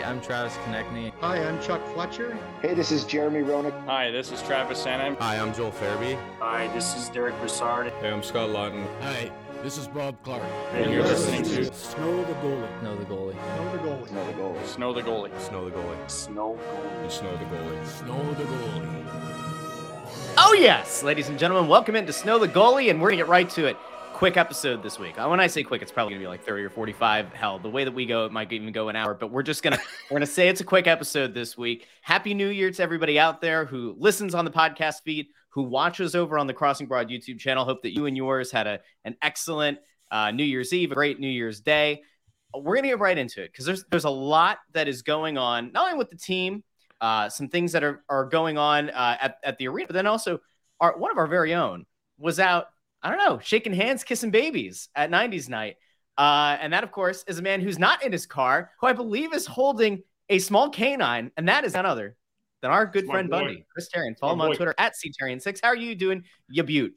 Holmgren. 0.00 0.06
I'm 0.06 0.20
Travis 0.20 0.54
Konecny. 0.58 1.12
Hi, 1.20 1.36
I'm 1.36 1.60
Chuck 1.62 1.80
Fletcher. 1.94 2.36
Hey, 2.62 2.74
this 2.74 2.92
is 2.92 3.04
Jeremy 3.04 3.40
Roenick. 3.40 3.78
Hi, 3.86 4.10
this 4.10 4.32
is 4.32 4.42
Travis 4.42 4.84
Sanheim. 4.84 5.16
Hi, 5.18 5.38
I'm 5.38 5.54
Joel 5.54 5.72
Farabee. 5.72 6.18
Hi, 6.38 6.68
this 6.68 6.96
is 6.96 7.08
Derek 7.10 7.38
Brassard. 7.40 7.92
Hey, 8.00 8.10
I'm 8.10 8.22
Scott 8.22 8.50
Laughton. 8.50 8.86
Hi, 9.00 9.30
this 9.62 9.78
is 9.78 9.88
Bob 9.88 10.16
Clarke. 10.22 10.42
And 10.72 10.92
you're 10.92 11.02
listening 11.02 11.42
to 11.42 11.72
Snow 11.72 12.24
the 12.24 12.34
Goalie. 12.34 12.80
Snow 12.80 12.96
the 12.96 13.04
goalie. 13.04 13.34
Snow 13.54 13.72
the 13.72 13.78
goalie. 13.78 14.08
Snow 14.08 14.24
the 14.24 14.32
goalie. 14.32 14.66
Snow 14.66 14.92
the 14.92 15.02
goalie. 15.02 15.40
Snow 15.40 15.64
the 15.64 15.76
goalie. 15.76 16.10
Snow 16.10 16.58
goalie. 16.58 17.10
Snow 17.10 17.36
the 17.36 17.44
goalie. 17.44 17.86
Snow 17.86 18.34
the 18.34 18.44
goalie. 18.44 19.06
Oh, 20.38 20.54
yes, 20.58 21.02
ladies 21.02 21.28
and 21.28 21.38
gentlemen, 21.38 21.68
welcome 21.68 21.96
into 21.96 22.12
Snow 22.12 22.38
the 22.38 22.48
Goalie, 22.48 22.88
and 22.88 23.00
we're 23.00 23.08
going 23.08 23.18
to 23.18 23.24
get 23.24 23.28
right 23.28 23.50
to 23.50 23.66
it. 23.66 23.76
Quick 24.20 24.36
episode 24.36 24.82
this 24.82 24.98
week. 24.98 25.18
Uh, 25.18 25.28
When 25.28 25.40
I 25.40 25.46
say 25.46 25.62
quick, 25.62 25.80
it's 25.80 25.90
probably 25.90 26.12
going 26.12 26.20
to 26.20 26.24
be 26.24 26.28
like 26.28 26.44
30 26.44 26.64
or 26.64 26.68
45. 26.68 27.32
Hell, 27.32 27.58
the 27.58 27.70
way 27.70 27.84
that 27.84 27.94
we 27.94 28.04
go, 28.04 28.26
it 28.26 28.32
might 28.32 28.52
even 28.52 28.70
go 28.70 28.90
an 28.90 28.94
hour, 28.94 29.14
but 29.14 29.30
we're 29.30 29.42
just 29.42 29.62
going 29.62 29.72
to, 29.78 29.82
we're 30.10 30.18
to 30.18 30.26
say 30.26 30.48
it's 30.48 30.60
a 30.60 30.64
quick 30.64 30.86
episode 30.86 31.32
this 31.32 31.56
week. 31.56 31.88
Happy 32.02 32.34
New 32.34 32.48
Year 32.48 32.70
to 32.70 32.82
everybody 32.82 33.18
out 33.18 33.40
there 33.40 33.64
who 33.64 33.96
listens 33.98 34.34
on 34.34 34.44
the 34.44 34.50
podcast 34.50 34.96
feed, 35.06 35.28
who 35.48 35.62
watches 35.62 36.14
over 36.14 36.38
on 36.38 36.46
the 36.46 36.52
Crossing 36.52 36.86
Broad 36.86 37.08
YouTube 37.08 37.38
channel. 37.38 37.64
Hope 37.64 37.80
that 37.80 37.94
you 37.94 38.04
and 38.04 38.14
yours 38.14 38.52
had 38.52 38.66
a, 38.66 38.80
an 39.06 39.16
excellent 39.22 39.78
uh, 40.10 40.30
New 40.32 40.44
Year's 40.44 40.74
Eve, 40.74 40.92
a 40.92 40.94
great 40.96 41.18
New 41.18 41.26
Year's 41.26 41.62
Day. 41.62 42.02
We're 42.54 42.74
going 42.74 42.82
to 42.82 42.88
get 42.90 42.98
right 42.98 43.16
into 43.16 43.42
it 43.42 43.50
because 43.50 43.64
there's, 43.64 43.86
there's 43.90 44.04
a 44.04 44.10
lot 44.10 44.58
that 44.74 44.86
is 44.86 45.00
going 45.00 45.38
on, 45.38 45.72
not 45.72 45.86
only 45.86 45.96
with 45.96 46.10
the 46.10 46.18
team, 46.18 46.62
uh, 47.00 47.30
some 47.30 47.48
things 47.48 47.72
that 47.72 47.82
are, 47.82 48.04
are 48.10 48.26
going 48.26 48.58
on 48.58 48.90
uh, 48.90 49.16
at, 49.18 49.38
at 49.42 49.56
the 49.56 49.68
arena, 49.68 49.86
but 49.86 49.94
then 49.94 50.06
also 50.06 50.40
our 50.78 50.98
one 50.98 51.10
of 51.10 51.16
our 51.16 51.26
very 51.26 51.54
own 51.54 51.86
was 52.18 52.38
out, 52.38 52.66
I 53.02 53.08
don't 53.08 53.18
know, 53.18 53.38
shaking 53.42 53.72
hands, 53.72 54.04
kissing 54.04 54.30
babies 54.30 54.88
at 54.94 55.10
90s 55.10 55.48
night. 55.48 55.76
Uh, 56.18 56.58
and 56.60 56.72
that, 56.72 56.84
of 56.84 56.92
course, 56.92 57.24
is 57.26 57.38
a 57.38 57.42
man 57.42 57.60
who's 57.60 57.78
not 57.78 58.02
in 58.02 58.12
his 58.12 58.26
car, 58.26 58.72
who 58.80 58.86
I 58.86 58.92
believe 58.92 59.32
is 59.32 59.46
holding 59.46 60.02
a 60.28 60.38
small 60.38 60.68
canine, 60.68 61.30
and 61.36 61.48
that 61.48 61.64
is 61.64 61.74
none 61.74 61.86
other 61.86 62.16
than 62.60 62.70
our 62.70 62.86
good 62.86 63.06
friend 63.06 63.30
boy. 63.30 63.38
Bundy, 63.38 63.66
Chris 63.72 63.88
Therien. 63.88 64.18
Follow 64.18 64.34
him 64.34 64.40
on 64.42 64.48
boy. 64.50 64.56
Twitter 64.56 64.74
at 64.78 64.94
ctherien6. 64.94 65.60
How 65.62 65.68
are 65.68 65.76
you 65.76 65.94
doing, 65.94 66.24
you 66.48 66.62
butte? 66.62 66.94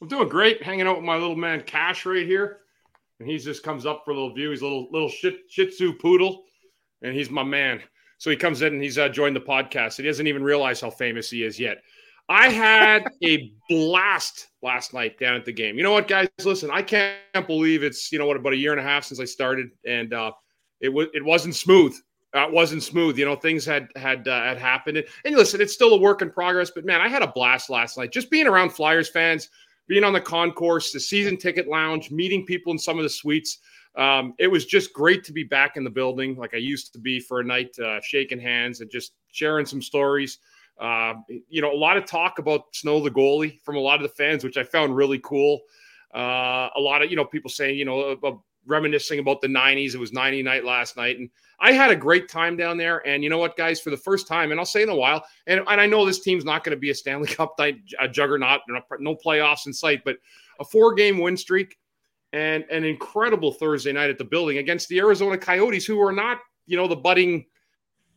I'm 0.00 0.08
doing 0.08 0.28
great. 0.28 0.62
Hanging 0.62 0.86
out 0.86 0.96
with 0.96 1.04
my 1.04 1.16
little 1.16 1.36
man 1.36 1.62
Cash 1.62 2.06
right 2.06 2.26
here, 2.26 2.58
and 3.20 3.28
he 3.28 3.38
just 3.38 3.62
comes 3.62 3.86
up 3.86 4.02
for 4.04 4.12
a 4.12 4.14
little 4.14 4.34
view. 4.34 4.50
He's 4.50 4.62
a 4.62 4.64
little 4.64 4.88
little 4.90 5.08
shih, 5.08 5.38
shih 5.48 5.66
Tzu 5.66 5.94
poodle, 5.94 6.44
and 7.02 7.14
he's 7.14 7.30
my 7.30 7.42
man. 7.42 7.82
So 8.18 8.30
he 8.30 8.36
comes 8.36 8.62
in 8.62 8.72
and 8.74 8.82
he's 8.82 8.98
uh, 8.98 9.08
joined 9.08 9.36
the 9.36 9.40
podcast. 9.40 9.96
He 9.96 10.02
doesn't 10.02 10.26
even 10.26 10.42
realize 10.42 10.80
how 10.80 10.90
famous 10.90 11.30
he 11.30 11.42
is 11.42 11.60
yet. 11.60 11.82
I 12.28 12.48
had 12.48 13.04
a 13.22 13.52
blast 13.68 14.48
last 14.62 14.92
night 14.92 15.18
down 15.18 15.36
at 15.36 15.44
the 15.44 15.52
game. 15.52 15.76
You 15.76 15.84
know 15.84 15.92
what, 15.92 16.08
guys? 16.08 16.28
Listen, 16.44 16.70
I 16.72 16.82
can't 16.82 17.46
believe 17.46 17.82
it's 17.82 18.10
you 18.10 18.18
know 18.18 18.26
what 18.26 18.36
about 18.36 18.52
a 18.52 18.56
year 18.56 18.72
and 18.72 18.80
a 18.80 18.84
half 18.84 19.04
since 19.04 19.20
I 19.20 19.24
started, 19.24 19.68
and 19.86 20.12
uh, 20.12 20.32
it 20.80 20.88
was 20.88 21.08
it 21.14 21.24
wasn't 21.24 21.54
smooth. 21.54 21.96
Uh, 22.34 22.48
it 22.48 22.52
wasn't 22.52 22.82
smooth. 22.82 23.18
You 23.18 23.24
know, 23.24 23.36
things 23.36 23.64
had 23.64 23.88
had 23.94 24.26
uh, 24.26 24.42
had 24.42 24.58
happened. 24.58 24.98
And, 24.98 25.06
and 25.24 25.36
listen, 25.36 25.60
it's 25.60 25.72
still 25.72 25.94
a 25.94 25.98
work 25.98 26.20
in 26.20 26.30
progress. 26.30 26.72
But 26.74 26.84
man, 26.84 27.00
I 27.00 27.08
had 27.08 27.22
a 27.22 27.28
blast 27.28 27.70
last 27.70 27.96
night. 27.96 28.12
Just 28.12 28.30
being 28.30 28.48
around 28.48 28.70
Flyers 28.70 29.08
fans, 29.08 29.48
being 29.86 30.04
on 30.04 30.12
the 30.12 30.20
concourse, 30.20 30.92
the 30.92 31.00
season 31.00 31.36
ticket 31.36 31.68
lounge, 31.68 32.10
meeting 32.10 32.44
people 32.44 32.72
in 32.72 32.78
some 32.78 32.98
of 32.98 33.04
the 33.04 33.08
suites. 33.08 33.58
Um, 33.94 34.34
it 34.38 34.48
was 34.48 34.66
just 34.66 34.92
great 34.92 35.24
to 35.24 35.32
be 35.32 35.44
back 35.44 35.78
in 35.78 35.84
the 35.84 35.90
building, 35.90 36.36
like 36.36 36.52
I 36.52 36.58
used 36.58 36.92
to 36.92 36.98
be 36.98 37.18
for 37.18 37.40
a 37.40 37.44
night, 37.44 37.78
uh, 37.78 37.98
shaking 38.02 38.38
hands 38.38 38.82
and 38.82 38.90
just 38.90 39.12
sharing 39.32 39.64
some 39.64 39.80
stories. 39.80 40.38
Uh, 40.78 41.14
you 41.48 41.62
know, 41.62 41.72
a 41.72 41.76
lot 41.76 41.96
of 41.96 42.04
talk 42.04 42.38
about 42.38 42.74
Snow 42.74 43.00
the 43.00 43.10
goalie 43.10 43.60
from 43.62 43.76
a 43.76 43.80
lot 43.80 43.96
of 43.96 44.02
the 44.02 44.14
fans, 44.14 44.44
which 44.44 44.56
I 44.56 44.62
found 44.62 44.94
really 44.94 45.20
cool. 45.22 45.60
Uh, 46.14 46.68
a 46.76 46.80
lot 46.80 47.02
of 47.02 47.10
you 47.10 47.16
know 47.16 47.24
people 47.24 47.50
saying 47.50 47.78
you 47.78 47.84
know 47.84 48.16
uh, 48.22 48.32
reminiscing 48.66 49.18
about 49.18 49.40
the 49.40 49.46
90s 49.46 49.94
it 49.94 49.98
was 49.98 50.12
90 50.12 50.42
night 50.42 50.64
last 50.64 50.96
night. 50.96 51.18
And 51.18 51.30
i 51.60 51.72
had 51.72 51.90
a 51.90 51.96
great 51.96 52.28
time 52.28 52.56
down 52.56 52.76
there. 52.76 53.06
And 53.06 53.22
you 53.22 53.30
know 53.30 53.38
what 53.38 53.56
guys? 53.56 53.80
For 53.80 53.90
the 53.90 53.96
first 53.96 54.26
time 54.26 54.50
and 54.50 54.60
i'll 54.60 54.66
say 54.66 54.82
in 54.82 54.88
a 54.88 54.94
while 54.94 55.24
and, 55.46 55.60
and 55.60 55.80
i 55.80 55.86
know 55.86 56.04
this 56.04 56.20
team's 56.20 56.44
not 56.44 56.64
going 56.64 56.76
to 56.76 56.80
be 56.80 56.90
a 56.90 56.94
stanley 56.94 57.28
cup 57.34 57.54
night 57.58 57.78
a 58.00 58.08
juggernaut 58.08 58.60
no- 58.68 58.80
no 58.98 59.16
playoffs 59.16 59.66
in 59.66 59.72
sight 59.72 60.02
but 60.04 60.16
a 60.60 60.64
four 60.64 60.94
game 60.94 61.18
win 61.18 61.36
streak 61.36 61.78
and 62.32 62.64
an 62.70 62.84
incredible 62.84 63.52
thursday 63.52 63.92
night 63.92 64.10
at 64.10 64.18
the 64.18 64.24
building 64.24 64.58
against 64.58 64.88
the 64.88 64.98
arizona 64.98 65.38
coyotes 65.38 65.84
who 65.84 66.00
are 66.00 66.12
not 66.12 66.38
you 66.66 66.76
know 66.76 66.88
the 66.88 66.96
budding 66.96 67.46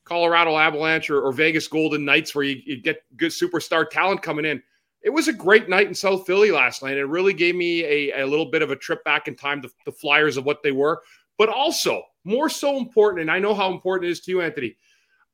colorado 0.09 0.57
avalanche 0.57 1.09
or, 1.09 1.21
or 1.21 1.31
vegas 1.31 1.67
golden 1.67 2.03
knights 2.03 2.33
where 2.33 2.43
you, 2.43 2.59
you 2.65 2.81
get 2.81 3.03
good 3.15 3.31
superstar 3.31 3.87
talent 3.89 4.21
coming 4.21 4.45
in 4.45 4.61
it 5.01 5.09
was 5.09 5.27
a 5.27 5.33
great 5.33 5.69
night 5.69 5.87
in 5.87 5.95
South 5.95 6.25
Philly 6.25 6.51
last 6.51 6.83
night. 6.83 6.97
It 6.97 7.05
really 7.05 7.33
gave 7.33 7.55
me 7.55 7.83
a, 7.83 8.21
a 8.21 8.27
little 8.27 8.45
bit 8.45 8.61
of 8.61 8.71
a 8.71 8.75
trip 8.75 9.03
back 9.03 9.27
in 9.27 9.35
time 9.35 9.61
to 9.61 9.69
the 9.85 9.91
Flyers 9.91 10.35
of 10.35 10.45
what 10.45 10.61
they 10.61 10.71
were, 10.71 11.01
but 11.37 11.49
also 11.49 12.03
more 12.25 12.49
so 12.49 12.77
important. 12.77 13.21
And 13.21 13.31
I 13.31 13.39
know 13.39 13.53
how 13.53 13.71
important 13.71 14.09
it 14.09 14.11
is 14.11 14.19
to 14.21 14.31
you, 14.31 14.41
Anthony. 14.41 14.75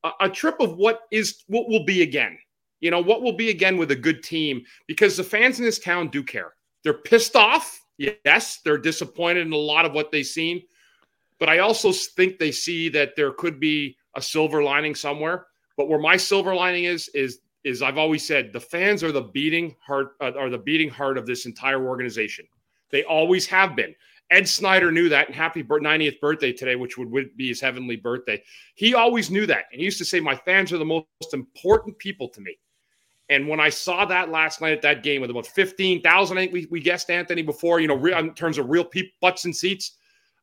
A, 0.03 0.11
a 0.21 0.29
trip 0.29 0.59
of 0.59 0.77
what 0.77 1.01
is 1.11 1.43
what 1.47 1.67
will 1.67 1.83
be 1.83 2.03
again. 2.03 2.37
You 2.79 2.91
know 2.91 3.01
what 3.01 3.23
will 3.23 3.33
be 3.33 3.49
again 3.49 3.77
with 3.77 3.89
a 3.91 3.95
good 3.95 4.21
team 4.21 4.63
because 4.87 5.17
the 5.17 5.23
fans 5.23 5.57
in 5.57 5.65
this 5.65 5.79
town 5.79 6.09
do 6.09 6.21
care. 6.21 6.53
They're 6.83 6.93
pissed 6.93 7.35
off. 7.35 7.81
Yes, 7.97 8.59
they're 8.63 8.77
disappointed 8.77 9.47
in 9.47 9.53
a 9.53 9.57
lot 9.57 9.85
of 9.85 9.93
what 9.93 10.11
they've 10.11 10.25
seen, 10.25 10.61
but 11.39 11.47
I 11.47 11.59
also 11.59 11.93
think 11.93 12.37
they 12.37 12.51
see 12.51 12.89
that 12.89 13.15
there 13.15 13.31
could 13.31 13.59
be 13.59 13.97
a 14.15 14.21
silver 14.21 14.63
lining 14.63 14.95
somewhere. 14.95 15.47
But 15.77 15.89
where 15.89 15.99
my 15.99 16.17
silver 16.17 16.55
lining 16.55 16.85
is 16.85 17.09
is 17.09 17.39
is 17.63 17.81
I've 17.81 17.97
always 17.97 18.25
said 18.25 18.53
the 18.53 18.59
fans 18.59 19.03
are 19.03 19.11
the 19.11 19.21
beating 19.21 19.75
heart 19.85 20.15
uh, 20.21 20.31
are 20.37 20.49
the 20.49 20.57
beating 20.57 20.89
heart 20.89 21.17
of 21.17 21.25
this 21.25 21.45
entire 21.45 21.85
organization. 21.85 22.45
They 22.91 23.03
always 23.03 23.45
have 23.47 23.75
been. 23.75 23.95
Ed 24.31 24.47
Snider 24.47 24.91
knew 24.91 25.07
that, 25.09 25.27
and 25.27 25.35
happy 25.35 25.63
90th 25.63 26.19
birthday 26.19 26.51
today, 26.51 26.75
which 26.75 26.97
would, 26.97 27.37
be 27.37 27.49
his 27.49 27.61
heavenly 27.61 27.95
birthday. 27.95 28.41
He 28.73 28.95
always 28.95 29.29
knew 29.29 29.45
that, 29.45 29.65
and 29.71 29.79
he 29.79 29.85
used 29.85 29.99
to 29.99 30.05
say, 30.05 30.19
"My 30.19 30.35
fans 30.35 30.73
are 30.73 30.79
the 30.79 30.85
most 30.85 31.33
important 31.33 31.97
people 31.99 32.29
to 32.29 32.41
me." 32.41 32.57
And 33.29 33.47
when 33.47 33.59
I 33.59 33.69
saw 33.69 34.05
that 34.05 34.29
last 34.29 34.61
night 34.61 34.73
at 34.73 34.81
that 34.83 35.03
game 35.03 35.21
with 35.21 35.31
about 35.31 35.47
15,000, 35.47 36.37
I 36.37 36.41
think 36.41 36.53
we, 36.53 36.67
we 36.69 36.79
guessed 36.79 37.09
Anthony 37.09 37.41
before, 37.41 37.79
you 37.79 37.87
know, 37.87 37.95
re- 37.95 38.15
in 38.15 38.33
terms 38.35 38.59
of 38.59 38.69
real 38.69 38.85
people, 38.85 39.11
butts 39.19 39.45
and 39.45 39.55
seats, 39.55 39.93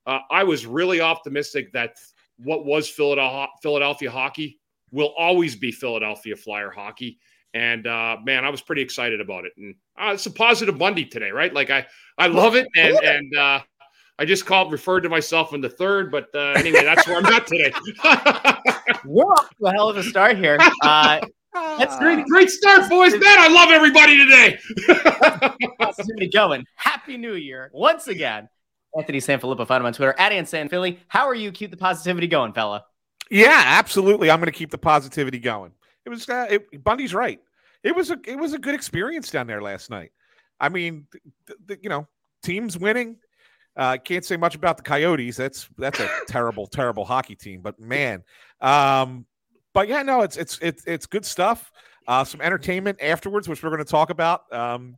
uh, 0.06 0.18
I 0.30 0.42
was 0.42 0.66
really 0.66 1.00
optimistic 1.00 1.72
that 1.72 1.96
what 2.38 2.64
was 2.64 2.88
Philadelphia, 2.88 3.48
Philadelphia 3.62 4.10
hockey 4.10 4.58
will 4.90 5.14
always 5.16 5.56
be 5.56 5.72
Philadelphia 5.72 6.36
Flyer 6.36 6.70
hockey. 6.70 7.18
And 7.54 7.86
uh, 7.86 8.16
man, 8.24 8.44
I 8.44 8.50
was 8.50 8.62
pretty 8.62 8.82
excited 8.82 9.20
about 9.20 9.44
it. 9.44 9.52
And 9.56 9.74
uh, 9.98 10.12
it's 10.14 10.26
a 10.26 10.30
positive 10.30 10.78
Monday 10.78 11.04
today, 11.04 11.30
right? 11.30 11.52
Like 11.52 11.70
I, 11.70 11.86
I 12.16 12.28
love 12.28 12.54
it. 12.54 12.66
And 12.76 12.96
and 12.96 13.36
uh, 13.36 13.60
I 14.18 14.24
just 14.24 14.46
called 14.46 14.72
referred 14.72 15.00
to 15.00 15.08
myself 15.08 15.52
in 15.52 15.60
the 15.60 15.68
third, 15.68 16.10
but 16.10 16.28
uh, 16.34 16.52
anyway, 16.56 16.84
that's 16.84 17.06
where 17.06 17.18
I'm 17.18 17.26
at 17.26 17.46
today. 17.46 17.72
We're 19.04 19.24
off 19.24 19.50
to 19.58 19.66
a 19.66 19.72
hell 19.72 19.88
of 19.88 19.96
a 19.96 20.02
start 20.02 20.36
here. 20.36 20.58
Uh, 20.82 21.20
that's 21.52 21.98
great, 21.98 22.24
great 22.26 22.50
start, 22.50 22.88
boys. 22.88 23.12
Man, 23.12 23.22
I 23.24 23.48
love 23.48 23.70
everybody 23.70 24.16
today. 24.16 24.58
going. 26.32 26.64
Happy 26.76 27.16
New 27.16 27.34
Year 27.34 27.70
once 27.72 28.08
again. 28.08 28.48
Anthony 28.96 29.18
Sanfilippo, 29.18 29.66
find 29.66 29.80
him 29.80 29.86
on 29.86 29.92
Twitter 29.92 30.14
at 30.18 30.48
Philly. 30.68 31.00
How 31.08 31.26
are 31.26 31.34
you? 31.34 31.50
Keep 31.52 31.70
the 31.70 31.76
positivity 31.76 32.26
going, 32.26 32.52
fella. 32.52 32.84
Yeah, 33.30 33.62
absolutely. 33.64 34.30
I'm 34.30 34.38
going 34.38 34.52
to 34.52 34.58
keep 34.58 34.70
the 34.70 34.78
positivity 34.78 35.38
going. 35.38 35.72
It 36.04 36.10
was 36.10 36.28
uh, 36.28 36.46
it, 36.50 36.84
Bundy's 36.84 37.14
right. 37.14 37.40
It 37.82 37.94
was 37.94 38.10
a 38.10 38.18
it 38.26 38.36
was 38.36 38.52
a 38.52 38.58
good 38.58 38.74
experience 38.74 39.30
down 39.30 39.46
there 39.46 39.62
last 39.62 39.90
night. 39.90 40.12
I 40.60 40.68
mean, 40.68 41.06
th- 41.46 41.58
th- 41.66 41.80
you 41.82 41.88
know, 41.88 42.06
teams 42.42 42.78
winning. 42.78 43.16
Uh, 43.74 43.96
can't 43.96 44.24
say 44.24 44.36
much 44.36 44.54
about 44.54 44.76
the 44.76 44.82
Coyotes. 44.82 45.36
That's 45.36 45.68
that's 45.78 45.98
a 46.00 46.08
terrible, 46.28 46.66
terrible 46.66 47.04
hockey 47.04 47.34
team. 47.34 47.62
But 47.62 47.80
man, 47.80 48.22
um, 48.60 49.24
but 49.72 49.88
yeah, 49.88 50.02
no, 50.02 50.20
it's 50.20 50.36
it's 50.36 50.58
it's 50.60 50.84
it's 50.84 51.06
good 51.06 51.24
stuff. 51.24 51.72
Uh, 52.06 52.24
some 52.24 52.40
entertainment 52.40 52.98
afterwards, 53.00 53.48
which 53.48 53.62
we're 53.62 53.70
going 53.70 53.84
to 53.84 53.90
talk 53.90 54.10
about. 54.10 54.52
Um, 54.52 54.96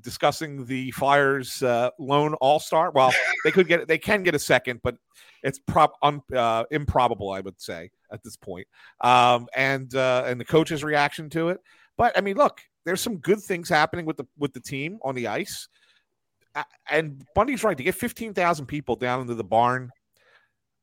discussing 0.00 0.64
the 0.64 0.90
Flyers 0.92 1.62
uh, 1.62 1.90
lone 1.98 2.34
All 2.34 2.58
Star. 2.58 2.90
Well, 2.90 3.12
they 3.44 3.50
could 3.50 3.68
get 3.68 3.86
they 3.88 3.98
can 3.98 4.22
get 4.22 4.34
a 4.34 4.38
second, 4.38 4.80
but 4.82 4.96
it's 5.42 5.58
prop 5.58 5.94
un, 6.02 6.22
uh, 6.34 6.64
improbable, 6.70 7.30
I 7.30 7.40
would 7.40 7.60
say 7.60 7.90
at 8.12 8.22
this 8.22 8.36
point. 8.36 8.66
Um, 9.00 9.46
and 9.54 9.94
uh, 9.94 10.24
and 10.26 10.40
the 10.40 10.44
coach's 10.44 10.82
reaction 10.84 11.28
to 11.30 11.48
it. 11.50 11.60
But 11.96 12.16
I 12.16 12.20
mean, 12.20 12.36
look, 12.36 12.60
there's 12.84 13.00
some 13.00 13.18
good 13.18 13.40
things 13.40 13.68
happening 13.68 14.06
with 14.06 14.16
the 14.16 14.26
with 14.38 14.52
the 14.52 14.60
team 14.60 14.98
on 15.02 15.14
the 15.14 15.28
ice. 15.28 15.68
And 16.90 17.24
Bundy's 17.34 17.64
right 17.64 17.76
to 17.78 17.82
get 17.82 17.94
15,000 17.94 18.66
people 18.66 18.94
down 18.94 19.22
into 19.22 19.34
the 19.34 19.44
barn 19.44 19.90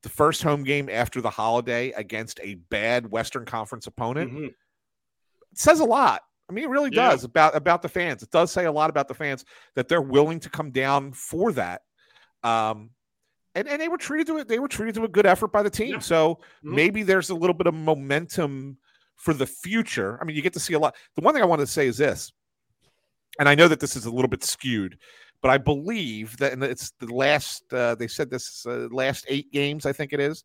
the 0.01 0.09
first 0.09 0.41
home 0.41 0.63
game 0.63 0.89
after 0.89 1.21
the 1.21 1.29
holiday 1.29 1.91
against 1.91 2.39
a 2.41 2.56
bad 2.56 3.11
Western 3.11 3.45
Conference 3.45 3.85
opponent 3.85 4.31
Mhm. 4.33 4.45
it 4.47 4.56
says 5.53 5.79
a 5.79 5.85
lot. 5.85 6.21
I 6.50 6.51
mean, 6.51 6.63
it 6.63 6.69
really 6.69 6.90
Yeah. 6.92 7.10
does 7.12 7.24
about 7.24 7.56
about 7.56 7.81
the 7.81 7.90
fans. 7.90 8.24
It 8.24 8.31
does 8.31 8.51
say 8.51 8.66
a 8.66 8.72
lot 8.72 8.90
about 8.90 9.07
the 9.07 9.13
fans 9.13 9.46
that 9.75 9.88
they're 9.88 10.01
willing 10.01 10.40
to 10.42 10.50
come 10.50 10.72
down 10.72 11.13
for 11.13 11.51
that. 11.54 11.81
Um, 12.44 12.90
and 13.56 13.68
and 13.68 13.81
they 13.81 13.88
were 13.88 13.98
treated 13.98 14.28
to 14.28 14.38
it. 14.40 14.48
They 14.48 14.60
were 14.60 14.68
treated 14.68 14.96
to 14.96 15.04
a 15.04 15.07
good 15.07 15.25
effort 15.25 15.50
by 15.51 15.63
the 15.63 15.69
team. 15.69 15.94
Yeah. 15.94 16.00
So 16.00 16.36
Mhm. 16.63 16.74
maybe 16.75 17.04
there's 17.04 17.30
a 17.30 17.36
little 17.36 17.54
bit 17.54 17.68
of 17.68 17.74
momentum 17.75 18.78
for 19.16 19.34
the 19.34 19.46
future. 19.46 20.18
I 20.22 20.25
mean, 20.25 20.36
you 20.36 20.42
get 20.42 20.54
to 20.54 20.60
see 20.60 20.74
a 20.74 20.80
lot. 20.80 20.96
The 21.16 21.22
one 21.22 21.34
thing 21.34 21.44
I 21.44 21.48
wanted 21.48 21.66
to 21.66 21.72
say 21.72 21.88
is 21.88 21.98
this, 21.98 22.31
and 23.38 23.48
I 23.50 23.56
know 23.56 23.68
that 23.68 23.80
this 23.80 23.95
is 23.95 24.06
a 24.06 24.12
little 24.12 24.30
bit 24.30 24.44
skewed, 24.44 24.98
but 25.42 25.52
I 25.52 25.57
believe 25.57 26.38
that 26.38 26.54
and 26.54 26.63
it's 26.63 26.92
the 27.00 27.13
last. 27.13 27.72
Uh, 27.72 27.95
they 27.95 28.07
said 28.07 28.30
this 28.30 28.66
uh, 28.66 28.88
last 28.92 29.25
eight 29.28 29.52
games. 29.52 29.86
I 29.86 29.94
think 29.94 30.13
it 30.13 30.19
is. 30.19 30.44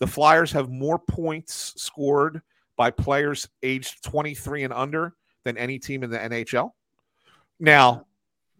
The 0.00 0.06
Flyers 0.06 0.50
have 0.52 0.68
more 0.70 0.98
points 0.98 1.74
scored 1.80 2.42
by 2.76 2.90
players 2.90 3.48
aged 3.62 4.02
23 4.02 4.64
and 4.64 4.72
under 4.72 5.14
than 5.44 5.56
any 5.56 5.78
team 5.78 6.02
in 6.02 6.10
the 6.10 6.18
NHL. 6.18 6.70
Now, 7.60 8.06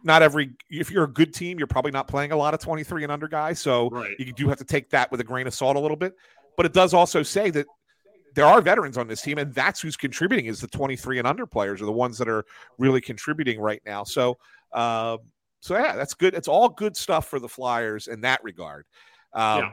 not 0.03 0.23
every 0.23 0.51
if 0.71 0.91
you're 0.91 1.05
a 1.05 1.09
good 1.13 1.35
team, 1.35 1.59
you're 1.59 1.67
probably 1.67 1.91
not 1.91 2.07
playing 2.07 2.33
a 2.33 2.37
lot 2.37 2.55
of 2.55 2.61
23 2.61 3.03
and 3.05 3.11
under 3.13 3.27
guys, 3.27 3.59
so 3.59 3.89
Right. 3.91 4.15
you 4.19 4.33
do 4.33 4.49
have 4.49 4.59
to 4.59 4.65
take 4.65 4.91
that 4.91 5.11
with 5.11 5.21
a 5.21 5.25
grain 5.25 5.47
of 5.47 5.55
salt 5.55 5.77
a 5.77 5.81
little 5.81 5.97
bit. 5.97 6.15
But 6.57 6.67
it 6.67 6.73
does 6.73 6.95
also 6.95 7.23
say 7.23 7.51
that 7.51 7.67
there 8.35 8.45
are 8.47 8.61
veterans 8.61 8.99
on 8.99 9.09
this 9.09 9.23
team, 9.23 9.39
and 9.39 9.53
that's 9.55 9.81
who's 9.81 9.97
contributing 9.97 10.47
is 10.47 10.61
the 10.61 10.69
23 10.69 11.19
and 11.19 11.27
under 11.27 11.47
players 11.47 11.81
are 11.81 11.87
the 11.87 11.93
ones 11.93 12.19
that 12.19 12.29
are 12.29 12.45
really 12.79 13.01
contributing 13.01 13.61
right 13.61 13.81
now. 13.87 14.05
So, 14.05 14.39
uh, 14.73 15.19
so 15.61 15.77
yeah, 15.77 15.97
that's 15.97 16.15
good. 16.15 16.35
It's 16.35 16.49
all 16.49 16.69
good 16.69 16.97
stuff 16.97 17.29
for 17.29 17.39
the 17.41 17.49
Flyers 17.49 18.07
in 18.09 18.21
that 18.23 18.43
regard. 18.45 18.87
Um, 19.33 19.59
Yeah. 19.61 19.71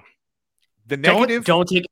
The 0.87 0.97
Don't 0.97 1.21
negative. 1.21 1.45
don't 1.45 1.67
take 1.69 1.85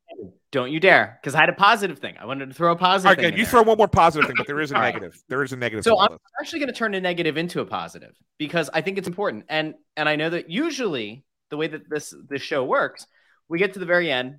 don't 0.52 0.72
you 0.72 0.80
dare 0.80 1.18
because 1.20 1.34
I 1.34 1.40
had 1.40 1.48
a 1.48 1.54
positive 1.54 1.98
thing. 1.98 2.16
I 2.20 2.26
wanted 2.26 2.48
to 2.48 2.54
throw 2.54 2.72
a 2.72 2.76
positive. 2.76 3.06
All 3.06 3.10
right, 3.12 3.16
thing 3.16 3.24
good. 3.24 3.34
in 3.34 3.38
you 3.38 3.44
there. 3.44 3.50
throw 3.52 3.62
one 3.62 3.78
more 3.78 3.88
positive 3.88 4.26
thing, 4.26 4.34
but 4.36 4.46
there 4.46 4.60
is 4.60 4.72
a 4.72 4.74
All 4.76 4.80
right. 4.80 4.94
negative. 4.94 5.22
There 5.28 5.42
is 5.42 5.52
a 5.52 5.56
negative. 5.56 5.84
So 5.84 5.98
I'm 5.98 6.10
this. 6.12 6.18
actually 6.40 6.58
going 6.60 6.72
to 6.72 6.74
turn 6.74 6.94
a 6.94 7.00
negative 7.00 7.36
into 7.36 7.60
a 7.60 7.66
positive 7.66 8.14
because 8.38 8.68
I 8.72 8.80
think 8.80 8.98
it's 8.98 9.06
important, 9.08 9.44
and 9.48 9.74
and 9.96 10.08
I 10.08 10.16
know 10.16 10.30
that 10.30 10.50
usually 10.50 11.24
the 11.50 11.56
way 11.56 11.68
that 11.68 11.88
this 11.88 12.14
this 12.28 12.42
show 12.42 12.64
works, 12.64 13.06
we 13.48 13.58
get 13.58 13.74
to 13.74 13.78
the 13.78 13.86
very 13.86 14.10
end, 14.10 14.38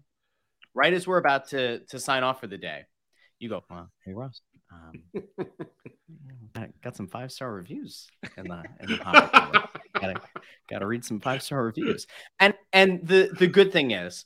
right 0.73 0.93
as 0.93 1.07
we're 1.07 1.17
about 1.17 1.49
to 1.49 1.79
to 1.89 1.99
sign 1.99 2.23
off 2.23 2.41
for 2.41 2.47
the 2.47 2.57
day. 2.57 2.81
You 3.39 3.49
go, 3.49 3.63
well, 3.69 3.89
hey 4.05 4.13
Russ, 4.13 4.41
um, 4.71 5.03
got, 6.53 6.69
got 6.81 6.95
some 6.95 7.07
five 7.07 7.31
star 7.31 7.53
reviews 7.53 8.07
in 8.37 8.47
the 8.47 8.63
in 8.81 8.87
the 8.87 9.67
gotta 9.93 10.21
gotta 10.69 10.87
read 10.87 11.05
some 11.05 11.19
five 11.19 11.41
star 11.41 11.63
reviews, 11.63 12.05
and 12.39 12.53
and 12.73 12.99
the 13.07 13.29
the 13.39 13.47
good 13.47 13.71
thing 13.71 13.91
is 13.91 14.25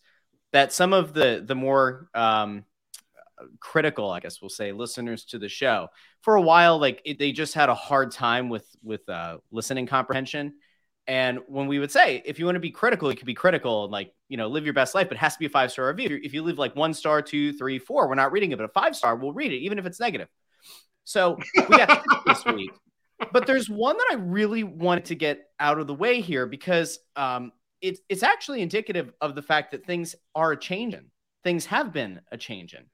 that 0.56 0.72
some 0.72 0.94
of 0.94 1.14
the 1.14 1.44
the 1.46 1.54
more 1.54 2.08
um, 2.16 2.64
critical, 3.60 4.10
I 4.10 4.22
guess 4.22 4.42
we'll 4.42 4.48
say, 4.48 4.72
listeners 4.72 5.26
to 5.26 5.38
the 5.38 5.50
show 5.50 5.90
for 6.22 6.36
a 6.36 6.42
while, 6.42 6.80
like 6.80 7.02
it, 7.04 7.20
they 7.20 7.34
just 7.34 7.54
had 7.54 7.68
a 7.68 7.76
hard 7.76 8.12
time 8.12 8.48
with 8.48 8.66
with 8.82 9.08
uh, 9.10 9.40
listening 9.52 9.86
comprehension. 9.86 10.54
And 11.08 11.40
when 11.48 11.68
we 11.68 11.78
would 11.78 11.92
say, 11.92 12.24
if 12.26 12.40
you 12.40 12.46
want 12.46 12.56
to 12.56 12.62
be 12.62 12.72
critical, 12.72 13.12
you 13.12 13.18
could 13.18 13.28
be 13.28 13.34
critical 13.34 13.84
and 13.84 13.92
like 13.92 14.14
you 14.30 14.38
know 14.38 14.48
live 14.48 14.64
your 14.64 14.74
best 14.74 14.96
life, 14.96 15.10
but 15.10 15.18
it 15.18 15.20
has 15.20 15.34
to 15.34 15.40
be 15.40 15.46
a 15.48 15.50
five 15.50 15.74
star 15.74 15.90
review. 15.90 16.22
If 16.24 16.34
you, 16.34 16.42
leave 16.42 16.58
like 16.58 16.74
one 16.74 16.94
star, 16.94 17.22
two, 17.22 17.52
three, 17.52 17.78
four, 17.78 18.08
we're 18.08 18.16
not 18.16 18.32
reading 18.32 18.54
it, 18.54 18.58
but 18.58 18.64
a 18.64 18.70
five 18.70 18.96
star, 18.96 19.18
we'll 19.18 19.34
read 19.34 19.52
it, 19.52 19.58
even 19.58 19.78
if 19.78 19.86
it's 19.86 20.00
negative. 20.00 20.30
So 21.04 21.38
we 21.70 21.78
got 21.78 22.02
this 22.26 22.46
week. 22.46 22.72
But 23.34 23.46
there's 23.46 23.70
one 23.70 23.98
that 23.98 24.08
I 24.12 24.16
really 24.16 24.64
wanted 24.64 25.06
to 25.06 25.16
get 25.16 25.50
out 25.60 25.80
of 25.80 25.88
the 25.88 25.94
way 25.94 26.22
here 26.22 26.46
because 26.46 26.98
um, 27.18 27.52
it's 27.86 28.02
it's 28.10 28.24
actually 28.24 28.62
indicative 28.62 29.14
of 29.22 29.36
the 29.36 29.42
fact 29.42 29.72
that 29.72 29.86
things 29.86 30.16
are 30.34 30.52
a 30.52 30.60
changing. 30.60 31.12
Things 31.44 31.66
have 31.68 31.94
been 31.94 32.22
a 32.32 32.38
changing. 32.38 32.86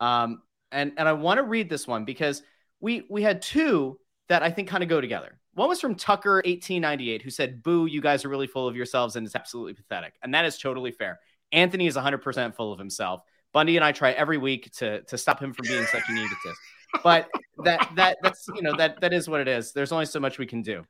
Um, 0.00 0.42
and 0.72 0.92
and 0.96 1.08
I 1.08 1.12
want 1.12 1.38
to 1.38 1.42
read 1.42 1.68
this 1.68 1.86
one 1.86 2.04
because 2.04 2.42
we 2.80 3.04
we 3.10 3.22
had 3.22 3.42
two 3.42 3.98
that 4.28 4.42
I 4.42 4.50
think 4.50 4.68
kind 4.68 4.82
of 4.82 4.88
go 4.88 5.00
together. 5.00 5.38
One 5.54 5.68
was 5.68 5.80
from 5.80 5.94
Tucker 5.94 6.36
1898 6.36 7.22
who 7.22 7.30
said, 7.30 7.62
"Boo, 7.62 7.86
you 7.86 8.00
guys 8.00 8.24
are 8.24 8.28
really 8.28 8.46
full 8.46 8.68
of 8.68 8.76
yourselves 8.76 9.16
and 9.16 9.26
it's 9.26 9.36
absolutely 9.36 9.74
pathetic." 9.74 10.14
And 10.22 10.32
that 10.34 10.44
is 10.44 10.58
totally 10.58 10.92
fair. 10.92 11.20
Anthony 11.52 11.86
is 11.86 11.96
100% 11.96 12.54
full 12.54 12.72
of 12.72 12.78
himself. 12.78 13.22
Bundy 13.52 13.76
and 13.76 13.84
I 13.84 13.92
try 13.92 14.12
every 14.12 14.38
week 14.38 14.70
to 14.74 15.02
to 15.02 15.18
stop 15.18 15.40
him 15.40 15.52
from 15.52 15.66
being 15.66 15.84
such 15.86 16.04
an 16.08 16.16
egotist. 16.16 16.60
But 17.02 17.28
that 17.64 17.90
that 17.96 18.18
that's 18.22 18.46
you 18.54 18.62
know 18.62 18.74
that 18.76 19.00
that 19.00 19.12
is 19.12 19.28
what 19.28 19.40
it 19.40 19.48
is. 19.48 19.72
There's 19.72 19.92
only 19.92 20.06
so 20.06 20.20
much 20.20 20.38
we 20.38 20.46
can 20.46 20.62
do. 20.62 20.84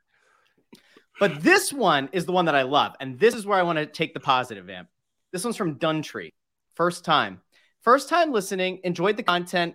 But 1.21 1.43
this 1.43 1.71
one 1.71 2.09
is 2.13 2.25
the 2.25 2.33
one 2.33 2.47
that 2.47 2.55
I 2.55 2.63
love, 2.63 2.97
and 2.99 3.19
this 3.19 3.35
is 3.35 3.45
where 3.45 3.59
I 3.59 3.63
want 3.63 3.79
to 3.79 3.85
take 3.85 4.15
the 4.15 4.21
positive 4.21 4.71
amp. 4.71 4.89
This 5.33 5.45
one's 5.45 5.57
from 5.57 5.79
Duntree. 5.79 6.31
First 6.75 7.05
time. 7.05 7.43
First 7.83 8.09
time 8.09 8.33
listening, 8.33 8.81
enjoyed 8.85 9.19
the 9.19 9.23
content. 9.23 9.75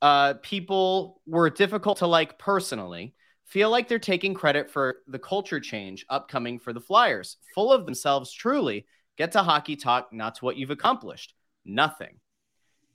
Uh, 0.00 0.34
people 0.42 1.20
were 1.26 1.50
difficult 1.50 1.98
to 1.98 2.06
like 2.06 2.38
personally. 2.38 3.14
Feel 3.44 3.70
like 3.70 3.86
they're 3.86 3.98
taking 3.98 4.32
credit 4.32 4.70
for 4.70 4.96
the 5.06 5.18
culture 5.18 5.60
change 5.60 6.06
upcoming 6.08 6.58
for 6.58 6.72
the 6.72 6.80
Flyers. 6.80 7.36
Full 7.54 7.70
of 7.70 7.84
themselves, 7.84 8.32
truly. 8.32 8.86
Get 9.18 9.32
to 9.32 9.42
hockey 9.42 9.76
talk, 9.76 10.12
not 10.12 10.36
to 10.36 10.44
what 10.44 10.56
you've 10.56 10.70
accomplished. 10.70 11.34
Nothing. 11.66 12.18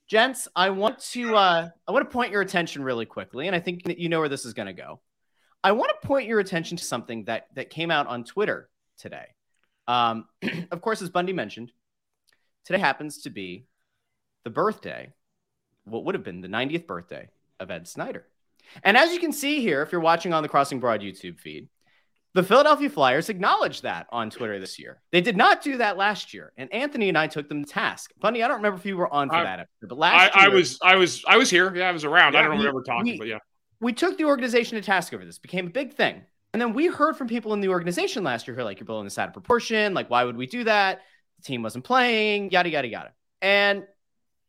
Gents, 0.07 0.48
I 0.56 0.72
want 0.72 1.00
to 1.12 1.36
uh, 1.36 1.69
I 1.88 1.92
want 1.92 2.10
to 2.10 2.13
point 2.13 2.31
your 2.31 2.42
attention 2.42 2.84
really 2.84 3.06
quickly, 3.06 3.46
and 3.48 3.56
I 3.56 3.60
think 3.60 3.84
that 3.84 4.00
you 4.00 4.10
know 4.10 4.19
where 4.19 4.30
this 4.30 4.46
is 4.46 4.54
going 4.54 4.68
to 4.68 4.74
go. 4.74 5.00
I 5.63 5.71
want 5.71 5.92
to 6.01 6.07
point 6.07 6.27
your 6.27 6.39
attention 6.39 6.77
to 6.77 6.83
something 6.83 7.24
that 7.25 7.48
that 7.56 7.69
came 7.69 7.92
out 7.92 8.07
on 8.07 8.24
Twitter 8.24 8.69
today. 8.98 9.27
Um, 9.88 10.25
of 10.71 10.81
course, 10.81 11.01
as 11.01 11.10
Bundy 11.10 11.33
mentioned, 11.33 11.71
today 12.65 12.80
happens 12.80 13.21
to 13.24 13.30
be 13.30 13.65
the 14.44 14.50
birthday, 14.50 15.13
what 15.86 16.06
would 16.06 16.15
have 16.15 16.24
been 16.24 16.42
the 16.42 16.48
90th 16.48 16.86
birthday 16.88 17.30
of 17.60 17.71
Ed 17.71 17.88
Snider. 17.88 18.25
And 18.84 18.98
as 18.98 19.13
you 19.13 19.20
can 19.20 19.32
see 19.32 19.62
here, 19.62 19.82
if 19.82 19.91
you're 19.91 20.01
watching 20.01 20.34
on 20.34 20.43
the 20.43 20.50
Crossing 20.50 20.79
Broad 20.79 21.01
YouTube 21.01 21.39
feed, 21.39 21.67
the 22.34 22.43
Philadelphia 22.43 22.89
Flyers 22.89 23.29
acknowledged 23.29 23.84
that 23.84 24.08
on 24.10 24.29
Twitter 24.29 24.60
this 24.60 24.79
year. 24.79 25.01
They 25.12 25.22
did 25.22 25.38
not 25.38 25.62
do 25.62 25.77
that 25.77 25.98
last 25.98 26.34
year, 26.34 26.51
and 26.58 26.74
Anthony 26.74 27.08
and 27.10 27.17
I 27.17 27.27
took 27.27 27.48
them 27.48 27.63
to 27.63 27.70
task. 27.72 28.12
Bundy, 28.20 28.41
I 28.41 28.48
don't 28.48 28.58
remember 28.58 28.79
if 28.79 28.86
you 28.86 28.98
were 28.98 29.13
on 29.13 29.29
for 29.29 29.36
I- 29.36 29.43
that 29.43 29.60
episode, 29.60 29.89
but 29.89 29.96
I, 29.96 29.98
last 30.00 30.36
I 30.36 30.41
year, 30.48 30.55
was 30.55 30.79
I 30.82 30.96
was 30.96 31.24
I 31.27 31.38
was 31.38 31.50
here. 31.50 31.74
Yeah, 31.75 31.89
I 31.89 31.91
was 31.91 32.03
around. 32.05 32.36
I 32.36 32.41
don't 32.41 32.51
we- 32.51 32.58
remember 32.58 32.82
talking, 32.84 33.13
we- 33.13 33.17
but 33.20 33.27
yeah. 33.27 33.38
We 33.84 33.94
took 33.94 34.18
the 34.18 34.25
organization 34.25 34.75
to 34.78 34.82
task 34.82 35.13
over 35.13 35.25
this, 35.25 35.38
became 35.38 35.68
a 35.68 35.70
big 35.72 35.94
thing. 35.94 36.24
And 36.54 36.62
then 36.62 36.74
we 36.74 36.88
heard 36.88 37.18
from 37.18 37.28
people 37.28 37.54
in 37.54 37.62
the 37.62 37.70
organization 37.70 38.24
last 38.24 38.48
year 38.48 38.56
who 38.56 38.62
are 38.62 38.63
like, 38.63 38.80
you're 38.80 38.86
blowing 38.86 39.04
this 39.06 39.18
out 39.18 39.28
of 39.28 39.34
proportion. 39.34 39.94
Like, 39.94 40.10
why 40.10 40.24
would 40.24 40.38
we 40.38 40.46
do 40.46 40.63
that? 40.63 41.02
The 41.38 41.44
team 41.44 41.63
wasn't 41.63 41.84
playing, 41.84 42.52
yada, 42.52 42.70
yada, 42.70 42.88
yada. 42.88 43.12
And 43.42 43.86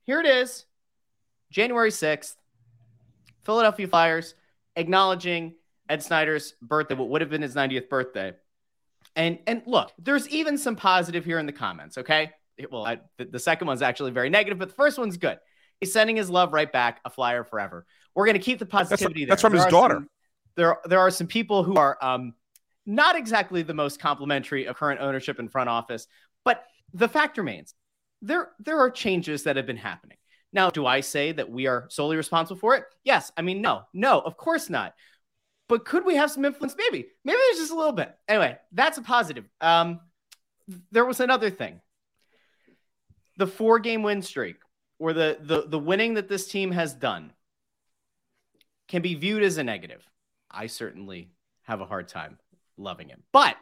here 0.04 0.20
it 0.20 0.26
is 0.26 0.66
January 1.50 1.90
6th, 1.90 2.34
Philadelphia 3.44 3.88
Flyers 3.88 4.34
acknowledging 4.76 5.54
Ed 5.88 6.02
Snider's 6.02 6.54
birthday, 6.62 6.94
what 6.94 7.08
would 7.08 7.20
have 7.20 7.30
been 7.30 7.42
his 7.42 7.54
90th 7.54 7.88
birthday. 7.88 8.32
And 9.16 9.38
and 9.46 9.62
look, 9.66 9.92
there's 9.98 10.28
even 10.28 10.58
some 10.58 10.76
positive 10.76 11.24
here 11.24 11.38
in 11.38 11.46
the 11.46 11.52
comments, 11.52 11.98
okay? 11.98 12.32
Well, 12.70 12.84
I, 12.84 12.98
the, 13.18 13.26
the 13.26 13.38
second 13.38 13.68
one's 13.68 13.82
actually 13.82 14.10
very 14.10 14.30
negative, 14.30 14.58
but 14.58 14.68
the 14.68 14.74
first 14.74 14.98
one's 14.98 15.16
good. 15.16 15.38
He's 15.80 15.92
sending 15.92 16.16
his 16.16 16.30
love 16.30 16.52
right 16.52 16.70
back, 16.70 17.00
a 17.04 17.10
flyer 17.10 17.44
forever. 17.44 17.86
We're 18.14 18.26
going 18.26 18.34
to 18.38 18.42
keep 18.42 18.58
the 18.58 18.66
positivity 18.66 19.24
that's 19.24 19.42
there. 19.42 19.50
from 19.50 19.56
his 19.56 19.62
There 19.64 19.68
are 19.68 19.70
daughter. 19.70 19.94
some- 19.96 20.08
there, 20.56 20.76
there 20.84 21.00
are 21.00 21.10
some 21.10 21.26
people 21.26 21.64
who 21.64 21.74
are 21.76 21.98
um, 22.00 22.34
not 22.86 23.16
exactly 23.16 23.62
the 23.62 23.74
most 23.74 23.98
complimentary 24.00 24.66
of 24.66 24.76
current 24.76 25.00
ownership 25.00 25.38
and 25.40 25.50
front 25.50 25.68
office, 25.68 26.06
but 26.44 26.64
the 26.92 27.08
fact 27.08 27.38
remains 27.38 27.74
there 28.22 28.52
there 28.60 28.78
are 28.78 28.88
changes 28.90 29.42
that 29.42 29.56
have 29.56 29.66
been 29.66 29.76
happening. 29.76 30.16
Now, 30.52 30.70
do 30.70 30.86
I 30.86 31.00
say 31.00 31.32
that 31.32 31.50
we 31.50 31.66
are 31.66 31.86
solely 31.90 32.16
responsible 32.16 32.60
for 32.60 32.76
it? 32.76 32.84
Yes. 33.02 33.32
I 33.36 33.42
mean, 33.42 33.60
no, 33.60 33.82
no, 33.92 34.20
of 34.20 34.36
course 34.36 34.70
not. 34.70 34.94
But 35.68 35.84
could 35.84 36.04
we 36.04 36.14
have 36.14 36.30
some 36.30 36.44
influence? 36.44 36.76
Maybe, 36.78 37.06
maybe 37.24 37.38
there's 37.48 37.58
just 37.58 37.72
a 37.72 37.76
little 37.76 37.92
bit. 37.92 38.14
Anyway, 38.28 38.56
that's 38.70 38.96
a 38.98 39.02
positive. 39.02 39.46
Um, 39.60 39.98
there 40.92 41.04
was 41.04 41.18
another 41.18 41.50
thing. 41.50 41.80
The 43.38 43.46
four 43.48 43.80
game 43.80 44.02
win 44.04 44.22
streak, 44.22 44.56
or 45.00 45.12
the 45.12 45.38
the 45.40 45.66
the 45.66 45.78
winning 45.78 46.14
that 46.14 46.28
this 46.28 46.46
team 46.46 46.70
has 46.70 46.94
done, 46.94 47.32
can 48.88 49.02
be 49.02 49.14
viewed 49.14 49.42
as 49.42 49.58
a 49.58 49.64
negative. 49.64 50.06
I 50.50 50.66
certainly 50.66 51.30
have 51.62 51.80
a 51.80 51.86
hard 51.86 52.08
time 52.08 52.38
loving 52.76 53.10
it. 53.10 53.20
But 53.32 53.56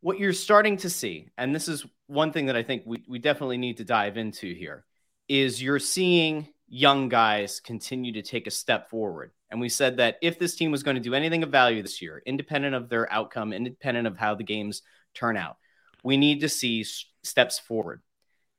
what 0.00 0.18
you're 0.18 0.32
starting 0.32 0.76
to 0.78 0.90
see, 0.90 1.30
and 1.38 1.54
this 1.54 1.68
is 1.68 1.86
one 2.06 2.32
thing 2.32 2.46
that 2.46 2.56
I 2.56 2.62
think 2.62 2.82
we, 2.86 3.02
we 3.08 3.18
definitely 3.18 3.58
need 3.58 3.78
to 3.78 3.84
dive 3.84 4.16
into 4.16 4.54
here, 4.54 4.84
is 5.28 5.62
you're 5.62 5.78
seeing 5.78 6.48
young 6.68 7.08
guys 7.08 7.60
continue 7.60 8.12
to 8.12 8.22
take 8.22 8.46
a 8.46 8.50
step 8.50 8.90
forward. 8.90 9.32
And 9.50 9.60
we 9.60 9.68
said 9.68 9.96
that 9.98 10.16
if 10.22 10.38
this 10.38 10.56
team 10.56 10.70
was 10.70 10.82
going 10.82 10.96
to 10.96 11.02
do 11.02 11.14
anything 11.14 11.42
of 11.42 11.50
value 11.50 11.82
this 11.82 12.02
year, 12.02 12.22
independent 12.26 12.74
of 12.74 12.88
their 12.88 13.10
outcome, 13.12 13.52
independent 13.52 14.06
of 14.06 14.16
how 14.16 14.34
the 14.34 14.44
games 14.44 14.82
turn 15.14 15.36
out, 15.36 15.56
we 16.02 16.16
need 16.16 16.40
to 16.40 16.48
see 16.48 16.84
steps 17.22 17.58
forward. 17.58 18.02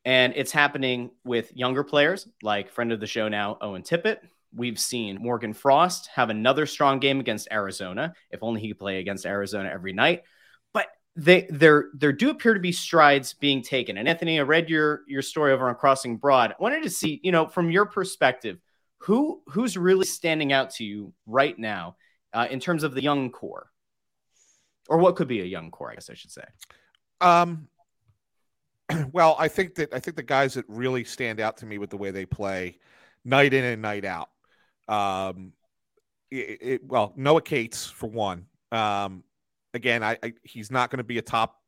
And 0.05 0.33
it's 0.35 0.51
happening 0.51 1.11
with 1.25 1.55
younger 1.55 1.83
players 1.83 2.27
like 2.41 2.71
friend 2.71 2.93
of 2.93 2.99
the 2.99 3.07
show 3.07 3.27
now, 3.27 3.57
Owen 3.59 3.83
Tippett. 3.83 4.19
We've 4.55 4.79
seen 4.79 5.17
Morgan 5.21 5.53
Frost 5.53 6.09
have 6.13 6.29
another 6.29 6.65
strong 6.65 6.99
game 6.99 7.19
against 7.19 7.47
Arizona. 7.51 8.13
If 8.31 8.41
only 8.41 8.61
he 8.61 8.69
could 8.69 8.79
play 8.79 8.99
against 8.99 9.25
Arizona 9.25 9.69
every 9.69 9.93
night. 9.93 10.23
But 10.73 10.87
they 11.15 11.47
there 11.49 11.89
there 11.93 12.13
do 12.13 12.29
appear 12.29 12.53
to 12.53 12.59
be 12.59 12.71
strides 12.71 13.33
being 13.33 13.61
taken. 13.61 13.97
And 13.97 14.07
Anthony, 14.07 14.39
I 14.39 14.43
read 14.43 14.69
your 14.69 15.01
your 15.07 15.21
story 15.21 15.51
over 15.51 15.67
on 15.69 15.75
Crossing 15.75 16.17
Broad. 16.17 16.51
I 16.51 16.55
wanted 16.59 16.83
to 16.83 16.89
see, 16.89 17.19
you 17.23 17.31
know, 17.31 17.47
from 17.47 17.69
your 17.69 17.85
perspective, 17.85 18.59
who 18.99 19.41
who's 19.47 19.77
really 19.77 20.05
standing 20.05 20.53
out 20.53 20.71
to 20.71 20.83
you 20.83 21.13
right 21.25 21.57
now 21.57 21.97
uh, 22.33 22.47
in 22.49 22.59
terms 22.59 22.83
of 22.83 22.93
the 22.93 23.01
young 23.01 23.31
core, 23.31 23.71
or 24.87 24.97
what 24.97 25.15
could 25.15 25.27
be 25.27 25.41
a 25.41 25.45
young 25.45 25.71
core, 25.71 25.91
I 25.91 25.95
guess 25.95 26.09
I 26.09 26.13
should 26.13 26.31
say. 26.31 26.43
Um, 27.21 27.67
well, 29.11 29.35
I 29.39 29.47
think 29.47 29.75
that 29.75 29.93
I 29.93 29.99
think 29.99 30.17
the 30.17 30.23
guys 30.23 30.53
that 30.55 30.65
really 30.67 31.03
stand 31.03 31.39
out 31.39 31.57
to 31.57 31.65
me 31.65 31.77
with 31.77 31.89
the 31.89 31.97
way 31.97 32.11
they 32.11 32.25
play, 32.25 32.79
night 33.25 33.53
in 33.53 33.63
and 33.63 33.81
night 33.81 34.05
out. 34.05 34.29
Um, 34.87 35.53
it, 36.31 36.57
it, 36.61 36.85
well, 36.85 37.13
Noah 37.15 37.41
Cates 37.41 37.85
for 37.85 38.07
one. 38.07 38.45
Um, 38.71 39.23
again, 39.73 40.03
I, 40.03 40.17
I 40.23 40.33
he's 40.43 40.71
not 40.71 40.89
going 40.89 40.97
to 40.97 41.03
be 41.03 41.17
a 41.17 41.21
top 41.21 41.61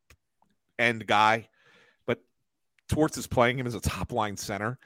end 0.77 1.05
guy, 1.07 1.47
but 2.05 2.19
Torts 2.89 3.17
is 3.17 3.27
playing 3.27 3.57
him 3.57 3.67
as 3.67 3.75
a 3.75 3.79
top 3.79 4.11
line 4.11 4.35
center, 4.35 4.77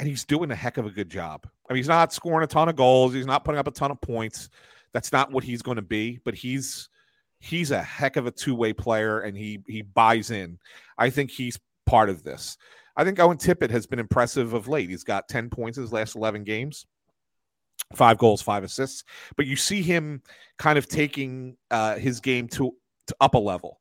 and 0.00 0.08
he's 0.08 0.24
doing 0.24 0.50
a 0.50 0.56
heck 0.56 0.78
of 0.78 0.86
a 0.86 0.90
good 0.90 1.10
job. 1.10 1.46
I 1.68 1.72
mean, 1.72 1.78
he's 1.78 1.88
not 1.88 2.12
scoring 2.12 2.44
a 2.44 2.48
ton 2.48 2.68
of 2.68 2.76
goals, 2.76 3.14
he's 3.14 3.26
not 3.26 3.44
putting 3.44 3.58
up 3.58 3.68
a 3.68 3.72
ton 3.72 3.90
of 3.90 4.00
points. 4.00 4.50
That's 4.92 5.12
not 5.12 5.32
what 5.32 5.44
he's 5.44 5.62
going 5.62 5.76
to 5.76 5.82
be, 5.82 6.20
but 6.24 6.34
he's 6.34 6.88
he's 7.40 7.72
a 7.72 7.82
heck 7.82 8.16
of 8.16 8.26
a 8.26 8.30
two-way 8.30 8.72
player 8.72 9.20
and 9.20 9.36
he 9.36 9.60
he 9.66 9.82
buys 9.82 10.30
in. 10.30 10.58
I 10.96 11.10
think 11.10 11.30
he's 11.30 11.58
part 11.86 12.08
of 12.08 12.22
this. 12.22 12.56
I 12.96 13.04
think 13.04 13.18
Owen 13.18 13.38
Tippett 13.38 13.70
has 13.70 13.86
been 13.86 13.98
impressive 13.98 14.52
of 14.52 14.68
late. 14.68 14.88
He's 14.88 15.04
got 15.04 15.28
10 15.28 15.50
points 15.50 15.78
in 15.78 15.82
his 15.82 15.92
last 15.92 16.14
11 16.14 16.44
games. 16.44 16.86
Five 17.94 18.18
goals, 18.18 18.42
five 18.42 18.64
assists, 18.64 19.04
but 19.36 19.46
you 19.46 19.56
see 19.56 19.82
him 19.82 20.22
kind 20.58 20.78
of 20.78 20.88
taking 20.88 21.56
uh, 21.70 21.96
his 21.96 22.18
game 22.20 22.48
to, 22.48 22.72
to 23.06 23.16
up 23.20 23.34
a 23.34 23.38
level. 23.38 23.78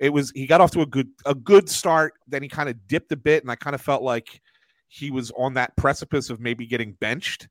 It 0.00 0.12
was 0.12 0.32
he 0.34 0.46
got 0.46 0.60
off 0.60 0.72
to 0.72 0.80
a 0.80 0.86
good 0.86 1.08
a 1.26 1.34
good 1.34 1.68
start, 1.68 2.14
then 2.26 2.42
he 2.42 2.48
kind 2.48 2.68
of 2.68 2.88
dipped 2.88 3.12
a 3.12 3.16
bit, 3.16 3.42
and 3.42 3.50
I 3.52 3.54
kind 3.54 3.74
of 3.74 3.80
felt 3.80 4.02
like 4.02 4.40
he 4.88 5.10
was 5.10 5.30
on 5.38 5.54
that 5.54 5.76
precipice 5.76 6.28
of 6.28 6.40
maybe 6.40 6.66
getting 6.66 6.92
benched, 6.94 7.46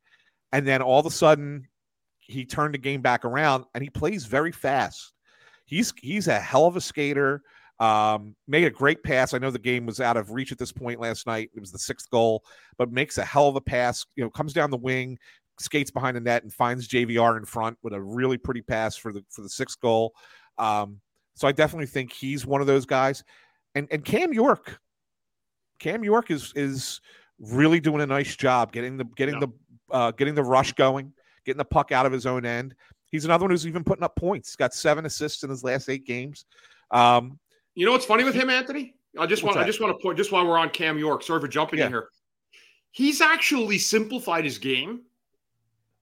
and 0.52 0.68
then 0.68 0.82
all 0.82 1.00
of 1.00 1.06
a 1.06 1.12
sudden 1.12 1.68
he 2.20 2.46
turned 2.46 2.74
the 2.74 2.80
game 2.80 3.02
back 3.02 3.26
around 3.26 3.66
and 3.74 3.84
he 3.84 3.90
plays 3.90 4.26
very 4.26 4.52
fast 4.52 5.14
he's 5.72 5.94
he's 5.98 6.28
a 6.28 6.40
hell 6.40 6.68
of 6.68 6.76
a 6.76 6.82
skater. 6.82 7.42
Um, 7.80 8.36
made 8.48 8.66
a 8.66 8.70
great 8.70 9.02
pass. 9.02 9.34
I 9.34 9.40
know 9.40 9.50
the 9.50 9.58
game 9.58 9.88
was 9.88 10.00
out 10.00 10.16
of 10.16 10.30
reach 10.30 10.52
at 10.52 10.60
this 10.60 10.72
point 10.72 11.00
last 11.00 11.26
night. 11.26 11.50
It 11.56 11.60
was 11.60 11.72
the 11.72 11.80
sixth 11.80 12.12
goal, 12.12 12.44
but 12.78 12.92
makes 12.92 13.18
a 13.18 13.26
hell 13.26 13.48
of 13.48 13.56
a 13.56 13.62
pass. 13.62 14.06
You 14.16 14.24
know, 14.24 14.30
comes 14.30 14.54
down 14.54 14.70
the 14.70 14.78
wing, 14.78 15.18
skates 15.62 15.92
behind 15.92 16.18
the 16.18 16.22
net, 16.22 16.44
and 16.44 16.52
finds 16.54 16.88
JVR 16.88 17.38
in 17.38 17.46
front 17.46 17.78
with 17.84 17.94
a 17.94 18.02
really 18.02 18.38
pretty 18.38 18.62
pass 18.62 18.96
for 18.96 19.14
the 19.14 19.24
for 19.30 19.42
the 19.42 19.50
sixth 19.50 19.80
goal. 19.80 20.14
Um, 20.58 21.00
so 21.36 21.48
I 21.48 21.52
definitely 21.52 21.88
think 21.88 22.12
he's 22.12 22.46
one 22.46 22.62
of 22.62 22.68
those 22.68 22.86
guys. 22.86 23.24
And 23.76 23.88
and 23.92 24.04
Cam 24.04 24.34
York, 24.34 24.80
Cam 25.80 26.04
York 26.04 26.32
is 26.32 26.54
is 26.56 27.02
really 27.40 27.80
doing 27.80 28.02
a 28.02 28.06
nice 28.06 28.36
job 28.36 28.72
getting 28.72 28.98
the 28.98 29.06
getting 29.16 29.40
the 29.40 29.48
uh, 29.90 30.12
getting 30.12 30.36
the 30.36 30.44
rush 30.44 30.74
going, 30.74 31.14
getting 31.46 31.58
the 31.58 31.66
puck 31.66 31.92
out 31.92 32.06
of 32.06 32.12
his 32.12 32.26
own 32.26 32.46
end. 32.46 32.76
He's 33.12 33.26
another 33.26 33.44
one 33.44 33.52
who's 33.52 33.68
even 33.68 33.84
putting 33.84 34.04
up 34.04 34.16
points. 34.16 34.50
He's 34.50 34.56
got 34.56 34.74
seven 34.74 35.06
assists 35.06 35.44
in 35.44 35.50
his 35.50 35.64
last 35.64 35.90
eight 35.90 36.06
games. 36.06 36.46
Um, 36.92 37.40
you 37.76 37.86
know 37.86 37.92
what's 37.92 38.06
funny 38.06 38.24
with 38.24 38.36
him, 38.36 38.50
Anthony? 38.50 38.96
I 39.18 39.26
just 39.26 39.44
want 39.44 39.58
I 39.58 39.66
just 39.66 39.82
want 39.82 39.98
to 39.98 40.02
point 40.02 40.18
just 40.18 40.32
while 40.32 40.46
we're 40.46 40.58
on 40.58 40.70
Cam 40.70 40.98
York. 40.98 41.24
Sorry 41.24 41.42
for 41.42 41.48
jumping 41.48 41.80
yeah. 41.80 41.88
in 41.88 41.92
here. 41.92 42.08
He's 42.92 43.22
actually 43.22 43.78
simplified 43.78 44.44
his 44.44 44.58
game, 44.58 45.02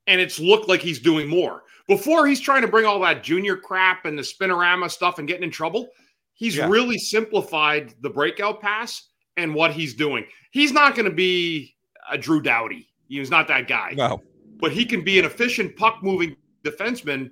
and 0.10 0.20
it's 0.20 0.40
looked 0.40 0.68
like 0.68 0.82
he's 0.82 1.00
doing 1.00 1.30
more. 1.30 1.64
Before 1.88 2.28
he's 2.28 2.40
trying 2.40 2.64
to 2.64 2.68
bring 2.68 2.86
all 2.86 3.00
that 3.02 3.24
junior 3.24 3.56
crap 3.56 4.06
and 4.06 4.18
the 4.18 4.24
spinorama 4.24 4.92
stuff 4.92 5.20
and 5.20 5.28
getting 5.28 5.44
in 5.44 5.52
trouble. 5.52 5.88
He's 6.34 6.56
yeah. 6.56 6.70
really 6.70 6.98
simplified 6.98 7.94
the 8.02 8.10
breakout 8.10 8.62
pass 8.62 9.10
and 9.38 9.54
what 9.54 9.72
he's 9.72 9.94
doing. 9.94 10.26
He's 10.52 10.72
not 10.72 10.96
going 10.96 11.06
to 11.06 11.16
be 11.16 11.76
a 12.10 12.18
Drew 12.18 12.42
Doughty. 12.42 12.88
He's 13.08 13.30
not 13.30 13.48
that 13.50 13.68
guy. 13.68 13.94
No. 13.96 14.22
But 14.60 14.72
he 14.72 14.86
can 14.86 15.04
be 15.04 15.20
an 15.20 15.26
efficient 15.26 15.76
puck 15.76 16.02
moving 16.02 16.36
defenseman 16.64 17.30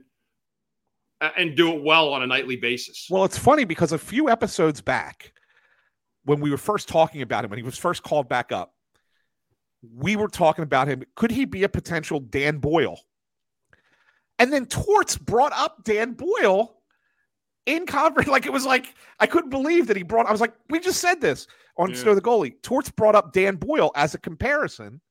uh, 1.21 1.29
and 1.37 1.55
do 1.55 1.73
it 1.73 1.81
well 1.83 2.09
on 2.09 2.21
a 2.21 2.27
nightly 2.27 2.57
basis. 2.57 3.07
Well, 3.09 3.23
it's 3.25 3.37
funny 3.37 3.63
because 3.63 3.91
a 3.91 3.97
few 3.97 4.29
episodes 4.29 4.81
back, 4.81 5.33
when 6.25 6.41
we 6.41 6.51
were 6.51 6.57
first 6.57 6.87
talking 6.89 7.21
about 7.21 7.45
him, 7.45 7.49
when 7.49 7.57
he 7.57 7.63
was 7.63 7.77
first 7.77 8.03
called 8.03 8.27
back 8.27 8.51
up, 8.51 8.73
we 9.81 10.15
were 10.15 10.27
talking 10.27 10.63
about 10.63 10.87
him. 10.87 11.03
Could 11.15 11.31
he 11.31 11.45
be 11.45 11.63
a 11.63 11.69
potential 11.69 12.19
Dan 12.19 12.57
Boyle? 12.57 12.99
And 14.39 14.51
then 14.53 14.65
Torts 14.65 15.17
brought 15.17 15.53
up 15.53 15.83
Dan 15.83 16.13
Boyle 16.13 16.77
in 17.65 17.85
conference. 17.85 18.29
Like 18.31 18.45
it 18.45 18.53
was 18.53 18.65
like 18.65 18.93
I 19.19 19.27
couldn't 19.27 19.49
believe 19.49 19.87
that 19.87 19.97
he 19.97 20.03
brought. 20.03 20.27
I 20.27 20.31
was 20.31 20.41
like, 20.41 20.53
we 20.69 20.79
just 20.79 21.01
said 21.01 21.21
this 21.21 21.47
on 21.77 21.91
yeah. 21.91 21.97
Snow 21.97 22.15
the 22.15 22.21
goalie. 22.21 22.61
Torts 22.61 22.89
brought 22.89 23.15
up 23.15 23.33
Dan 23.33 23.55
Boyle 23.55 23.91
as 23.95 24.13
a 24.13 24.19
comparison. 24.19 25.01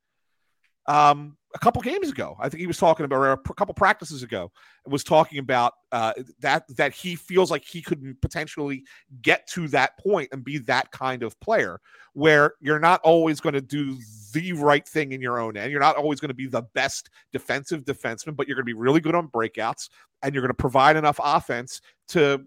Um, 0.89 1.37
a 1.57 1.59
couple 1.59 1.81
games 1.81 2.11
ago. 2.11 2.37
I 2.39 2.49
think 2.51 2.61
he 2.61 2.67
was 2.67 2.77
talking 2.77 3.05
about, 3.05 3.17
or 3.17 3.33
a 3.33 3.39
couple 3.39 3.75
practices 3.75 4.23
ago, 4.23 4.53
was 4.87 5.03
talking 5.03 5.39
about 5.39 5.73
uh, 5.91 6.13
that 6.41 6.65
that 6.77 6.93
he 6.93 7.17
feels 7.17 7.51
like 7.51 7.65
he 7.65 7.81
could 7.81 8.21
potentially 8.21 8.85
get 9.23 9.49
to 9.49 9.67
that 9.69 9.99
point 9.99 10.29
and 10.33 10.45
be 10.45 10.59
that 10.59 10.93
kind 10.93 11.23
of 11.23 11.39
player 11.41 11.81
where 12.13 12.55
you're 12.61 12.79
not 12.79 13.01
always 13.03 13.41
going 13.41 13.55
to 13.55 13.61
do 13.61 13.97
the 14.33 14.53
right 14.53 14.87
thing 14.87 15.13
in 15.13 15.23
your 15.23 15.39
own 15.39 15.57
end. 15.57 15.71
You're 15.71 15.81
not 15.81 15.97
always 15.97 16.21
going 16.21 16.29
to 16.29 16.35
be 16.35 16.47
the 16.47 16.63
best 16.75 17.09
defensive 17.33 17.85
defenseman, 17.85 18.37
but 18.37 18.47
you're 18.47 18.55
going 18.55 18.65
to 18.65 18.75
be 18.75 18.75
really 18.75 19.01
good 19.01 19.15
on 19.15 19.29
breakouts 19.29 19.89
and 20.23 20.35
you're 20.35 20.43
going 20.43 20.51
to 20.51 20.55
provide 20.55 20.97
enough 20.97 21.19
offense 21.23 21.81
to 22.09 22.45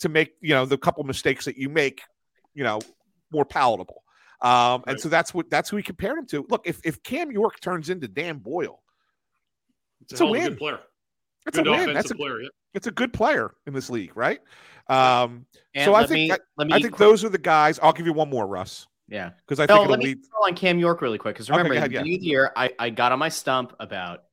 to 0.00 0.08
make 0.08 0.32
you 0.40 0.54
know 0.54 0.66
the 0.66 0.78
couple 0.78 1.04
mistakes 1.04 1.44
that 1.44 1.56
you 1.56 1.68
make, 1.68 2.02
you 2.54 2.64
know, 2.64 2.80
more 3.30 3.44
palatable. 3.44 4.02
Um, 4.42 4.82
and 4.86 5.00
so 5.00 5.08
that's 5.08 5.32
what 5.32 5.48
that's 5.50 5.70
who 5.70 5.76
he 5.76 5.82
compared 5.82 6.18
him 6.18 6.26
to. 6.26 6.46
Look, 6.48 6.66
if 6.66 6.80
if 6.84 7.02
Cam 7.02 7.30
York 7.30 7.60
turns 7.60 7.90
into 7.90 8.08
Dan 8.08 8.38
Boyle, 8.38 8.82
it's, 10.02 10.12
it's 10.12 10.20
a, 10.20 10.24
a 10.24 10.30
win. 10.30 10.56
player. 10.56 10.80
It's 11.46 11.56
good 11.56 11.66
a 11.66 11.70
win. 11.70 11.94
That's 11.94 12.10
a 12.10 12.14
player. 12.14 12.40
Yeah. 12.40 12.48
It's 12.74 12.86
a 12.86 12.90
good 12.90 13.12
player 13.12 13.54
in 13.66 13.72
this 13.72 13.88
league, 13.90 14.16
right? 14.16 14.40
Um, 14.88 15.46
so 15.84 15.94
I 15.94 16.06
think 16.06 16.32
me, 16.32 16.36
I, 16.58 16.64
me 16.64 16.72
I 16.72 16.80
think 16.80 16.96
those 16.96 17.24
are 17.24 17.28
the 17.28 17.38
guys. 17.38 17.78
I'll 17.80 17.92
give 17.92 18.06
you 18.06 18.12
one 18.12 18.30
more, 18.30 18.46
Russ. 18.46 18.86
Yeah, 19.08 19.30
because 19.46 19.60
I 19.60 19.66
no, 19.66 19.78
think 19.78 19.90
let 19.90 19.98
me 19.98 20.04
lead... 20.06 20.18
on 20.42 20.54
Cam 20.54 20.78
York 20.78 21.02
really 21.02 21.18
quick. 21.18 21.34
Because 21.34 21.50
remember, 21.50 21.72
okay, 21.72 21.78
ahead, 21.78 21.90
the 21.90 21.94
yeah. 21.96 22.02
the 22.02 22.10
year, 22.10 22.52
I, 22.56 22.70
I 22.78 22.90
got 22.90 23.12
on 23.12 23.18
my 23.18 23.28
stump 23.28 23.74
about 23.78 24.24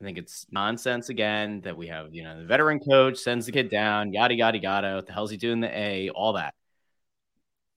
I 0.00 0.04
think 0.04 0.18
it's 0.18 0.46
nonsense 0.50 1.08
again 1.08 1.62
that 1.62 1.76
we 1.76 1.86
have, 1.86 2.14
you 2.14 2.24
know, 2.24 2.38
the 2.38 2.46
veteran 2.46 2.80
coach 2.80 3.18
sends 3.18 3.46
the 3.46 3.52
kid 3.52 3.70
down, 3.70 4.12
yada 4.12 4.34
yada 4.34 4.58
yada. 4.58 4.96
What 4.96 5.06
the 5.06 5.12
hell's 5.12 5.30
he 5.30 5.36
doing 5.36 5.60
the 5.60 5.76
A? 5.76 6.10
All 6.10 6.34
that. 6.34 6.54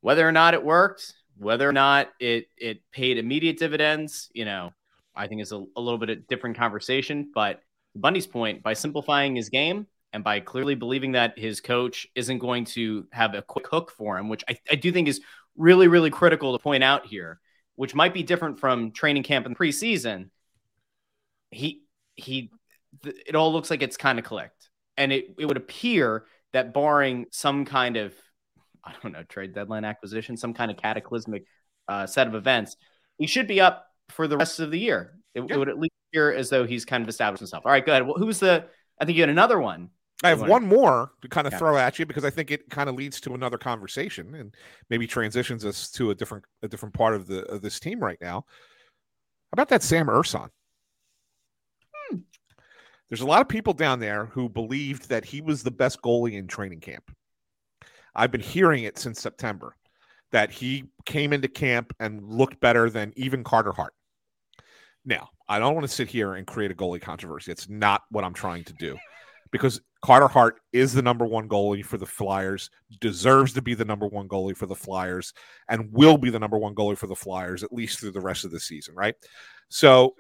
Whether 0.02 0.28
or 0.28 0.32
not 0.32 0.54
it 0.54 0.64
worked, 0.64 1.14
whether 1.38 1.68
or 1.68 1.74
not 1.74 2.10
it 2.20 2.48
it 2.58 2.82
paid 2.92 3.18
immediate 3.18 3.58
dividends, 3.58 4.30
you 4.34 4.46
know, 4.46 4.72
I 5.16 5.28
think 5.28 5.42
is 5.42 5.52
a, 5.52 5.64
a 5.76 5.82
little 5.82 5.98
bit 5.98 6.10
of 6.10 6.28
different 6.28 6.58
conversation. 6.58 7.32
But 7.34 7.62
Bundy's 7.96 8.28
point, 8.28 8.64
by 8.64 8.74
simplifying 8.74 9.36
his 9.36 9.50
game 9.50 9.88
and 10.14 10.24
by 10.24 10.40
clearly 10.40 10.76
believing 10.76 11.14
that 11.14 11.38
his 11.38 11.62
coach 11.62 12.08
isn't 12.16 12.40
going 12.40 12.66
to 12.66 13.08
have 13.12 13.34
a 13.34 13.42
quick 13.42 13.68
hook 13.68 13.92
for 13.92 14.18
him, 14.18 14.30
which 14.30 14.44
I, 14.50 14.58
I 14.72 14.76
do 14.76 14.92
think 14.92 15.08
is 15.08 15.22
really, 15.56 15.88
really 15.88 16.10
critical 16.10 16.58
to 16.58 16.64
point 16.64 16.84
out 16.84 17.06
here, 17.06 17.40
which 17.76 17.96
might 17.96 18.14
be 18.14 18.24
different 18.24 18.60
from 18.60 18.92
training 18.92 19.24
camp 19.24 19.46
and 19.46 19.58
preseason. 19.58 20.30
He 21.52 21.84
he 22.16 22.52
it 23.04 23.36
all 23.36 23.54
looks 23.54 23.70
like 23.70 23.82
it's 23.82 23.98
kind 23.98 24.20
of 24.20 24.26
clicked. 24.26 24.70
And 24.96 25.12
it, 25.12 25.36
it 25.38 25.46
would 25.46 25.58
appear 25.58 26.26
that 26.54 26.74
barring 26.74 27.28
some 27.32 27.66
kind 27.66 27.98
of 27.98 28.16
I 28.88 28.94
don't 29.04 29.12
know, 29.12 29.24
trade 29.24 29.54
deadline 29.54 29.86
acquisition, 29.86 30.38
some 30.38 30.54
kind 30.54 30.72
of 30.72 30.78
cataclysmic 30.78 31.46
uh, 31.88 32.06
set 32.06 32.28
of 32.28 32.36
events, 32.36 32.76
he 33.18 33.28
should 33.28 33.48
be 33.48 33.62
up 33.62 33.88
for 34.10 34.28
the 34.28 34.38
rest 34.38 34.60
of 34.60 34.72
the 34.72 34.80
year. 34.80 35.14
It, 35.34 35.42
yeah. 35.42 35.56
it, 35.56 35.60
would 35.60 35.70
at 35.70 35.80
least 35.80 35.94
appear 36.10 36.34
as 36.34 36.50
though 36.50 36.66
he's 36.66 36.86
kind 36.86 37.04
of 37.04 37.10
established 37.10 37.40
himself. 37.40 37.66
All 37.66 37.72
right, 37.72 37.86
good. 37.86 38.04
Well, 38.04 38.16
who's 38.16 38.40
the? 38.40 38.66
I 39.00 39.06
think 39.06 39.16
you 39.16 39.22
had 39.22 39.30
another 39.30 39.60
one. 39.60 39.90
I 40.24 40.30
have 40.30 40.48
one 40.48 40.66
more 40.66 41.12
to 41.22 41.28
kind 41.28 41.46
of 41.46 41.54
yeah. 41.54 41.60
throw 41.60 41.78
at 41.78 42.00
you 42.00 42.06
because 42.08 42.26
I 42.26 42.32
think 42.32 42.50
it 42.50 42.72
kind 42.72 42.90
of 42.90 42.96
leads 42.96 43.22
to 43.22 43.36
another 43.36 43.60
conversation 43.60 44.34
and 44.34 44.56
maybe 44.90 45.06
transitions 45.06 45.64
us 45.64 45.92
to 45.92 46.10
a 46.10 46.16
different 46.16 46.44
a 46.64 46.68
different 46.68 46.96
part 46.96 47.14
of 47.14 47.28
the 47.28 47.44
of 47.46 47.62
this 47.62 47.80
team 47.80 48.00
right 48.00 48.18
now. 48.20 48.46
How 48.48 49.54
about 49.54 49.70
that 49.70 49.84
Sam 49.84 50.08
Ersson? 50.08 50.50
Hmm. 51.94 52.18
There's 53.10 53.22
a 53.22 53.28
lot 53.28 53.42
of 53.42 53.48
people 53.48 53.74
down 53.74 54.00
there 54.00 54.26
who 54.26 54.50
believed 54.50 55.10
that 55.10 55.24
he 55.24 55.40
was 55.40 55.62
the 55.62 55.72
best 55.72 56.02
goalie 56.02 56.34
in 56.34 56.48
training 56.48 56.80
camp. 56.80 57.12
I've 58.18 58.32
been 58.32 58.42
hearing 58.42 58.84
it 58.84 58.98
since 58.98 59.22
September 59.22 59.76
that 60.32 60.52
he 60.52 60.86
came 61.06 61.32
into 61.32 61.48
camp 61.48 61.94
and 62.00 62.22
looked 62.24 62.60
better 62.60 62.90
than 62.90 63.14
even 63.16 63.44
Carter 63.44 63.72
Hart. 63.72 63.94
Now, 65.06 65.30
I 65.48 65.60
don't 65.60 65.74
want 65.74 65.88
to 65.88 65.94
sit 65.94 66.10
here 66.10 66.34
and 66.34 66.46
create 66.46 66.72
a 66.72 66.76
goalie 66.76 67.02
controversy. 67.02 67.52
It's 67.52 67.70
not 67.70 68.02
what 68.10 68.26
I'm 68.26 68.34
trying 68.34 68.66
to 68.66 68.74
do 68.74 68.98
because 69.52 69.80
Carter 70.04 70.28
Hart 70.28 70.60
is 70.74 70.94
the 70.94 71.02
number 71.02 71.26
one 71.26 71.48
goalie 71.48 71.86
for 71.86 71.98
the 71.98 72.06
Flyers, 72.06 72.70
deserves 73.00 73.54
to 73.54 73.62
be 73.62 73.74
the 73.74 73.86
number 73.86 74.08
one 74.08 74.28
goalie 74.28 74.56
for 74.56 74.66
the 74.66 74.76
Flyers, 74.76 75.34
and 75.70 75.92
will 75.94 76.18
be 76.18 76.30
the 76.30 76.40
number 76.40 76.58
one 76.58 76.76
goalie 76.76 76.98
for 76.98 77.08
the 77.08 77.16
Flyers 77.16 77.64
at 77.64 77.72
least 77.72 78.00
through 78.00 78.12
the 78.12 78.22
rest 78.22 78.44
of 78.44 78.52
the 78.52 78.60
season, 78.60 78.96
right? 78.96 79.16
So, 79.70 80.16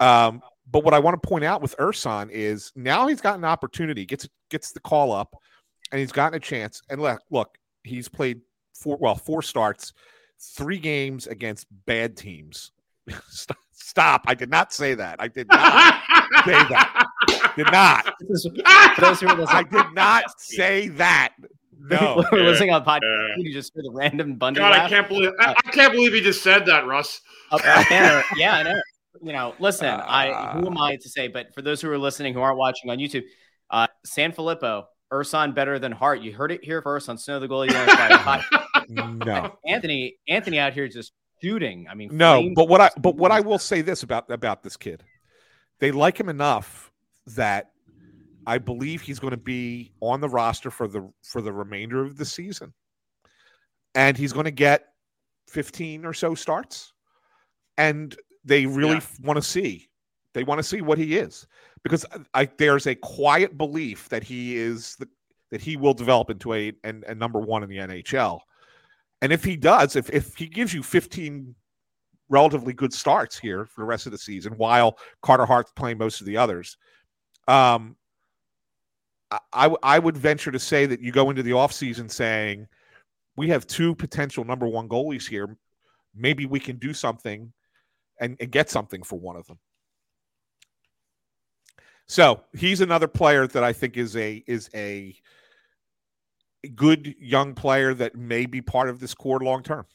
um, 0.00 0.42
but 0.70 0.84
what 0.84 0.94
I 0.94 0.98
want 0.98 1.20
to 1.20 1.26
point 1.26 1.44
out 1.44 1.62
with 1.62 1.76
Ersson 1.78 2.30
is 2.30 2.72
now 2.76 3.06
he's 3.06 3.20
got 3.22 3.38
an 3.38 3.44
opportunity, 3.44 4.04
gets 4.04 4.28
gets 4.50 4.72
the 4.72 4.80
call 4.80 5.12
up, 5.12 5.34
and 5.92 6.00
he's 6.00 6.12
gotten 6.12 6.36
a 6.36 6.40
chance. 6.40 6.82
And 6.88 7.00
look, 7.00 7.20
look, 7.30 7.58
he's 7.84 8.08
played 8.08 8.40
four 8.74 8.96
well 9.00 9.14
four 9.14 9.42
starts, 9.42 9.92
three 10.38 10.78
games 10.78 11.26
against 11.26 11.66
bad 11.86 12.16
teams. 12.16 12.72
Stop! 13.72 14.22
I 14.26 14.34
did 14.34 14.50
not 14.50 14.72
say 14.72 14.94
that. 14.94 15.16
I 15.18 15.28
did 15.28 15.48
not 15.48 16.02
say 16.44 16.52
that. 16.52 17.06
Did 17.56 17.72
not. 17.72 18.14
Those 19.00 19.20
who 19.20 19.28
are 19.28 19.36
listening, 19.36 19.48
I 19.48 19.62
did 19.62 19.94
not 19.94 20.24
say 20.38 20.88
that. 20.88 21.34
No. 21.80 22.24
we're 22.32 22.42
listening 22.42 22.70
on 22.70 22.84
podcast. 22.84 23.34
You 23.38 23.52
just 23.52 23.72
hear 23.72 23.82
the 23.82 23.90
random 23.92 24.34
Bundy 24.34 24.58
God, 24.58 24.72
I 24.72 24.88
can't 24.88 25.08
believe 25.08 25.30
I, 25.38 25.52
I 25.52 25.70
can't 25.70 25.92
believe 25.92 26.12
he 26.12 26.20
just 26.20 26.42
said 26.42 26.66
that, 26.66 26.86
Russ. 26.86 27.20
Up 27.50 27.64
in 27.64 27.84
Canada. 27.84 28.24
yeah, 28.36 28.56
I 28.56 28.62
know. 28.62 28.80
You 29.22 29.32
know, 29.32 29.54
listen, 29.58 29.88
I 29.88 30.52
who 30.52 30.66
am 30.66 30.78
I 30.78 30.96
to 30.96 31.08
say? 31.08 31.28
But 31.28 31.54
for 31.54 31.62
those 31.62 31.80
who 31.80 31.90
are 31.90 31.98
listening 31.98 32.34
who 32.34 32.40
aren't 32.40 32.58
watching 32.58 32.90
on 32.90 32.98
YouTube, 32.98 33.24
uh, 33.70 33.86
Sanfilippo, 34.06 34.84
Ersson 35.12 35.54
better 35.54 35.78
than 35.78 35.92
Hart. 35.92 36.20
You 36.20 36.32
heard 36.32 36.52
it 36.52 36.62
here 36.64 36.82
first 36.82 37.08
on 37.08 37.18
Snow 37.18 37.40
the 37.40 37.48
Goalie. 37.48 37.68
No. 38.88 39.58
Anthony, 39.66 40.16
Anthony 40.28 40.58
out 40.58 40.72
here 40.72 40.88
just 40.88 41.12
shooting. 41.42 41.86
I 41.90 41.94
mean, 41.94 42.08
No, 42.12 42.50
but 42.54 42.68
what 42.68 42.80
I 42.80 42.90
but 42.98 43.16
what 43.16 43.30
I 43.30 43.40
will 43.40 43.58
say 43.58 43.82
this 43.82 44.02
about 44.02 44.30
about 44.30 44.62
this 44.62 44.76
kid, 44.78 45.04
they 45.78 45.90
like 45.92 46.18
him 46.18 46.28
enough 46.30 46.90
that 47.26 47.70
I 48.46 48.56
believe 48.56 49.02
he's 49.02 49.18
going 49.18 49.32
to 49.32 49.36
be 49.36 49.92
on 50.00 50.20
the 50.22 50.28
roster 50.28 50.70
for 50.70 50.88
the 50.88 51.10
for 51.22 51.42
the 51.42 51.52
remainder 51.52 52.02
of 52.02 52.16
the 52.16 52.24
season, 52.24 52.72
and 53.94 54.16
he's 54.16 54.32
going 54.32 54.46
to 54.46 54.50
get 54.50 54.86
fifteen 55.48 56.06
or 56.06 56.14
so 56.14 56.34
starts, 56.34 56.94
and 57.76 58.16
they 58.44 58.64
really 58.64 58.94
Yeah. 58.94 59.00
want 59.22 59.36
to 59.36 59.42
see 59.42 59.87
they 60.38 60.44
want 60.44 60.60
to 60.60 60.62
see 60.62 60.80
what 60.80 60.98
he 60.98 61.16
is 61.16 61.48
because 61.82 62.06
I, 62.32 62.48
there's 62.58 62.86
a 62.86 62.94
quiet 62.94 63.58
belief 63.58 64.08
that 64.08 64.22
he 64.22 64.56
is 64.56 64.94
the 64.96 65.08
that 65.50 65.60
he 65.60 65.76
will 65.76 65.94
develop 65.94 66.30
into 66.30 66.52
a, 66.52 66.72
and 66.84 67.02
number 67.16 67.40
one 67.40 67.62
in 67.62 67.70
the 67.70 67.78
NHL. 67.78 68.40
And 69.20 69.32
if 69.32 69.42
he 69.42 69.56
does, 69.56 69.96
if 69.96 70.08
if 70.10 70.36
he 70.36 70.46
gives 70.46 70.72
you 70.72 70.82
15 70.82 71.56
relatively 72.28 72.72
good 72.72 72.92
starts 72.92 73.36
here 73.36 73.66
for 73.66 73.80
the 73.80 73.86
rest 73.86 74.06
of 74.06 74.12
the 74.12 74.18
season, 74.18 74.52
while 74.58 74.96
Carter 75.22 75.44
Hart's 75.44 75.72
playing 75.72 75.98
most 75.98 76.20
of 76.20 76.26
the 76.26 76.36
others, 76.36 76.76
um, 77.48 77.96
I 79.52 79.74
I 79.82 79.98
would 79.98 80.16
venture 80.16 80.52
to 80.52 80.58
say 80.60 80.86
that 80.86 81.00
you 81.00 81.10
go 81.10 81.30
into 81.30 81.42
the 81.42 81.50
offseason 81.50 82.08
saying, 82.08 82.68
we 83.36 83.48
have 83.48 83.66
two 83.66 83.96
potential 83.96 84.44
number 84.44 84.68
one 84.68 84.88
goalies 84.88 85.28
here. 85.28 85.56
Maybe 86.14 86.46
we 86.46 86.60
can 86.60 86.76
do 86.76 86.94
something 86.94 87.52
and, 88.20 88.36
and 88.38 88.52
get 88.52 88.70
something 88.70 89.02
for 89.02 89.18
one 89.18 89.36
of 89.36 89.46
them. 89.46 89.58
So 92.08 92.42
he's 92.56 92.80
another 92.80 93.06
player 93.06 93.46
that 93.46 93.62
I 93.62 93.72
think 93.72 93.96
is 93.96 94.16
a 94.16 94.42
is 94.46 94.70
a 94.74 95.14
good 96.74 97.14
young 97.20 97.54
player 97.54 97.94
that 97.94 98.16
may 98.16 98.46
be 98.46 98.60
part 98.62 98.88
of 98.88 98.98
this 98.98 99.14
core 99.14 99.40
long 99.40 99.62
term. 99.62 99.86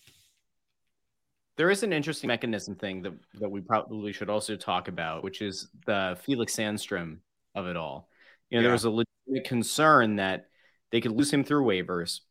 There 1.58 1.70
is 1.70 1.84
an 1.84 1.92
interesting 1.94 2.30
mechanism 2.30 2.76
thing 2.76 3.02
that, 3.04 3.14
that 3.40 3.50
we 3.50 3.62
probably 3.62 4.12
should 4.12 4.30
also 4.30 4.56
talk 4.56 4.88
about, 4.88 5.24
which 5.24 5.42
is 5.42 5.70
the 5.86 6.18
Felix 6.24 6.56
Sandstrom 6.56 7.18
of 7.54 7.68
it 7.68 7.76
all. 7.76 8.10
You 8.50 8.58
know, 8.58 8.62
Yeah. 8.62 8.64
there 8.68 8.72
was 8.74 8.86
a 8.86 8.90
legitimate 8.90 9.48
concern 9.48 10.16
that 10.16 10.48
they 10.92 11.00
could 11.02 11.12
lose 11.12 11.32
him 11.32 11.44
through 11.44 11.66
waivers 11.66 12.22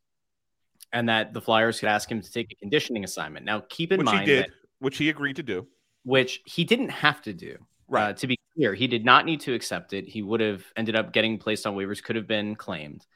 and 0.92 1.08
that 1.08 1.32
the 1.32 1.40
Flyers 1.40 1.78
could 1.78 1.88
ask 1.88 2.10
him 2.10 2.20
to 2.20 2.32
take 2.32 2.50
a 2.52 2.54
conditioning 2.56 3.04
assignment. 3.04 3.46
Now, 3.46 3.62
keep 3.68 3.92
in 3.92 3.98
which 3.98 4.06
mind 4.06 4.20
he 4.20 4.26
did, 4.26 4.44
that 4.46 4.50
which 4.80 4.98
he 4.98 5.08
agreed 5.08 5.36
to 5.36 5.42
do. 5.44 5.68
which 6.04 6.40
he 6.44 6.64
didn't 6.64 6.90
have 6.90 7.22
to 7.22 7.32
do. 7.32 7.58
Right. 7.92 8.08
Uh, 8.08 8.12
to 8.14 8.26
be 8.26 8.38
clear, 8.54 8.72
he 8.74 8.86
did 8.86 9.04
not 9.04 9.26
need 9.26 9.40
to 9.40 9.52
accept 9.52 9.92
it. 9.92 10.08
He 10.08 10.22
would 10.22 10.40
have 10.40 10.64
ended 10.76 10.96
up 10.96 11.12
getting 11.12 11.38
placed 11.38 11.66
on 11.66 11.74
waivers, 11.74 12.02
could 12.02 12.16
have 12.16 12.26
been 12.26 12.56
claimed. 12.56 13.06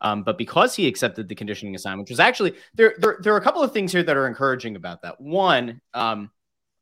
Um, 0.00 0.22
but 0.22 0.38
because 0.38 0.74
he 0.74 0.88
accepted 0.88 1.28
the 1.28 1.34
conditioning 1.34 1.74
assignment, 1.74 2.06
which 2.06 2.10
was 2.10 2.20
actually 2.20 2.54
there, 2.74 2.94
there, 2.98 3.18
there 3.20 3.34
are 3.34 3.36
a 3.38 3.42
couple 3.42 3.62
of 3.62 3.72
things 3.72 3.92
here 3.92 4.02
that 4.02 4.16
are 4.16 4.26
encouraging 4.26 4.76
about 4.76 5.02
that. 5.02 5.20
One, 5.20 5.82
um, 5.92 6.30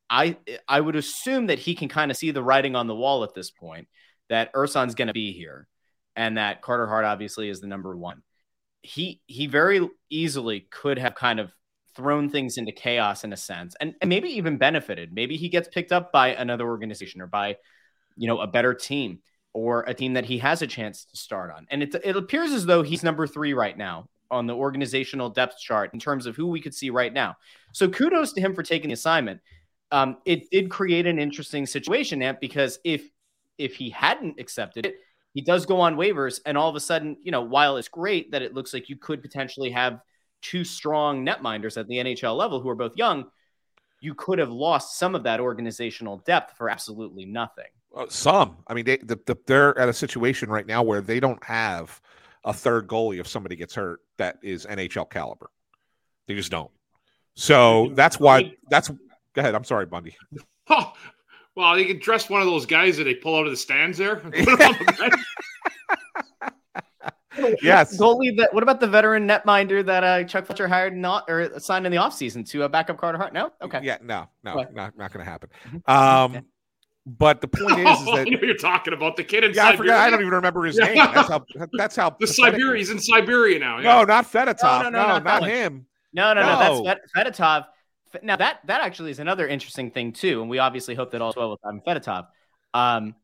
I 0.08 0.36
I 0.68 0.80
would 0.80 0.94
assume 0.94 1.46
that 1.46 1.58
he 1.58 1.74
can 1.74 1.88
kind 1.88 2.10
of 2.10 2.16
see 2.16 2.30
the 2.30 2.42
writing 2.42 2.76
on 2.76 2.86
the 2.86 2.94
wall 2.94 3.24
at 3.24 3.34
this 3.34 3.50
point 3.50 3.88
that 4.28 4.52
Ersson's 4.54 4.94
going 4.94 5.08
to 5.08 5.14
be 5.14 5.32
here, 5.32 5.66
and 6.14 6.36
that 6.36 6.62
Carter 6.62 6.86
Hart 6.86 7.04
obviously 7.04 7.48
is 7.48 7.60
the 7.60 7.66
number 7.66 7.96
one. 7.96 8.22
He 8.82 9.20
he 9.26 9.46
very 9.46 9.88
easily 10.10 10.66
could 10.70 10.98
have 10.98 11.14
kind 11.14 11.40
of 11.40 11.52
thrown 11.94 12.28
things 12.28 12.56
into 12.56 12.72
chaos 12.72 13.24
in 13.24 13.32
a 13.32 13.36
sense 13.36 13.76
and, 13.80 13.94
and 14.00 14.08
maybe 14.08 14.28
even 14.30 14.56
benefited. 14.56 15.12
Maybe 15.12 15.36
he 15.36 15.48
gets 15.48 15.68
picked 15.68 15.92
up 15.92 16.12
by 16.12 16.28
another 16.28 16.66
organization 16.66 17.20
or 17.20 17.26
by 17.26 17.56
you 18.16 18.28
know 18.28 18.40
a 18.40 18.46
better 18.46 18.74
team 18.74 19.20
or 19.52 19.82
a 19.82 19.94
team 19.94 20.14
that 20.14 20.24
he 20.24 20.38
has 20.38 20.62
a 20.62 20.66
chance 20.66 21.04
to 21.04 21.16
start 21.16 21.52
on. 21.54 21.66
And 21.70 21.82
it, 21.82 21.94
it 22.02 22.16
appears 22.16 22.52
as 22.52 22.64
though 22.64 22.82
he's 22.82 23.02
number 23.02 23.26
three 23.26 23.52
right 23.52 23.76
now 23.76 24.08
on 24.30 24.46
the 24.46 24.54
organizational 24.54 25.28
depth 25.28 25.58
chart 25.58 25.90
in 25.92 26.00
terms 26.00 26.24
of 26.24 26.34
who 26.34 26.46
we 26.46 26.60
could 26.60 26.74
see 26.74 26.88
right 26.88 27.12
now. 27.12 27.36
So 27.72 27.88
kudos 27.88 28.32
to 28.32 28.40
him 28.40 28.54
for 28.54 28.62
taking 28.62 28.88
the 28.88 28.94
assignment. 28.94 29.40
Um, 29.90 30.16
it 30.24 30.50
did 30.50 30.70
create 30.70 31.06
an 31.06 31.18
interesting 31.18 31.66
situation 31.66 32.22
Ant, 32.22 32.40
because 32.40 32.78
if 32.82 33.06
if 33.58 33.76
he 33.76 33.90
hadn't 33.90 34.40
accepted 34.40 34.86
it 34.86 34.96
he 35.34 35.42
does 35.42 35.66
go 35.66 35.80
on 35.80 35.96
waivers 35.96 36.40
and 36.46 36.56
all 36.56 36.70
of 36.70 36.76
a 36.76 36.80
sudden 36.80 37.16
you 37.22 37.30
know 37.30 37.42
while 37.42 37.76
it's 37.76 37.88
great 37.88 38.30
that 38.32 38.40
it 38.40 38.54
looks 38.54 38.72
like 38.72 38.88
you 38.88 38.96
could 38.96 39.20
potentially 39.20 39.70
have 39.70 40.00
two 40.42 40.64
strong 40.64 41.24
netminders 41.24 41.76
at 41.78 41.88
the 41.88 41.96
NHL 41.96 42.36
level 42.36 42.60
who 42.60 42.68
are 42.68 42.74
both 42.74 42.96
young, 42.96 43.26
you 44.00 44.14
could 44.14 44.38
have 44.38 44.50
lost 44.50 44.98
some 44.98 45.14
of 45.14 45.22
that 45.22 45.40
organizational 45.40 46.18
depth 46.18 46.56
for 46.56 46.68
absolutely 46.68 47.24
nothing. 47.24 47.66
Uh, 47.96 48.06
some, 48.08 48.56
I 48.66 48.74
mean, 48.74 48.84
they 48.84 48.96
the, 48.98 49.18
the, 49.26 49.36
they're 49.46 49.78
at 49.78 49.88
a 49.88 49.92
situation 49.92 50.50
right 50.50 50.66
now 50.66 50.82
where 50.82 51.00
they 51.00 51.20
don't 51.20 51.42
have 51.44 52.00
a 52.44 52.52
third 52.52 52.88
goalie 52.88 53.20
if 53.20 53.28
somebody 53.28 53.54
gets 53.54 53.74
hurt 53.74 54.00
that 54.18 54.38
is 54.42 54.66
NHL 54.66 55.08
caliber. 55.08 55.50
They 56.26 56.34
just 56.34 56.50
don't. 56.50 56.70
So 57.34 57.92
that's 57.94 58.18
why. 58.18 58.54
That's 58.68 58.88
go 58.88 58.96
ahead. 59.36 59.54
I'm 59.54 59.64
sorry, 59.64 59.86
Bundy. 59.86 60.16
Oh, 60.68 60.92
well, 61.54 61.78
you 61.78 61.86
can 61.86 61.98
dress 61.98 62.28
one 62.28 62.40
of 62.40 62.46
those 62.46 62.66
guys 62.66 62.96
that 62.96 63.04
they 63.04 63.14
pull 63.14 63.36
out 63.36 63.46
of 63.46 63.50
the 63.50 63.56
stands 63.56 63.98
there. 63.98 64.14
and 64.14 64.32
put 64.32 64.60
on 64.60 64.72
the 64.72 64.94
bench. 64.98 65.14
Yes. 67.62 67.96
Goalie 67.98 68.36
that 68.38 68.52
what 68.52 68.62
about 68.62 68.80
the 68.80 68.86
veteran 68.86 69.26
netminder 69.26 69.84
that 69.84 70.04
uh, 70.04 70.24
Chuck 70.24 70.46
Fletcher 70.46 70.68
hired 70.68 70.96
not 70.96 71.24
or 71.28 71.58
signed 71.60 71.86
in 71.86 71.92
the 71.92 71.98
offseason 71.98 72.48
to 72.50 72.64
uh, 72.64 72.68
backup 72.68 72.98
Carter 72.98 73.18
Hart? 73.18 73.32
No? 73.32 73.52
Okay. 73.62 73.80
Yeah. 73.82 73.98
No. 74.02 74.28
No. 74.44 74.56
What? 74.56 74.74
Not 74.74 74.96
not 74.96 75.12
going 75.12 75.24
to 75.24 75.30
happen. 75.30 75.50
Mhm. 75.70 75.88
Um, 75.90 76.44
but 77.04 77.40
the 77.40 77.48
point 77.48 77.80
is, 77.80 78.00
is 78.00 78.04
that 78.14 78.28
you're 78.28 78.54
talking 78.54 78.92
about 78.92 79.16
the 79.16 79.24
kid 79.24 79.42
in 79.44 79.52
yeah, 79.54 79.66
I 79.66 79.70
Siberia. 79.72 79.92
forgot. 79.92 80.00
I 80.06 80.10
don't 80.10 80.20
even 80.20 80.32
remember 80.34 80.64
his 80.64 80.78
name. 80.78 80.94
That's 81.14 81.28
how. 81.28 81.44
That's 81.72 81.96
how. 81.96 82.10
The 82.10 82.26
pathetic 82.26 82.54
Siberia. 82.54 82.78
He's 82.78 82.90
in 82.90 83.00
Siberia 83.00 83.58
now. 83.58 83.78
No, 83.80 84.04
not 84.04 84.30
Fedotov. 84.30 84.82
No, 84.84 84.90
no, 84.90 84.90
No, 84.90 85.02
no, 85.02 85.06
not 85.14 85.24
not 85.24 85.44
him. 85.48 85.86
No, 86.12 86.32
no, 86.34 86.42
no. 86.42 86.58
No. 86.60 86.84
That's 86.84 87.10
Fed- 87.12 87.34
Fedotov. 87.34 87.66
Now 88.22 88.36
that 88.36 88.58
that 88.66 88.82
actually 88.82 89.10
is 89.10 89.18
another 89.18 89.48
interesting 89.48 89.90
thing 89.90 90.12
too, 90.12 90.42
and 90.42 90.50
we 90.50 90.58
obviously 90.58 90.94
hope 90.94 91.10
that 91.12 91.22
all's 91.22 91.34
well 91.34 91.50
with 91.50 91.60
Ivan 91.64 91.80
Fedotov. 91.80 92.26
Um, 92.74 93.14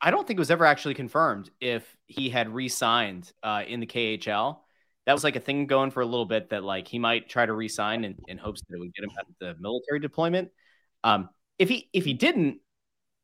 I 0.00 0.10
don't 0.10 0.26
think 0.26 0.38
it 0.38 0.40
was 0.40 0.50
ever 0.50 0.66
actually 0.66 0.94
confirmed 0.94 1.50
if 1.60 1.96
he 2.06 2.28
had 2.28 2.52
re-signed 2.52 3.32
uh, 3.42 3.62
in 3.66 3.80
the 3.80 3.86
KHL. 3.86 4.58
That 5.06 5.12
was 5.12 5.24
like 5.24 5.36
a 5.36 5.40
thing 5.40 5.66
going 5.66 5.90
for 5.90 6.00
a 6.00 6.06
little 6.06 6.26
bit 6.26 6.50
that 6.50 6.64
like 6.64 6.88
he 6.88 6.98
might 6.98 7.28
try 7.28 7.46
to 7.46 7.52
re-sign 7.52 8.04
in, 8.04 8.16
in 8.28 8.38
hopes 8.38 8.62
that 8.68 8.76
it 8.76 8.78
would 8.78 8.94
get 8.94 9.04
him 9.04 9.10
out 9.18 9.26
of 9.28 9.34
the 9.38 9.62
military 9.62 10.00
deployment. 10.00 10.50
Um, 11.02 11.28
if 11.58 11.68
he 11.68 11.88
if 11.92 12.04
he 12.04 12.14
didn't, 12.14 12.58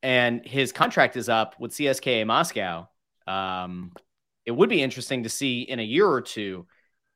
and 0.03 0.45
his 0.45 0.71
contract 0.71 1.17
is 1.17 1.29
up 1.29 1.59
with 1.59 1.71
CSKA 1.71 2.25
Moscow, 2.25 2.87
um, 3.27 3.91
it 4.45 4.51
would 4.51 4.69
be 4.69 4.81
interesting 4.81 5.23
to 5.23 5.29
see 5.29 5.61
in 5.61 5.79
a 5.79 5.83
year 5.83 6.07
or 6.07 6.21
two 6.21 6.65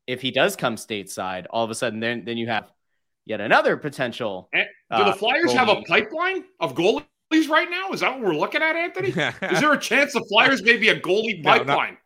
if 0.07 0.21
he 0.21 0.31
does 0.31 0.55
come 0.55 0.75
stateside. 0.75 1.45
All 1.49 1.63
of 1.63 1.71
a 1.71 1.75
sudden, 1.75 1.99
then 1.99 2.25
then 2.25 2.37
you 2.37 2.47
have 2.47 2.71
yet 3.25 3.41
another 3.41 3.77
potential. 3.77 4.49
Eh, 4.53 4.63
Do 4.91 4.97
uh, 4.97 5.11
the 5.11 5.17
Flyers 5.17 5.53
have 5.53 5.69
a 5.69 5.81
pipeline 5.83 6.43
of 6.59 6.75
goalies 6.75 7.05
right 7.49 7.69
now? 7.69 7.91
Is 7.91 7.99
that 8.01 8.13
what 8.13 8.21
we're 8.21 8.35
looking 8.35 8.61
at, 8.61 8.75
Anthony? 8.75 9.09
Is 9.53 9.59
there 9.59 9.73
a 9.73 9.79
chance 9.79 10.13
the 10.13 10.25
Flyers 10.29 10.63
may 10.63 10.77
be 10.77 10.89
a 10.89 10.99
goalie 10.99 11.41
No, 11.43 11.51
not- 11.55 11.67
pipeline? 11.67 11.97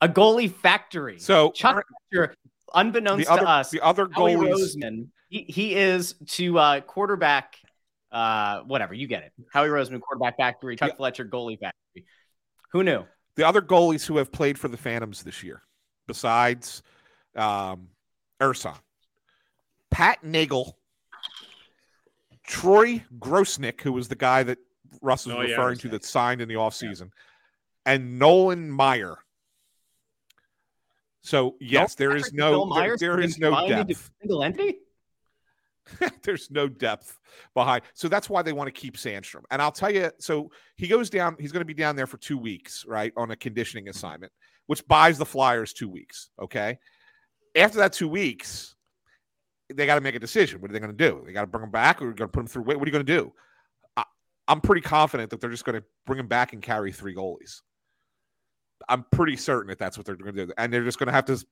a 0.00 0.08
goalie 0.08 0.50
factory. 0.52 1.18
So 1.18 1.50
Chuck 1.52 1.84
Fletcher, 2.10 2.34
unbeknownst 2.74 3.28
other 3.28 3.42
to 3.42 3.48
us, 3.48 3.70
the 3.70 3.80
other 3.82 4.08
Howie 4.12 4.34
goalies. 4.34 4.74
Roseman, 4.76 5.08
he, 5.28 5.42
he 5.48 5.74
is 5.74 6.14
to 6.28 6.58
uh, 6.58 6.80
quarterback, 6.80 7.56
uh, 8.10 8.60
whatever 8.62 8.94
you 8.94 9.06
get 9.06 9.22
it. 9.22 9.32
Howie 9.52 9.68
Roseman, 9.68 10.00
quarterback 10.00 10.36
factory. 10.38 10.76
Chuck 10.76 10.90
Yeah. 10.90 10.96
Fletcher, 10.96 11.24
goalie 11.26 11.58
factory. 11.60 12.06
Who 12.72 12.82
knew? 12.82 13.04
the 13.36 13.46
other 13.46 13.62
goalies 13.62 14.04
who 14.06 14.16
have 14.18 14.30
played 14.32 14.58
for 14.58 14.68
the 14.68 14.76
Phantoms 14.76 15.22
this 15.22 15.42
year, 15.42 15.62
besides 16.06 16.82
um, 17.36 17.88
Ersson, 18.40 18.76
Pat 19.90 20.22
Nagle 20.24 20.76
Troy 22.46 23.04
Grosenick, 23.18 23.80
who 23.80 23.92
was 23.92 24.08
the 24.08 24.16
guy 24.16 24.42
that 24.42 24.58
Russ 25.00 25.26
was 25.26 25.34
Oh, 25.36 25.40
yeah, 25.42 25.50
referring 25.50 25.78
to 25.78 25.88
that 25.90 26.04
signed 26.04 26.40
in 26.40 26.48
the 26.48 26.54
offseason, 26.54 27.10
and 27.86 28.18
Nolan 28.18 28.70
Maier. 28.70 29.16
So 31.22 31.56
yes, 31.60 31.94
there 31.94 32.16
is 32.16 32.32
no 32.32 32.50
Bill 32.50 32.66
there- 32.74 32.82
Myers 32.82 33.00
there 33.00 33.16
been 33.16 33.24
is 33.24 33.38
no 33.38 33.68
depth. 33.68 34.10
Single 34.20 34.42
entity? 34.42 34.78
There's 36.22 36.48
no 36.50 36.68
depth 36.68 37.18
behind. 37.54 37.82
So 37.94 38.08
that's 38.08 38.30
why 38.30 38.42
they 38.42 38.52
want 38.52 38.68
to 38.68 38.72
keep 38.72 38.96
Sandstrom. 38.96 39.42
And 39.50 39.60
I'll 39.60 39.72
tell 39.72 39.90
you, 39.92 40.10
so 40.20 40.50
he 40.76 40.86
goes 40.86 41.10
down, 41.10 41.36
he's 41.40 41.50
going 41.52 41.60
to 41.60 41.64
be 41.66 41.74
down 41.74 41.96
there 41.96 42.06
for 42.06 42.18
two 42.18 42.38
weeks, 42.38 42.84
right, 42.86 43.12
on 43.16 43.32
a 43.32 43.36
conditioning 43.36 43.88
assignment, 43.88 44.32
which 44.66 44.86
buys 44.86 45.18
the 45.18 45.26
Flyers 45.26 45.72
two 45.72 45.88
weeks. 45.88 46.30
Okay. 46.40 46.78
After 47.56 47.78
that 47.78 47.92
two 47.92 48.06
weeks, 48.08 48.76
they 49.72 49.86
got 49.86 49.96
to 49.96 50.00
make 50.00 50.14
a 50.14 50.20
decision. 50.20 50.60
What 50.60 50.70
are 50.70 50.74
they 50.74 50.80
going 50.80 50.96
to 50.96 50.96
do? 50.96 51.22
They 51.24 51.32
got 51.32 51.42
to 51.42 51.46
bring 51.46 51.64
him 51.64 51.70
back 51.70 52.00
or 52.00 52.08
are 52.08 52.12
going 52.12 52.28
to 52.28 52.32
put 52.32 52.40
him 52.40 52.46
through? 52.46 52.62
What 52.62 52.76
are 52.76 52.86
you 52.86 52.92
going 52.92 53.04
to 53.06 53.12
do? 53.12 53.32
I, 53.96 54.04
I'm 54.48 54.60
pretty 54.60 54.82
confident 54.82 55.30
that 55.30 55.40
they're 55.40 55.50
just 55.50 55.64
going 55.64 55.80
to 55.80 55.84
bring 56.06 56.18
him 56.18 56.28
back 56.28 56.52
and 56.52 56.62
carry 56.62 56.92
three 56.92 57.14
goalies. 57.14 57.60
I'm 58.88 59.04
pretty 59.12 59.36
certain 59.36 59.68
that 59.68 59.78
that's 59.78 59.96
what 59.96 60.06
they're 60.06 60.16
going 60.16 60.34
to 60.34 60.46
do, 60.46 60.52
and 60.58 60.72
they're 60.72 60.84
just 60.84 60.98
going 60.98 61.06
to 61.06 61.12
have 61.12 61.24
to. 61.26 61.44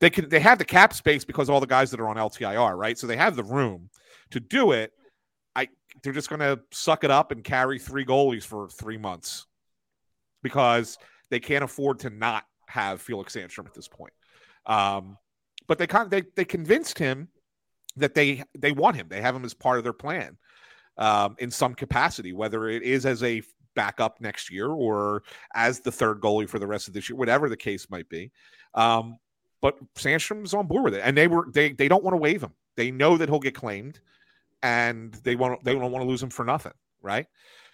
They 0.00 0.10
can. 0.10 0.28
They 0.28 0.40
have 0.40 0.58
the 0.58 0.64
cap 0.64 0.94
space 0.94 1.24
because 1.24 1.50
all 1.50 1.60
the 1.60 1.66
guys 1.66 1.90
that 1.90 2.00
are 2.00 2.08
on 2.08 2.16
LTIR, 2.16 2.76
right? 2.76 2.96
So 2.98 3.06
they 3.06 3.16
have 3.16 3.36
the 3.36 3.44
room 3.44 3.90
to 4.30 4.40
do 4.40 4.72
it. 4.72 4.92
I. 5.54 5.68
They're 6.02 6.14
just 6.14 6.30
going 6.30 6.40
to 6.40 6.60
suck 6.70 7.04
it 7.04 7.10
up 7.10 7.32
and 7.32 7.44
carry 7.44 7.78
three 7.78 8.06
goalies 8.06 8.44
for 8.44 8.68
three 8.70 8.96
months 8.96 9.46
because 10.42 10.96
they 11.30 11.40
can't 11.40 11.64
afford 11.64 11.98
to 12.00 12.10
not 12.10 12.44
have 12.66 13.02
Felix 13.02 13.36
Sandstrom 13.36 13.66
at 13.66 13.74
this 13.74 13.88
point. 13.88 14.12
Um, 14.66 15.18
but 15.66 15.78
they 15.78 15.86
kind 15.86 16.04
of, 16.04 16.10
they 16.10 16.22
they 16.34 16.44
convinced 16.44 16.98
him 16.98 17.28
that 17.96 18.14
they 18.14 18.44
they 18.58 18.72
want 18.72 18.96
him. 18.96 19.08
They 19.08 19.20
have 19.20 19.34
him 19.34 19.44
as 19.44 19.54
part 19.54 19.78
of 19.78 19.84
their 19.84 19.92
plan 19.92 20.36
um, 20.98 21.36
in 21.38 21.50
some 21.50 21.74
capacity, 21.74 22.32
whether 22.32 22.68
it 22.68 22.82
is 22.82 23.06
as 23.06 23.22
a 23.22 23.42
backup 23.74 24.20
next 24.20 24.50
year 24.50 24.68
or 24.68 25.22
as 25.54 25.80
the 25.80 25.92
third 25.92 26.20
goalie 26.20 26.48
for 26.48 26.58
the 26.58 26.66
rest 26.66 26.88
of 26.88 26.94
this 26.94 27.08
year, 27.08 27.16
whatever 27.16 27.48
the 27.48 27.56
case 27.56 27.88
might 27.90 28.08
be. 28.08 28.30
Um, 28.74 29.16
but 29.60 29.76
Sandstrom's 29.94 30.54
on 30.54 30.66
board 30.66 30.84
with 30.84 30.94
it, 30.94 31.02
and 31.04 31.16
they 31.16 31.28
were 31.28 31.46
they 31.52 31.72
they 31.72 31.88
don't 31.88 32.04
want 32.04 32.14
to 32.14 32.18
waive 32.18 32.42
him. 32.42 32.54
They 32.76 32.90
know 32.90 33.16
that 33.16 33.28
he'll 33.28 33.40
get 33.40 33.54
claimed, 33.54 34.00
and 34.62 35.12
they 35.24 35.36
want 35.36 35.62
they 35.64 35.72
don't 35.72 35.92
want 35.92 36.02
to 36.02 36.08
lose 36.08 36.22
him 36.22 36.30
for 36.30 36.44
nothing, 36.44 36.72
right? 37.02 37.26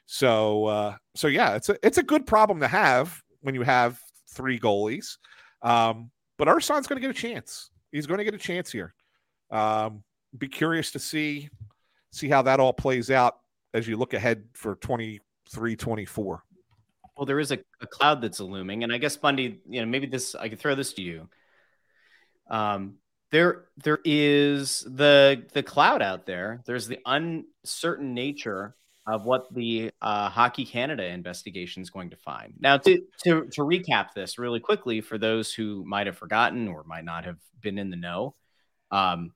So 0.06 0.66
uh, 0.66 0.96
so 1.14 1.28
yeah, 1.28 1.54
it's 1.54 1.68
a 1.68 1.76
it's 1.86 1.98
a 1.98 2.02
good 2.02 2.26
problem 2.26 2.60
to 2.60 2.68
have 2.68 3.22
when 3.40 3.54
you 3.54 3.62
have 3.62 4.00
three 4.28 4.58
goalies. 4.58 5.18
Um, 5.62 6.10
but 6.38 6.48
Ersson's 6.48 6.86
going 6.86 7.00
to 7.00 7.06
get 7.06 7.10
a 7.10 7.18
chance. 7.18 7.70
He's 7.92 8.06
going 8.06 8.18
to 8.18 8.24
get 8.24 8.34
a 8.34 8.38
chance 8.38 8.70
here. 8.70 8.94
Um, 9.50 10.02
be 10.36 10.48
curious 10.48 10.90
to 10.92 10.98
see 10.98 11.48
see 12.10 12.28
how 12.28 12.42
that 12.42 12.60
all 12.60 12.72
plays 12.72 13.10
out 13.10 13.38
as 13.74 13.86
you 13.86 13.96
look 13.96 14.14
ahead 14.14 14.44
for 14.54 14.76
23 14.76 15.76
24 15.76 16.42
Well, 17.16 17.26
there 17.26 17.40
is 17.40 17.52
a, 17.52 17.58
a 17.80 17.86
cloud 17.86 18.20
that's 18.20 18.40
looming, 18.40 18.82
and 18.84 18.92
I 18.92 18.98
guess 18.98 19.16
Bundy, 19.16 19.60
you 19.68 19.80
know, 19.80 19.86
maybe 19.86 20.06
this 20.06 20.34
I 20.34 20.48
could 20.48 20.58
throw 20.58 20.74
this 20.74 20.92
to 20.94 21.02
you. 21.02 21.28
Um, 22.48 22.96
there, 23.30 23.64
there 23.76 23.98
is 24.04 24.80
the 24.80 25.44
the 25.52 25.62
cloud 25.62 26.00
out 26.00 26.26
there. 26.26 26.62
There's 26.64 26.86
the 26.86 27.00
uncertain 27.04 28.14
nature 28.14 28.76
of 29.06 29.24
what 29.24 29.52
the 29.54 29.90
uh, 30.02 30.28
Hockey 30.28 30.64
Canada 30.64 31.04
investigation 31.04 31.80
is 31.82 31.90
going 31.90 32.10
to 32.10 32.16
find. 32.16 32.54
Now, 32.58 32.76
to, 32.78 33.02
to 33.24 33.46
to 33.52 33.60
recap 33.62 34.12
this 34.14 34.38
really 34.38 34.60
quickly 34.60 35.00
for 35.00 35.18
those 35.18 35.52
who 35.52 35.84
might 35.84 36.06
have 36.06 36.18
forgotten 36.18 36.68
or 36.68 36.84
might 36.84 37.04
not 37.04 37.24
have 37.24 37.38
been 37.60 37.78
in 37.78 37.90
the 37.90 37.96
know, 37.96 38.34
um, 38.90 39.32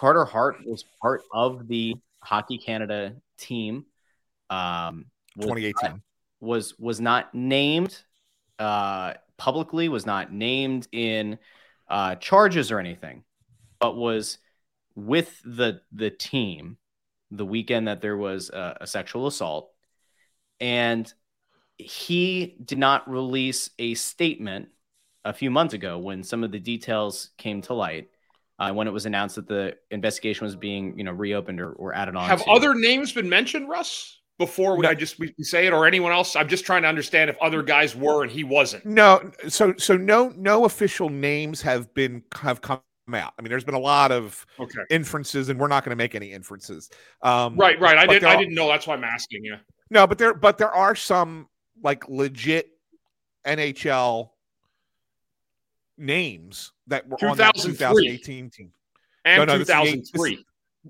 Carter 0.00 0.24
Hart 0.24 0.56
was 0.64 0.82
part 1.02 1.20
of 1.30 1.68
the 1.68 1.94
Hockey 2.22 2.56
Canada 2.56 3.16
team. 3.36 3.84
Um, 4.48 5.04
was 5.36 5.48
2018 5.48 6.02
was 6.40 6.78
was 6.78 7.02
not 7.02 7.34
named 7.34 8.02
uh, 8.58 9.12
publicly, 9.36 9.90
was 9.90 10.06
not 10.06 10.32
named 10.32 10.88
in 10.90 11.38
uh, 11.86 12.14
charges 12.14 12.70
or 12.70 12.78
anything, 12.78 13.24
but 13.78 13.94
was 13.94 14.38
with 14.94 15.38
the 15.44 15.82
the 15.92 16.08
team 16.08 16.78
the 17.30 17.44
weekend 17.44 17.86
that 17.86 18.00
there 18.00 18.16
was 18.16 18.48
a, 18.48 18.78
a 18.80 18.86
sexual 18.86 19.26
assault, 19.26 19.70
and 20.60 21.12
he 21.76 22.56
did 22.64 22.78
not 22.78 23.06
release 23.06 23.68
a 23.78 23.92
statement 23.92 24.70
a 25.26 25.34
few 25.34 25.50
months 25.50 25.74
ago 25.74 25.98
when 25.98 26.22
some 26.22 26.42
of 26.42 26.52
the 26.52 26.58
details 26.58 27.32
came 27.36 27.60
to 27.60 27.74
light. 27.74 28.08
Uh, 28.60 28.70
when 28.70 28.86
it 28.86 28.90
was 28.92 29.06
announced 29.06 29.36
that 29.36 29.48
the 29.48 29.74
investigation 29.90 30.44
was 30.44 30.54
being, 30.54 30.96
you 30.98 31.02
know, 31.02 31.12
reopened 31.12 31.60
or, 31.60 31.72
or 31.72 31.94
added 31.94 32.14
on. 32.14 32.28
Have 32.28 32.44
to. 32.44 32.50
other 32.50 32.74
names 32.74 33.10
been 33.10 33.28
mentioned, 33.28 33.68
Russ? 33.70 34.18
Before 34.38 34.76
we, 34.76 34.86
I 34.86 34.94
just 34.94 35.18
we 35.18 35.34
we 35.38 35.44
say 35.44 35.66
it, 35.66 35.72
or 35.72 35.86
anyone 35.86 36.12
else? 36.12 36.36
I'm 36.36 36.48
just 36.48 36.64
trying 36.66 36.82
to 36.82 36.88
understand 36.88 37.28
if 37.30 37.36
other 37.42 37.62
guys 37.62 37.96
were 37.96 38.22
and 38.22 38.30
he 38.30 38.44
wasn't. 38.44 38.84
no 38.86 39.30
so 39.48 39.74
so 39.78 39.96
no 39.96 40.32
no 40.36 40.64
official 40.66 41.08
names 41.10 41.60
have 41.62 41.92
been 41.94 42.22
have 42.40 42.60
come 42.62 42.80
out 43.12 43.32
i 43.38 43.42
mean 43.42 43.50
there's 43.50 43.64
been 43.64 43.74
a 43.74 43.78
lot 43.78 44.12
of 44.12 44.46
Okay. 44.60 44.78
inferences 44.88 45.48
and 45.50 45.58
we're 45.58 45.66
not 45.68 45.84
going 45.84 45.90
to 45.90 45.96
make 45.96 46.14
any 46.14 46.30
inferences 46.32 46.88
um 47.22 47.56
Right, 47.56 47.78
right. 47.80 47.98
I 47.98 48.06
didn't. 48.06 48.28
I 48.28 48.36
didn't 48.36 48.54
know. 48.54 48.68
That's 48.68 48.86
why 48.86 48.94
I'm 48.94 49.04
asking 49.04 49.44
you. 49.44 49.56
no 49.90 50.06
but 50.06 50.16
there 50.16 50.32
but 50.32 50.56
there 50.58 50.70
are 50.72 50.94
some 50.94 51.48
like 51.82 52.08
legit 52.08 52.68
nhl 53.46 54.30
names 56.00 56.72
that 56.86 57.06
were 57.08 57.16
on 57.28 57.36
that 57.36 57.54
2018 57.54 58.50
team 58.50 58.72
And 59.24 59.38
No, 59.40 59.44
no, 59.44 59.58
this 59.58 59.68
is 59.68 59.74
the 59.74 59.80
eight- 59.82 60.06
2003. 60.12 60.36
this- 60.36 60.44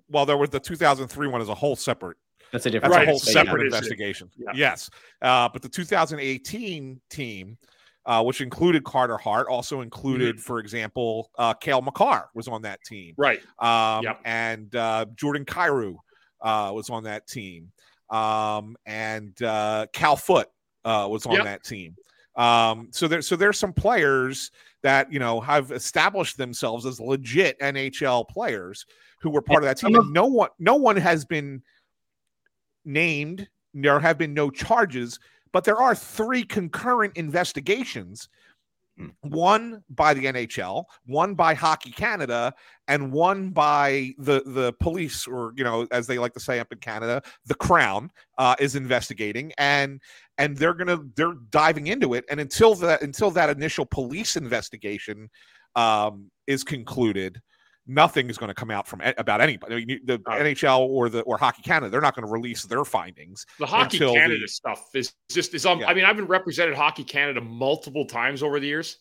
well 0.09 0.25
there 0.25 0.37
was 0.37 0.51
the 0.51 0.61
2003 0.61 1.27
one 1.29 1.41
is 1.43 1.49
a 1.49 1.55
whole 1.55 1.75
separate 1.77 2.17
That's 2.53 2.65
a 2.67 2.71
different. 2.71 2.93
That's 2.93 2.99
Right, 2.99 3.03
a 3.09 3.11
whole 3.11 3.17
it's 3.17 3.33
separate 3.33 3.47
separate 3.47 3.67
investigation. 3.67 4.31
Yeah. 4.37 4.53
Yes. 4.55 4.91
Uh, 5.23 5.49
but 5.53 5.63
the 5.63 5.69
2018 5.69 7.01
team, 7.11 7.59
uh, 8.07 8.23
which 8.25 8.41
included 8.41 8.83
Carter 8.85 9.17
Hart, 9.17 9.47
also 9.49 9.83
included, 9.83 10.37
Mm-hmm. 10.37 10.43
for 10.43 10.59
example, 10.59 11.31
uh, 11.39 11.55
Cale 11.55 11.81
Makar 11.83 12.29
was 12.35 12.49
on 12.49 12.63
that 12.63 12.81
team. 12.85 13.15
Right. 13.19 13.41
Um, 13.59 14.03
Yep. 14.05 14.21
And 14.25 14.75
uh, 14.75 15.07
Jordan 15.15 15.45
Kyrou 15.45 15.97
uh, 16.41 16.73
was 16.75 16.89
on 16.91 17.05
that 17.05 17.27
team. 17.29 17.71
Um, 18.11 18.77
and 18.87 19.41
uh, 19.43 19.87
Cal 19.93 20.17
Foote 20.17 20.47
uh, 20.85 21.07
was 21.11 21.27
on 21.27 21.35
Yep. 21.35 21.45
that 21.45 21.65
team. 21.65 21.95
Um, 22.41 22.89
so 22.91 23.07
there, 23.07 23.21
so 23.21 23.37
there's 23.37 23.59
some 23.59 23.75
players 23.75 24.51
that 24.83 25.13
you 25.13 25.19
know 25.19 25.41
have 25.43 25.73
established 25.73 26.39
themselves 26.39 26.87
as 26.87 26.99
legit 26.99 27.59
NHL 27.61 28.27
players 28.29 28.87
who 29.21 29.29
were 29.29 29.43
part 29.43 29.63
of 29.63 29.69
that 29.69 29.77
team. 29.77 29.95
And 29.95 30.11
no 30.11 30.25
one, 30.25 30.49
no 30.59 30.77
one 30.77 30.97
has 30.97 31.27
been 31.27 31.63
named. 32.87 33.47
There 33.75 34.01
have 34.01 34.17
been 34.17 34.33
no 34.33 34.51
charges, 34.51 35.21
but 35.53 35.65
there 35.65 35.77
are 35.77 35.95
three 35.95 36.43
concurrent 36.43 37.15
investigations. 37.19 38.31
One 39.21 39.83
by 39.91 40.15
the 40.15 40.25
NHL, 40.25 40.85
one 41.07 41.35
by 41.35 41.55
Hockey 41.55 41.91
Canada, 41.91 42.53
and 42.89 43.13
one 43.13 43.51
by 43.51 44.15
the 44.19 44.43
the 44.45 44.73
police, 44.81 45.27
or 45.27 45.53
you 45.57 45.65
know, 45.65 45.87
as 45.91 46.07
they 46.07 46.19
like 46.19 46.35
to 46.35 46.41
say 46.41 46.59
up 46.61 46.73
in 46.73 46.79
Canada, 46.79 47.23
the 47.47 47.55
Crown 47.55 48.11
uh, 48.39 48.57
is 48.59 48.77
investigating, 48.77 49.53
and 49.59 50.01
and 50.39 50.57
they're 50.57 50.75
gonna 50.75 50.99
they're 51.17 51.35
diving 51.51 51.87
into 51.87 52.15
it. 52.15 52.25
And 52.31 52.41
until 52.41 52.75
that 52.77 53.03
until 53.03 53.31
that 53.33 53.51
initial 53.51 53.87
police 53.87 54.37
investigation 54.37 55.31
um, 55.77 56.31
is 56.47 56.65
concluded, 56.65 57.41
nothing 57.87 58.29
is 58.31 58.39
going 58.39 58.49
to 58.49 58.55
come 58.55 58.71
out 58.71 58.87
from 58.87 59.01
about 59.19 59.41
anybody. 59.41 59.75
I 59.75 59.85
mean, 59.85 60.01
the 60.05 60.19
NHL 60.19 60.81
or 60.81 61.09
the 61.09 61.23
or 61.23 61.39
Hockey 61.39 61.63
Canada, 61.63 61.91
they're 61.91 62.01
not 62.01 62.15
going 62.15 62.27
to 62.27 62.33
release 62.33 62.65
their 62.65 62.85
findings. 62.85 63.47
The 63.59 63.67
Hockey 63.67 63.99
Canada 63.99 64.39
the- 64.41 64.49
stuff 64.49 64.91
is 64.95 65.15
just 65.31 65.55
is. 65.55 65.67
Um, 65.67 65.81
Yeah. 65.81 65.87
I 65.89 65.95
mean, 65.95 66.05
I've 66.05 66.17
been 66.17 66.27
represented 66.27 66.75
Hockey 66.75 67.05
Canada 67.05 67.41
multiple 67.41 68.05
times 68.05 68.43
over 68.43 68.61
the 68.61 68.67
years. 68.67 68.99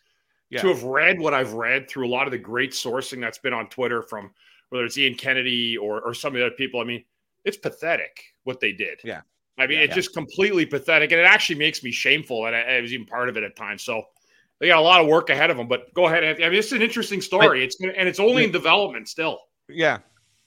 Yeah. 0.50 0.62
To 0.62 0.70
have 0.70 0.84
read 0.84 1.20
what 1.20 1.34
I've 1.36 1.54
read 1.54 1.88
through 1.90 2.08
a 2.08 2.10
lot 2.10 2.26
of 2.26 2.32
the 2.32 2.38
great 2.40 2.72
sourcing 2.72 3.22
that's 3.22 3.38
been 3.38 3.54
on 3.54 3.70
Twitter 3.70 4.02
from 4.02 4.32
whether 4.70 4.84
it's 4.86 4.98
Ian 4.98 5.14
Kennedy 5.16 5.78
or 5.78 6.02
or 6.02 6.14
some 6.14 6.34
of 6.34 6.40
the 6.40 6.46
other 6.48 6.56
people. 6.56 6.80
I 6.80 6.86
mean, 6.86 7.04
it's 7.46 7.58
pathetic 7.58 8.24
what 8.46 8.60
they 8.60 8.72
did. 8.72 9.00
Yeah. 9.04 9.22
I 9.60 9.68
mean, 9.68 9.78
Yeah. 9.80 9.84
it's 9.86 9.96
just 9.96 10.14
completely 10.14 10.66
pathetic, 10.66 11.12
and 11.12 11.20
it 11.20 11.26
actually 11.26 11.60
makes 11.60 11.84
me 11.84 11.92
shameful 11.92 12.46
and 12.48 12.56
I, 12.56 12.62
I 12.62 12.82
was 12.82 12.94
even 12.94 13.06
part 13.06 13.30
of 13.30 13.38
it 13.38 13.44
at 13.44 13.56
times. 13.56 13.84
So 13.84 14.04
they 14.60 14.68
got 14.68 14.80
a 14.80 14.82
lot 14.82 15.02
of 15.02 15.08
work 15.08 15.30
ahead 15.30 15.50
of 15.50 15.58
them. 15.58 15.68
But 15.68 15.94
go 15.94 16.08
ahead, 16.08 16.24
Anthony. 16.24 16.46
I 16.46 16.50
mean, 16.50 16.60
it's 16.60 16.72
an 16.72 16.82
interesting 16.82 17.22
story. 17.22 17.64
it's 17.64 17.80
and 17.80 18.08
it's 18.08 18.20
only 18.20 18.44
in 18.44 18.52
development 18.52 19.08
still. 19.08 19.40
Yeah. 19.68 20.00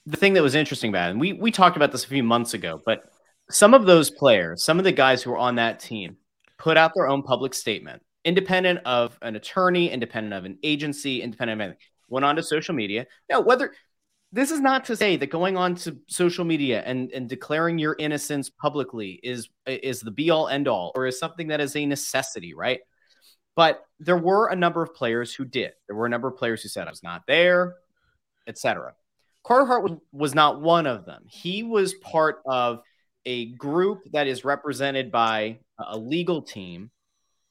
the 0.07 0.17
thing 0.17 0.35
that 0.35 0.43
was 0.43 0.55
interesting 0.55 0.91
about 0.91 1.09
it, 1.09 1.11
and 1.13 1.21
we 1.21 1.33
we 1.33 1.51
talked 1.51 1.77
about 1.77 1.93
this 1.93 2.05
a 2.05 2.09
few 2.09 2.23
months 2.23 2.55
ago, 2.55 2.81
but 2.85 3.05
some 3.51 3.75
of 3.75 3.87
those 3.87 4.11
players, 4.11 4.63
some 4.63 4.79
of 4.79 4.85
the 4.85 4.93
guys 4.93 5.23
who 5.23 5.31
were 5.31 5.39
on 5.39 5.57
that 5.57 5.81
team, 5.81 6.17
put 6.59 6.77
out 6.77 6.93
their 6.95 7.09
own 7.09 7.23
public 7.23 7.55
statement, 7.55 8.03
independent 8.25 8.81
of 8.85 9.19
an 9.23 9.37
attorney, 9.37 9.91
independent 9.91 10.35
of 10.35 10.45
an 10.45 10.59
agency, 10.63 11.23
independent 11.23 11.61
of 11.61 11.65
anything. 11.65 11.81
Went 12.09 12.25
on 12.25 12.37
to 12.37 12.43
social 12.43 12.75
media. 12.75 13.07
Now, 13.31 13.41
whether 13.41 13.73
this 14.33 14.51
is 14.51 14.61
not 14.61 14.87
to 14.87 14.97
say 14.97 15.17
that 15.17 15.27
going 15.27 15.57
on 15.57 15.75
to 15.77 15.99
social 16.09 16.45
media 16.45 16.83
and, 16.85 17.11
and 17.13 17.29
declaring 17.29 17.79
your 17.79 17.95
innocence 17.99 18.49
publicly 18.49 19.21
is 19.23 19.49
is 19.67 20.01
the 20.01 20.11
be 20.11 20.31
all 20.31 20.49
end 20.49 20.69
all 20.69 20.93
or 20.95 21.07
is 21.07 21.19
something 21.19 21.49
that 21.49 21.61
is 21.61 21.77
a 21.77 21.85
necessity, 21.85 22.55
right? 22.55 22.81
But 23.55 23.85
there 24.01 24.17
were 24.17 24.49
a 24.49 24.57
number 24.57 24.83
of 24.83 24.95
players 24.95 25.35
who 25.35 25.45
did. 25.45 25.73
There 25.87 25.97
were 25.97 26.07
a 26.07 26.11
number 26.11 26.29
of 26.29 26.37
players 26.37 26.63
who 26.63 26.69
said 26.69 26.87
I 26.87 26.91
was 26.91 27.03
not 27.03 27.23
there, 27.27 27.77
etc. 28.47 28.95
Carter 29.45 29.67
Hart 29.67 29.83
was, 29.83 29.93
was 30.13 30.35
not 30.35 30.61
one 30.61 30.87
of 30.87 31.05
them. 31.05 31.25
He 31.27 31.63
was 31.63 31.95
part 31.95 32.43
of 32.47 32.83
a 33.27 33.47
group 33.53 34.01
that 34.13 34.27
is 34.27 34.45
represented 34.45 35.13
by 35.13 35.59
a 35.79 35.97
legal 35.97 36.43
team 36.43 36.91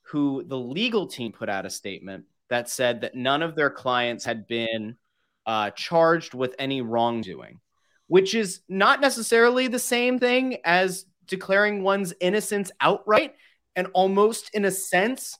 who 0.04 0.44
the 0.44 0.58
legal 0.58 1.08
team 1.08 1.32
put 1.32 1.50
out 1.50 1.66
a 1.66 1.70
statement 1.70 2.26
that 2.50 2.70
said 2.70 3.02
that 3.02 3.16
none 3.16 3.42
of 3.42 3.56
their 3.56 3.70
clients 3.70 4.26
had 4.26 4.48
been 4.48 4.98
uh, 5.46 5.70
charged 5.72 6.34
with 6.34 6.54
any 6.60 6.82
wrongdoing, 6.82 7.60
which 8.08 8.36
is 8.36 8.62
not 8.68 9.00
necessarily 9.00 9.68
the 9.68 9.80
same 9.80 10.20
thing 10.20 10.58
as 10.66 11.06
declaring 11.28 11.82
one's 11.82 12.14
innocence 12.20 12.72
outright 12.82 13.36
and 13.76 13.88
almost 13.94 14.50
in 14.54 14.66
a 14.66 14.72
sense 14.72 15.38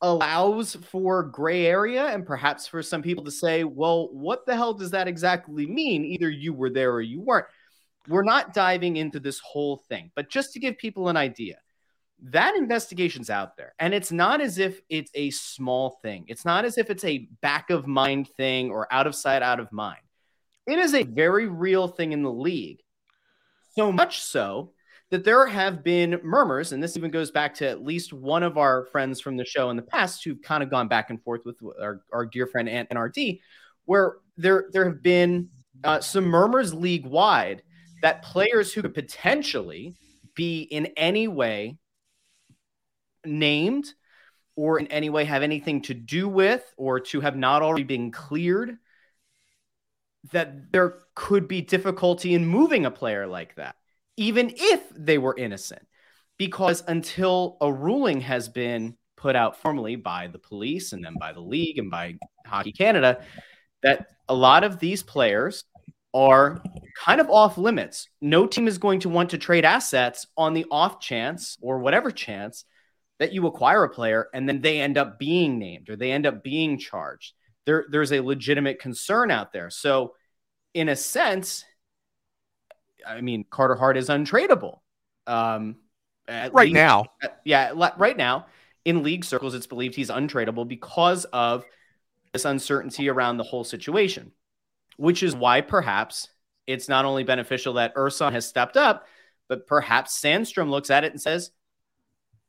allows 0.00 0.76
for 0.76 1.24
gray 1.24 1.66
area 1.66 2.06
and 2.06 2.24
perhaps 2.24 2.66
for 2.66 2.82
some 2.82 3.02
people 3.02 3.24
to 3.24 3.30
say, 3.30 3.64
well, 3.64 4.08
what 4.12 4.46
the 4.46 4.54
hell 4.54 4.74
does 4.74 4.92
that 4.92 5.08
exactly 5.08 5.66
mean? 5.66 6.04
Either 6.04 6.30
you 6.30 6.52
were 6.52 6.70
there 6.70 6.92
or 6.92 7.00
you 7.00 7.20
weren't. 7.20 7.46
We're 8.06 8.22
not 8.22 8.54
diving 8.54 8.96
into 8.96 9.20
this 9.20 9.38
whole 9.40 9.76
thing, 9.88 10.10
but 10.14 10.30
just 10.30 10.52
to 10.52 10.60
give 10.60 10.78
people 10.78 11.08
an 11.08 11.16
idea, 11.16 11.58
that 12.22 12.56
investigation's 12.56 13.28
out 13.28 13.56
there. 13.56 13.74
And 13.78 13.92
it's 13.92 14.10
not 14.10 14.40
as 14.40 14.58
if 14.58 14.80
it's 14.88 15.10
a 15.14 15.30
small 15.30 15.98
thing, 16.02 16.24
it's 16.28 16.44
not 16.44 16.64
as 16.64 16.78
if 16.78 16.90
it's 16.90 17.04
a 17.04 17.28
back 17.42 17.70
of 17.70 17.86
mind 17.86 18.28
thing 18.28 18.70
or 18.70 18.92
out 18.92 19.06
of 19.06 19.14
sight, 19.14 19.42
out 19.42 19.60
of 19.60 19.72
mind. 19.72 20.00
It 20.66 20.78
is 20.78 20.94
a 20.94 21.02
very 21.02 21.48
real 21.48 21.88
thing 21.88 22.12
in 22.12 22.22
the 22.22 22.32
league. 22.32 22.80
So 23.74 23.92
much 23.92 24.22
so 24.22 24.72
that 25.10 25.24
there 25.24 25.46
have 25.46 25.82
been 25.82 26.20
murmurs, 26.22 26.72
and 26.72 26.82
this 26.82 26.96
even 26.96 27.10
goes 27.10 27.30
back 27.30 27.54
to 27.54 27.68
at 27.68 27.82
least 27.82 28.12
one 28.12 28.42
of 28.42 28.58
our 28.58 28.84
friends 28.86 29.20
from 29.20 29.36
the 29.36 29.44
show 29.44 29.70
in 29.70 29.76
the 29.76 29.82
past 29.82 30.22
who've 30.22 30.42
kind 30.42 30.62
of 30.62 30.70
gone 30.70 30.88
back 30.88 31.08
and 31.10 31.22
forth 31.22 31.42
with 31.46 31.56
our, 31.80 32.02
our 32.12 32.26
dear 32.26 32.46
friend 32.46 32.68
Ant 32.68 32.88
and 32.90 33.00
RD, 33.00 33.38
where 33.86 34.16
there 34.36 34.66
there 34.72 34.84
have 34.84 35.02
been 35.02 35.48
uh, 35.84 36.00
some 36.00 36.24
murmurs 36.24 36.74
league 36.74 37.06
wide 37.06 37.62
that 38.02 38.22
players 38.22 38.72
who 38.72 38.82
could 38.82 38.94
potentially 38.94 39.94
be 40.34 40.60
in 40.62 40.86
any 40.96 41.26
way 41.26 41.78
named 43.24 43.92
or 44.56 44.78
in 44.78 44.86
any 44.88 45.08
way 45.08 45.24
have 45.24 45.42
anything 45.42 45.82
to 45.82 45.94
do 45.94 46.28
with 46.28 46.62
or 46.76 47.00
to 47.00 47.20
have 47.20 47.36
not 47.36 47.62
already 47.62 47.84
been 47.84 48.10
cleared 48.10 48.76
that 50.32 50.72
there 50.72 50.98
could 51.14 51.48
be 51.48 51.60
difficulty 51.60 52.34
in 52.34 52.46
moving 52.46 52.84
a 52.84 52.90
player 52.90 53.26
like 53.26 53.54
that 53.54 53.76
even 54.18 54.52
if 54.54 54.82
they 54.94 55.16
were 55.16 55.34
innocent. 55.38 55.82
Because 56.36 56.84
until 56.86 57.56
a 57.60 57.72
ruling 57.72 58.20
has 58.20 58.48
been 58.48 58.96
put 59.16 59.34
out 59.34 59.60
formally 59.60 59.96
by 59.96 60.28
the 60.28 60.38
police 60.38 60.92
and 60.92 61.04
then 61.04 61.14
by 61.18 61.32
the 61.32 61.40
league 61.40 61.78
and 61.78 61.90
by 61.90 62.16
Hockey 62.46 62.72
Canada, 62.72 63.24
that 63.82 64.06
a 64.28 64.34
lot 64.34 64.62
of 64.62 64.78
these 64.78 65.02
players 65.02 65.64
are 66.14 66.62
kind 66.96 67.20
of 67.20 67.30
off 67.30 67.58
limits. 67.58 68.08
No 68.20 68.46
team 68.46 68.68
is 68.68 68.78
going 68.78 69.00
to 69.00 69.08
want 69.08 69.30
to 69.30 69.38
trade 69.38 69.64
assets 69.64 70.26
on 70.36 70.54
the 70.54 70.66
off 70.70 71.00
chance 71.00 71.56
or 71.60 71.78
whatever 71.78 72.10
chance 72.10 72.64
that 73.18 73.32
you 73.32 73.46
acquire 73.46 73.84
a 73.84 73.88
player 73.88 74.28
and 74.32 74.48
then 74.48 74.60
they 74.60 74.80
end 74.80 74.96
up 74.96 75.18
being 75.18 75.58
named 75.58 75.90
or 75.90 75.96
they 75.96 76.12
end 76.12 76.26
up 76.26 76.42
being 76.42 76.78
charged. 76.78 77.34
There, 77.66 77.84
there's 77.90 78.12
a 78.12 78.20
legitimate 78.20 78.78
concern 78.78 79.30
out 79.30 79.52
there. 79.52 79.70
So, 79.70 80.14
in 80.74 80.88
a 80.88 80.96
sense, 80.96 81.64
I 83.06 83.20
mean, 83.20 83.44
Carter 83.48 83.74
Hart 83.74 83.96
is 83.96 84.08
untradeable. 84.08 84.80
Um, 85.26 85.76
right 86.28 86.52
league, 86.54 86.74
now, 86.74 87.06
yeah, 87.44 87.72
right 87.96 88.16
now 88.16 88.46
in 88.84 89.02
league 89.02 89.24
circles, 89.24 89.54
it's 89.54 89.66
believed 89.66 89.94
he's 89.94 90.10
untradeable 90.10 90.66
because 90.66 91.24
of 91.26 91.64
this 92.32 92.44
uncertainty 92.44 93.08
around 93.08 93.36
the 93.36 93.44
whole 93.44 93.64
situation, 93.64 94.32
which 94.96 95.22
is 95.22 95.34
why 95.34 95.60
perhaps 95.60 96.28
it's 96.66 96.88
not 96.88 97.04
only 97.04 97.24
beneficial 97.24 97.74
that 97.74 97.94
Ersson 97.94 98.32
has 98.32 98.46
stepped 98.46 98.76
up, 98.76 99.06
but 99.48 99.66
perhaps 99.66 100.20
Sandstrom 100.20 100.70
looks 100.70 100.90
at 100.90 101.04
it 101.04 101.12
and 101.12 101.20
says, 101.20 101.50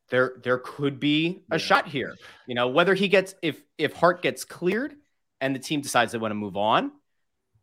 there, 0.09 0.33
there 0.43 0.57
could 0.57 0.99
be 0.99 1.43
a 1.51 1.55
yeah. 1.55 1.57
shot 1.57 1.87
here. 1.87 2.15
You 2.47 2.55
know, 2.55 2.69
whether 2.69 2.95
he 2.95 3.07
gets 3.07 3.35
if 3.41 3.61
if 3.77 3.93
Hart 3.93 4.21
gets 4.21 4.43
cleared 4.43 4.95
and 5.39 5.55
the 5.55 5.59
team 5.59 5.81
decides 5.81 6.11
they 6.11 6.17
want 6.17 6.31
to 6.31 6.35
move 6.35 6.57
on, 6.57 6.91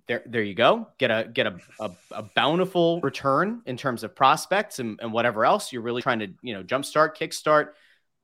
there, 0.08 0.22
there 0.26 0.42
you 0.42 0.54
go. 0.54 0.88
Get 0.98 1.10
a 1.10 1.28
get 1.32 1.46
a, 1.46 1.58
a, 1.80 1.90
a 2.12 2.22
bountiful 2.22 3.00
return 3.00 3.62
in 3.66 3.76
terms 3.76 4.04
of 4.04 4.14
prospects 4.14 4.78
and, 4.78 5.00
and, 5.02 5.12
whatever 5.12 5.44
else 5.44 5.72
you're 5.72 5.82
really 5.82 6.02
trying 6.02 6.20
to 6.20 6.28
you 6.42 6.54
know 6.54 6.62
jumpstart, 6.62 7.16
kickstart 7.16 7.70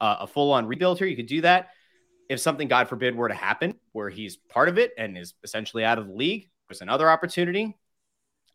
uh, 0.01 0.18
a 0.21 0.27
full 0.27 0.53
on 0.53 0.66
rebuild 0.66 0.99
here. 0.99 1.09
You 1.09 1.16
could 1.16 1.27
do 1.27 1.40
that. 1.40 1.71
If 2.29 2.40
something, 2.40 2.68
God 2.68 2.88
forbid, 2.88 3.16
were 3.16 3.29
to 3.29 3.35
happen 3.35 3.75
where 3.92 4.09
he's 4.09 4.37
part 4.37 4.68
of 4.68 4.79
it 4.79 4.92
and 4.97 5.18
is 5.18 5.35
essentially 5.42 5.85
out 5.85 5.99
of 5.99 6.07
the 6.07 6.14
league, 6.14 6.49
there's 6.68 6.81
another 6.81 7.11
opportunity. 7.11 7.77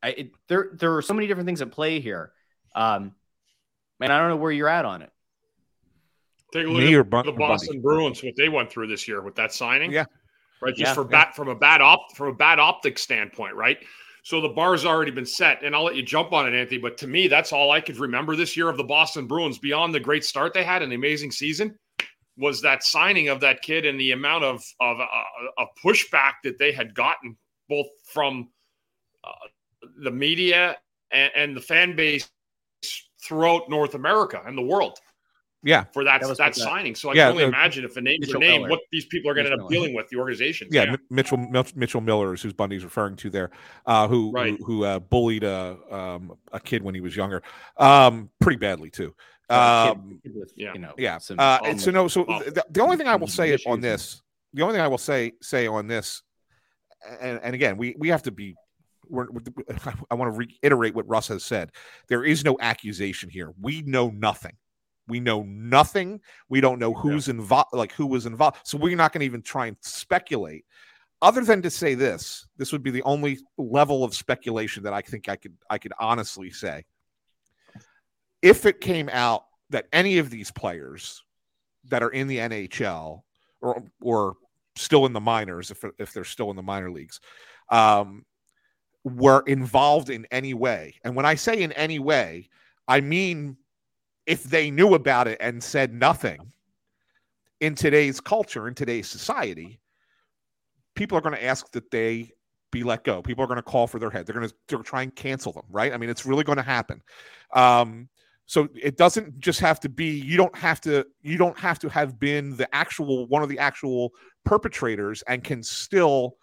I, 0.02 0.10
it, 0.10 0.32
there 0.48 0.70
there 0.74 0.96
are 0.96 1.02
so 1.02 1.14
many 1.14 1.28
different 1.28 1.48
things 1.48 1.62
at 1.62 1.72
play 1.72 2.00
here. 2.00 2.32
Um, 2.76 3.14
man, 4.00 4.12
I 4.12 4.20
don't 4.20 4.30
know 4.30 4.38
where 4.38 4.52
you're 4.52 4.70
at 4.70 4.86
on 4.86 5.02
it. 5.02 5.12
Take 6.54 6.66
a 6.66 6.70
look 6.70 6.78
Me 6.78 6.96
at 6.96 7.26
the 7.26 7.34
Boston 7.34 7.82
Bruins, 7.82 8.24
what 8.24 8.36
they 8.38 8.48
went 8.48 8.72
through 8.72 8.88
this 8.88 9.06
year 9.06 9.22
with 9.22 9.36
that 9.36 9.52
signing. 9.52 9.92
Yeah 9.92 10.06
right? 10.62 10.76
Just 10.76 10.90
yeah, 10.90 10.94
for 10.94 11.08
yeah. 11.12 11.32
from 11.32 11.50
a 11.50 11.56
bad 11.56 11.82
op 11.82 12.16
from 12.16 12.30
a 12.30 12.34
bad 12.34 12.60
optic 12.60 12.98
standpoint, 12.98 13.56
right? 13.56 13.78
So 14.24 14.42
the 14.42 14.50
bar's 14.50 14.86
already 14.86 15.12
been 15.12 15.26
set, 15.26 15.64
and 15.64 15.74
I'll 15.74 15.86
let 15.86 15.96
you 15.96 16.04
jump 16.04 16.34
on 16.34 16.48
it, 16.48 16.58
Anthony. 16.58 16.80
But 16.80 16.98
to 16.98 17.08
me, 17.08 17.28
that's 17.28 17.54
all 17.54 17.72
I 17.72 17.80
could 17.80 17.98
remember 17.98 18.36
this 18.36 18.58
year 18.58 18.68
of 18.68 18.76
the 18.76 18.84
Boston 18.84 19.26
Bruins. 19.26 19.58
Beyond 19.58 19.94
the 19.94 20.02
great 20.02 20.26
start 20.26 20.54
they 20.54 20.66
had 20.66 20.82
and 20.82 20.92
the 20.92 20.98
amazing 20.98 21.32
season, 21.32 21.78
was 22.38 22.62
that 22.62 22.84
signing 22.84 23.30
of 23.30 23.40
that 23.40 23.62
kid 23.62 23.86
and 23.86 24.00
the 24.00 24.12
amount 24.12 24.44
of 24.44 24.64
of, 24.80 25.00
uh, 25.00 25.06
of 25.58 25.68
pushback 25.84 26.34
that 26.44 26.58
they 26.58 26.72
had 26.72 26.94
gotten 26.94 27.38
both 27.70 27.88
from 28.06 28.50
uh, 29.24 29.32
the 30.04 30.12
media 30.12 30.78
and, 31.12 31.32
and 31.36 31.56
the 31.56 31.62
fan 31.62 31.96
base 31.96 32.30
throughout 33.24 33.70
North 33.70 33.96
America 33.96 34.42
and 34.46 34.58
the 34.58 34.62
world. 34.62 35.00
Yeah, 35.68 35.84
for 35.92 36.06
that 36.06 36.22
that, 36.22 36.38
that 36.38 36.56
signing. 36.56 36.96
So 36.96 37.10
I 37.10 37.14
yeah, 37.14 37.26
can 37.26 37.32
only 37.34 37.44
uh, 37.44 37.48
imagine 37.50 37.84
if 37.84 37.98
a 37.98 38.02
name's 38.02 38.34
a 38.34 38.40
name, 38.40 38.62
Miller. 38.62 38.70
what 38.70 38.80
these 38.90 39.06
people 39.06 39.30
are 39.30 39.34
going 39.34 39.48
to 39.48 39.52
end 39.52 39.62
up 39.62 39.70
dealing 39.70 39.94
with 39.94 40.08
the 40.08 40.16
organization. 40.16 40.70
Yeah, 40.72 40.84
yeah. 40.84 40.96
Mitchell 41.10 41.38
Mitchell 41.76 42.00
Miller 42.00 42.34
is 42.34 42.42
who 42.42 42.54
Bundy's 42.54 42.86
referring 42.86 43.18
to 43.18 43.30
there, 43.30 43.52
uh, 43.86 44.08
who 44.08 44.32
right. 44.32 44.58
who, 44.60 44.64
who 44.64 44.86
uh, 44.86 45.00
bullied 45.00 45.44
a 45.44 45.78
um, 45.92 46.38
a 46.54 46.60
kid 46.62 46.84
when 46.84 46.96
he 46.96 47.02
was 47.02 47.18
younger, 47.18 47.44
um, 47.76 48.30
pretty 48.40 48.58
badly 48.58 48.90
too. 48.90 49.14
Um, 49.50 50.22
yeah, 50.56 50.72
you 50.74 50.80
know, 50.80 50.94
yeah. 50.98 51.18
Some, 51.18 51.38
uh, 51.38 51.60
and 51.66 51.82
so 51.82 51.92
no, 51.92 52.08
so 52.08 52.24
the, 52.24 52.64
the, 52.70 52.82
only 52.82 52.96
thing 52.96 53.10
I 53.10 53.18
will 53.18 53.28
say 53.28 53.58
on 53.68 53.82
this, 53.82 54.22
the 54.54 54.62
only 54.62 54.74
thing 54.76 54.82
I 54.82 54.88
will 54.88 54.98
say 54.98 55.34
say 55.42 55.68
on 55.68 55.88
this, 55.88 56.24
and, 57.20 57.42
and 57.44 57.54
again, 57.54 57.76
we 57.76 57.94
we 57.98 58.08
have 58.08 58.24
to 58.24 58.32
be 58.32 58.56
we're, 59.10 59.28
we're, 59.30 59.42
I 60.12 60.16
want 60.16 60.34
to 60.34 60.48
reiterate 60.64 60.96
what 60.96 61.10
Russ 61.10 61.28
has 61.28 61.44
said. 61.44 61.74
There 62.08 62.24
is 62.24 62.46
no 62.46 62.56
accusation 62.62 63.30
here. 63.30 63.54
We 63.60 63.82
know 63.82 64.10
nothing. 64.12 64.56
We 65.08 65.20
know 65.20 65.44
nothing. 65.44 66.20
We 66.50 66.62
don't 66.62 66.80
know 66.80 66.94
who's 66.94 67.28
yeah. 67.28 67.36
involved, 67.36 67.70
like 67.74 67.92
who 67.94 68.06
was 68.06 68.26
involved. 68.26 68.58
So 68.64 68.78
we're 68.78 68.96
not 68.96 69.14
going 69.14 69.22
to 69.22 69.26
even 69.26 69.42
try 69.42 69.68
and 69.68 69.78
speculate. 69.82 70.66
Other 71.22 71.44
than 71.44 71.62
to 71.64 71.70
say 71.70 71.96
this, 71.96 72.48
this 72.58 72.72
would 72.72 72.84
be 72.84 72.92
the 72.92 73.02
only 73.04 73.40
level 73.58 74.04
of 74.04 74.14
speculation 74.14 74.84
that 74.84 74.94
I 74.94 75.02
think 75.02 75.30
I 75.30 75.36
could 75.36 75.56
I 75.70 75.78
could 75.78 75.94
honestly 76.00 76.52
say. 76.52 76.86
If 78.42 78.66
it 78.66 78.82
came 78.82 79.10
out 79.12 79.46
that 79.72 79.88
any 79.92 80.20
of 80.20 80.30
these 80.30 80.52
players 80.52 81.24
that 81.86 82.04
are 82.04 82.10
in 82.10 82.28
the 82.28 82.38
NHL 82.38 83.22
or 83.62 83.84
or 84.02 84.36
still 84.76 85.06
in 85.06 85.14
the 85.14 85.20
minors, 85.20 85.72
if 85.72 85.84
if 85.98 86.14
they're 86.14 86.24
still 86.24 86.52
in 86.52 86.56
the 86.56 86.62
minor 86.62 86.92
leagues, 86.92 87.20
um, 87.70 88.24
were 89.04 89.44
involved 89.48 90.10
in 90.10 90.28
any 90.30 90.54
way, 90.54 90.96
and 91.04 91.16
when 91.16 91.26
I 91.26 91.34
say 91.34 91.62
in 91.62 91.72
any 91.72 91.98
way, 91.98 92.50
I 92.88 93.02
mean 93.02 93.58
if 94.28 94.44
they 94.44 94.70
knew 94.70 94.94
about 94.94 95.28
it 95.28 95.38
and 95.40 95.64
said 95.64 95.94
nothing 95.94 96.52
in 97.62 97.74
today's 97.74 98.20
culture, 98.20 98.68
in 98.68 98.76
today's 98.76 99.10
society, 99.10 99.80
people 100.96 101.18
are 101.18 101.22
going 101.22 101.34
to 101.36 101.44
ask 101.44 101.72
that 101.72 101.90
they 101.90 102.30
be 102.70 102.84
let 102.84 103.06
go. 103.06 103.22
People 103.22 103.44
are 103.44 103.48
going 103.48 103.56
to 103.56 103.64
call 103.64 103.88
for 103.88 103.98
their 103.98 104.10
head. 104.10 104.26
They're 104.26 104.36
going 104.36 104.50
to 104.68 104.84
try 104.84 105.04
and 105.04 105.16
cancel 105.16 105.54
them, 105.54 105.64
right? 105.70 105.94
I 105.94 105.98
mean, 105.98 106.10
it's 106.10 106.26
really 106.26 106.44
going 106.44 106.58
to 106.58 106.64
happen. 106.64 107.02
Um, 107.54 108.10
so 108.46 108.68
it 108.76 108.98
doesn't 108.98 109.40
just 109.40 109.60
have 109.62 109.80
to 109.82 109.90
be. 109.90 110.20
You 110.20 110.38
don't 110.38 110.56
have 110.56 110.80
to. 110.82 111.06
You 111.22 111.38
don't 111.38 111.58
have 111.58 111.80
to 111.80 111.90
have 111.90 112.20
been 112.20 112.56
the 112.56 112.74
actual 112.74 113.28
one 113.28 113.44
of 113.44 113.50
the 113.50 113.60
actual 113.60 114.14
perpetrators 114.46 115.22
and 115.28 115.44
can 115.44 115.64
still, 115.64 116.38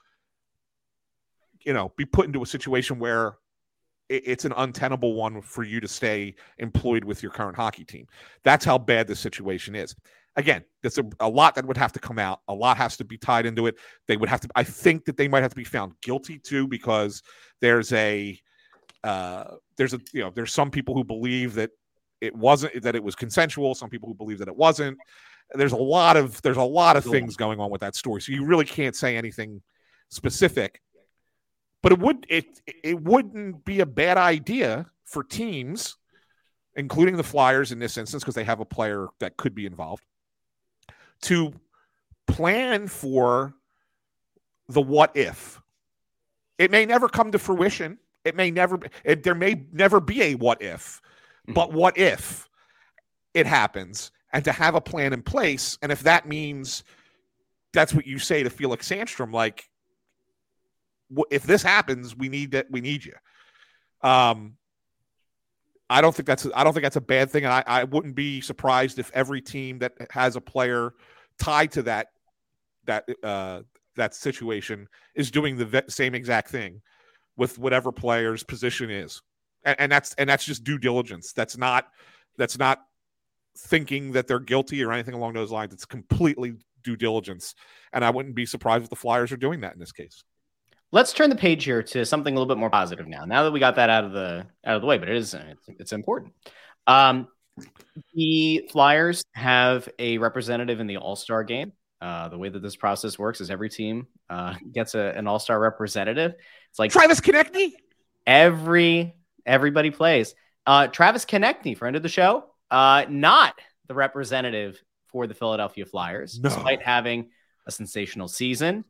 you 1.64 1.72
know, 1.72 1.92
be 1.96 2.04
put 2.04 2.26
into 2.26 2.42
a 2.42 2.46
situation 2.46 2.98
where 2.98 3.36
it's 4.16 4.44
an 4.44 4.52
untenable 4.56 5.14
one 5.14 5.40
for 5.42 5.62
you 5.62 5.80
to 5.80 5.88
stay 5.88 6.34
employed 6.58 7.04
with 7.04 7.22
your 7.22 7.32
current 7.32 7.56
hockey 7.56 7.84
team. 7.84 8.06
That's 8.42 8.64
how 8.64 8.78
bad 8.78 9.06
the 9.06 9.16
situation 9.16 9.74
is. 9.74 9.94
Again, 10.36 10.64
there's 10.82 10.98
a, 10.98 11.04
a, 11.20 11.28
lot 11.28 11.54
that 11.54 11.64
would 11.64 11.76
have 11.76 11.92
to 11.92 12.00
come 12.00 12.18
out. 12.18 12.40
A 12.48 12.54
lot 12.54 12.76
has 12.76 12.96
to 12.96 13.04
be 13.04 13.16
tied 13.16 13.46
into 13.46 13.66
it. 13.66 13.76
They 14.08 14.16
would 14.16 14.28
have 14.28 14.40
to. 14.40 14.48
I 14.56 14.64
think 14.64 15.04
that 15.04 15.16
they 15.16 15.28
might 15.28 15.42
have 15.42 15.52
to 15.52 15.56
be 15.56 15.64
found 15.64 15.92
guilty 16.02 16.38
too, 16.38 16.66
because 16.66 17.22
there's 17.60 17.92
a 17.92 18.38
uh, 19.04 19.44
there's 19.76 19.94
a 19.94 20.00
you 20.12 20.20
know 20.20 20.30
there's 20.34 20.52
some 20.52 20.70
people 20.70 20.94
who 20.94 21.04
believe 21.04 21.54
that 21.54 21.70
it 22.20 22.34
wasn't 22.34 22.82
that 22.82 22.96
it 22.96 23.04
was 23.04 23.14
consensual. 23.14 23.74
Some 23.74 23.90
people 23.90 24.08
who 24.08 24.14
believe 24.14 24.38
that 24.38 24.48
it 24.48 24.56
wasn't. 24.56 24.98
There's 25.52 25.72
a 25.72 25.76
lot 25.76 26.16
of 26.16 26.42
there's 26.42 26.56
a 26.56 26.62
lot 26.62 26.96
of 26.96 27.04
things 27.04 27.36
going 27.36 27.60
on 27.60 27.70
with 27.70 27.82
that 27.82 27.94
story. 27.94 28.20
So 28.20 28.32
you 28.32 28.44
really 28.44 28.64
can't 28.64 28.96
say 28.96 29.16
anything 29.16 29.62
specific 30.10 30.80
but 31.84 31.92
it 31.92 31.98
would 31.98 32.26
it 32.30 32.62
it 32.82 32.98
wouldn't 33.02 33.62
be 33.66 33.80
a 33.80 33.86
bad 33.86 34.16
idea 34.16 34.86
for 35.04 35.22
teams, 35.22 35.98
including 36.76 37.18
the 37.18 37.22
Flyers 37.22 37.72
in 37.72 37.78
this 37.78 37.98
instance, 37.98 38.22
because 38.24 38.34
they 38.34 38.42
have 38.42 38.60
a 38.60 38.64
player 38.64 39.08
that 39.18 39.36
could 39.36 39.54
be 39.54 39.66
involved, 39.66 40.02
to 41.20 41.52
plan 42.26 42.88
for 42.88 43.54
the 44.70 44.80
what 44.80 45.14
if. 45.14 45.60
It 46.58 46.70
may 46.70 46.86
never 46.86 47.06
come 47.06 47.32
to 47.32 47.38
fruition. 47.38 47.98
It 48.24 48.34
may 48.34 48.50
never. 48.50 48.80
It, 49.04 49.22
there 49.22 49.34
may 49.34 49.66
never 49.70 50.00
be 50.00 50.22
a 50.22 50.34
what 50.36 50.62
if, 50.62 51.02
mm-hmm. 51.42 51.52
but 51.52 51.74
what 51.74 51.98
if 51.98 52.48
it 53.34 53.44
happens? 53.46 54.10
And 54.32 54.42
to 54.46 54.52
have 54.52 54.74
a 54.74 54.80
plan 54.80 55.12
in 55.12 55.20
place, 55.20 55.76
and 55.82 55.92
if 55.92 56.02
that 56.04 56.26
means 56.26 56.82
that's 57.74 57.92
what 57.92 58.06
you 58.06 58.18
say 58.18 58.42
to 58.42 58.48
Felix 58.48 58.88
Sandstrom, 58.88 59.34
like 59.34 59.68
if 61.30 61.44
this 61.44 61.62
happens, 61.62 62.16
we 62.16 62.28
need 62.28 62.52
that. 62.52 62.66
We 62.70 62.80
need 62.80 63.04
you. 63.04 63.14
Um, 64.02 64.56
I 65.90 66.00
don't 66.00 66.14
think 66.14 66.26
that's 66.26 66.46
I 66.54 66.64
don't 66.64 66.72
think 66.72 66.82
that's 66.82 66.96
a 66.96 67.00
bad 67.00 67.30
thing, 67.30 67.44
and 67.44 67.52
I, 67.52 67.62
I 67.66 67.84
wouldn't 67.84 68.14
be 68.14 68.40
surprised 68.40 68.98
if 68.98 69.10
every 69.12 69.40
team 69.40 69.78
that 69.80 69.92
has 70.10 70.36
a 70.36 70.40
player 70.40 70.94
tied 71.38 71.72
to 71.72 71.82
that 71.82 72.08
that 72.86 73.08
uh, 73.22 73.60
that 73.96 74.14
situation 74.14 74.88
is 75.14 75.30
doing 75.30 75.56
the 75.56 75.84
same 75.88 76.14
exact 76.14 76.50
thing 76.50 76.80
with 77.36 77.58
whatever 77.58 77.92
player's 77.92 78.42
position 78.42 78.90
is, 78.90 79.20
and, 79.64 79.76
and 79.78 79.92
that's 79.92 80.14
and 80.14 80.28
that's 80.28 80.44
just 80.44 80.64
due 80.64 80.78
diligence. 80.78 81.32
That's 81.32 81.56
not 81.56 81.88
that's 82.38 82.58
not 82.58 82.80
thinking 83.56 84.12
that 84.12 84.26
they're 84.26 84.40
guilty 84.40 84.82
or 84.82 84.92
anything 84.92 85.14
along 85.14 85.34
those 85.34 85.52
lines. 85.52 85.72
It's 85.72 85.84
completely 85.84 86.54
due 86.82 86.96
diligence, 86.96 87.54
and 87.92 88.04
I 88.04 88.10
wouldn't 88.10 88.34
be 88.34 88.46
surprised 88.46 88.84
if 88.84 88.90
the 88.90 88.96
Flyers 88.96 89.32
are 89.32 89.36
doing 89.36 89.60
that 89.60 89.74
in 89.74 89.80
this 89.80 89.92
case. 89.92 90.24
Let's 90.94 91.12
turn 91.12 91.28
the 91.28 91.34
page 91.34 91.64
here 91.64 91.82
to 91.82 92.06
something 92.06 92.32
a 92.32 92.38
little 92.38 92.54
bit 92.54 92.60
more 92.60 92.70
positive 92.70 93.08
now. 93.08 93.24
Now 93.24 93.42
that 93.42 93.50
we 93.50 93.58
got 93.58 93.74
that 93.74 93.90
out 93.90 94.04
of 94.04 94.12
the 94.12 94.46
out 94.64 94.76
of 94.76 94.80
the 94.80 94.86
way, 94.86 94.96
but 94.96 95.08
it 95.08 95.16
is 95.16 95.34
it's, 95.34 95.68
it's 95.80 95.92
important. 95.92 96.32
Um, 96.86 97.26
the 98.14 98.68
Flyers 98.70 99.24
have 99.32 99.88
a 99.98 100.18
representative 100.18 100.78
in 100.78 100.86
the 100.86 100.98
All 100.98 101.16
Star 101.16 101.42
game. 101.42 101.72
Uh, 102.00 102.28
the 102.28 102.38
way 102.38 102.48
that 102.48 102.62
this 102.62 102.76
process 102.76 103.18
works 103.18 103.40
is 103.40 103.50
every 103.50 103.68
team 103.70 104.06
uh, 104.30 104.54
gets 104.72 104.94
a, 104.94 105.12
an 105.16 105.26
All 105.26 105.40
Star 105.40 105.58
representative. 105.58 106.34
It's 106.70 106.78
like 106.78 106.92
Travis 106.92 107.20
Konecny. 107.20 107.72
Every 108.24 109.16
everybody 109.44 109.90
plays. 109.90 110.36
Uh, 110.64 110.86
Travis 110.86 111.24
Konecny, 111.24 111.76
friend 111.76 111.96
of 111.96 112.04
the 112.04 112.08
show, 112.08 112.44
uh, 112.70 113.04
not 113.08 113.58
the 113.88 113.94
representative 113.94 114.80
for 115.08 115.26
the 115.26 115.34
Philadelphia 115.34 115.86
Flyers, 115.86 116.38
No. 116.38 116.50
despite 116.50 116.82
having 116.82 117.30
a 117.66 117.72
sensational 117.72 118.28
season. 118.28 118.84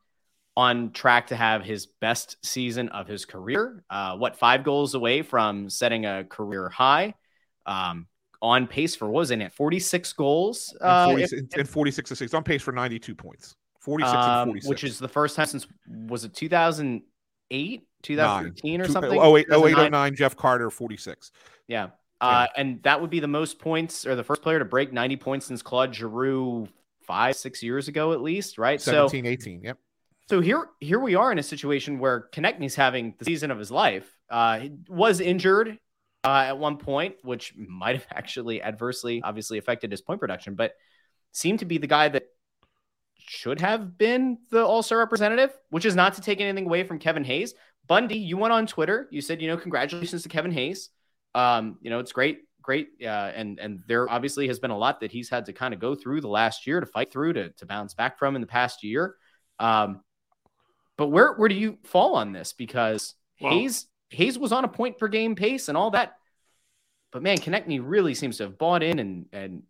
On 0.57 0.93
track 0.93 1.27
to 1.29 1.37
have 1.37 1.65
his 1.65 1.87
best 1.87 2.37
season 2.45 2.89
of 2.91 3.09
his 3.09 3.25
career. 3.25 3.83
Uh, 3.91 4.17
what 4.17 4.37
five 4.37 4.63
goals 4.63 4.95
away 4.95 5.23
from 5.23 5.69
setting 5.69 6.07
a 6.07 6.25
career 6.25 6.69
high? 6.69 7.15
Um, 7.67 8.07
on 8.41 8.67
pace 8.67 8.95
for 8.95 9.07
what 9.07 9.21
was 9.21 9.31
it 9.31 9.53
46 9.53 10.13
goals? 10.13 10.77
And, 10.81 10.89
Uh, 10.89 11.07
40, 11.07 11.23
if- 11.23 11.33
and- 11.33 11.55
and 11.57 11.69
46 11.69 12.09
to 12.11 12.17
6 12.17 12.35
on 12.35 12.45
pace 12.45 12.63
for 12.63 12.73
92 12.73 13.15
points 13.15 13.57
46 13.81 14.13
um, 14.15 14.21
and 14.21 14.49
46 14.51 14.69
which 14.69 14.85
is 14.85 14.99
the 14.99 15.09
first 15.09 15.35
time 15.35 15.47
since 15.47 15.67
was 15.87 16.25
it 16.25 16.35
2008, 16.35 17.89
2013 18.03 18.81
or 18.81 18.89
something? 18.89 19.19
oh, 19.19 19.31
wait, 19.31 19.47
oh, 19.51 19.67
eight, 19.67 19.71
2009? 19.71 19.87
oh, 19.87 19.89
nine, 19.89 20.15
jeff 20.15 20.37
carter 20.37 20.71
46 20.71 21.33
Yeah. 21.69 21.89
Uh, 22.21 22.47
and 22.57 22.83
that 22.85 23.01
would 23.01 23.11
be 23.11 23.21
the 23.21 23.29
most 23.29 23.59
points 23.59 24.07
or 24.07 24.15
the 24.15 24.25
first 24.25 24.41
player 24.43 24.59
to 24.59 24.65
break 24.65 24.93
90 24.93 25.17
points 25.17 25.47
since 25.47 25.61
Claude 25.63 25.95
Giroux 25.95 26.67
five, 27.03 27.37
six 27.37 27.63
years 27.63 27.89
ago, 27.89 28.13
at 28.15 28.23
least, 28.23 28.57
right? 28.57 28.81
17 28.81 29.25
so, 29.25 29.29
18 29.29 29.63
yep 29.63 29.79
so 30.29 30.41
here, 30.41 30.69
here 30.81 30.99
we 30.99 31.15
are 31.15 31.31
in 31.31 31.39
a 31.39 31.43
situation 31.43 31.99
where 31.99 32.29
Konecny's 32.33 32.75
having 32.75 33.15
the 33.19 33.25
season 33.25 33.51
of 33.51 33.59
his 33.59 33.71
life. 33.71 34.11
Uh, 34.31 34.59
he 34.59 34.73
was 34.89 35.21
injured 35.21 35.79
uh, 36.25 36.45
at 36.47 36.59
one 36.59 36.79
point, 36.79 37.17
which 37.23 37.55
might 37.57 37.97
have 37.97 38.07
actually 38.11 38.63
adversely, 38.63 39.23
obviously, 39.23 39.59
affected 39.59 39.91
his 39.91 40.01
point 40.01 40.21
production, 40.21 40.55
but 40.55 40.73
seemed 41.33 41.59
to 41.59 41.67
be 41.67 41.79
the 41.79 41.87
guy 41.87 42.09
that 42.09 42.25
should 43.19 43.61
have 43.61 43.99
been 43.99 44.39
the 44.51 44.65
All 44.65 44.83
Star 44.83 44.99
representative, 44.99 45.51
which 45.71 45.85
is 45.85 45.95
not 45.95 46.15
to 46.15 46.21
take 46.21 46.41
anything 46.41 46.67
away 46.67 46.85
from 46.85 46.99
Kevin 46.99 47.25
Hayes. 47.25 47.55
Bundy, 47.87 48.17
you 48.19 48.39
went 48.39 48.53
on 48.53 48.67
Twitter. 48.67 49.09
You 49.11 49.21
said, 49.21 49.43
you 49.43 49.49
know, 49.49 49.59
congratulations 49.59 50.23
to 50.23 50.29
Kevin 50.29 50.53
Hayes. 50.53 50.89
Um, 51.35 51.79
you 51.83 51.91
know, 51.91 51.99
it's 51.99 52.13
great, 52.13 52.41
great, 52.63 52.89
uh, 53.03 53.33
and 53.35 53.59
and 53.59 53.81
there 53.87 54.09
obviously 54.09 54.47
has 54.49 54.59
been 54.59 54.71
a 54.71 54.79
lot 54.79 55.01
that 55.01 55.13
he's 55.13 55.29
had 55.29 55.47
to 55.47 55.53
kind 55.53 55.75
of 55.75 55.81
go 55.81 55.95
through 55.95 56.23
the 56.23 56.29
last 56.29 56.67
year 56.67 56.81
to 56.81 56.87
fight 56.87 57.13
through 57.13 57.35
to 57.35 57.51
to 57.51 57.67
bounce 57.67 57.93
back 57.93 58.19
from 58.19 58.37
in 58.37 58.41
the 58.41 58.47
past 58.47 58.83
year. 58.83 59.17
Um, 59.59 60.01
but 60.97 61.09
where 61.09 61.35
where 61.35 61.49
do 61.49 61.55
you 61.55 61.79
fall 61.85 62.17
on 62.17 62.33
this? 62.33 62.53
Because 62.53 63.15
Well- 63.41 63.53
Hayes 63.53 63.87
Hayes 64.11 64.39
was 64.39 64.53
on 64.53 64.65
a 64.65 64.69
point 64.69 64.99
per 64.99 65.09
game 65.09 65.35
pace 65.35 65.69
and 65.69 65.77
all 65.77 65.91
that, 65.91 66.17
but 67.11 67.23
man, 67.23 67.39
Konecny 67.39 67.81
really 67.83 68.15
seems 68.15 68.39
to 68.39 68.45
have 68.45 68.59
bought 68.59 68.83
in 68.83 68.99
and 68.99 69.27
and 69.33 69.63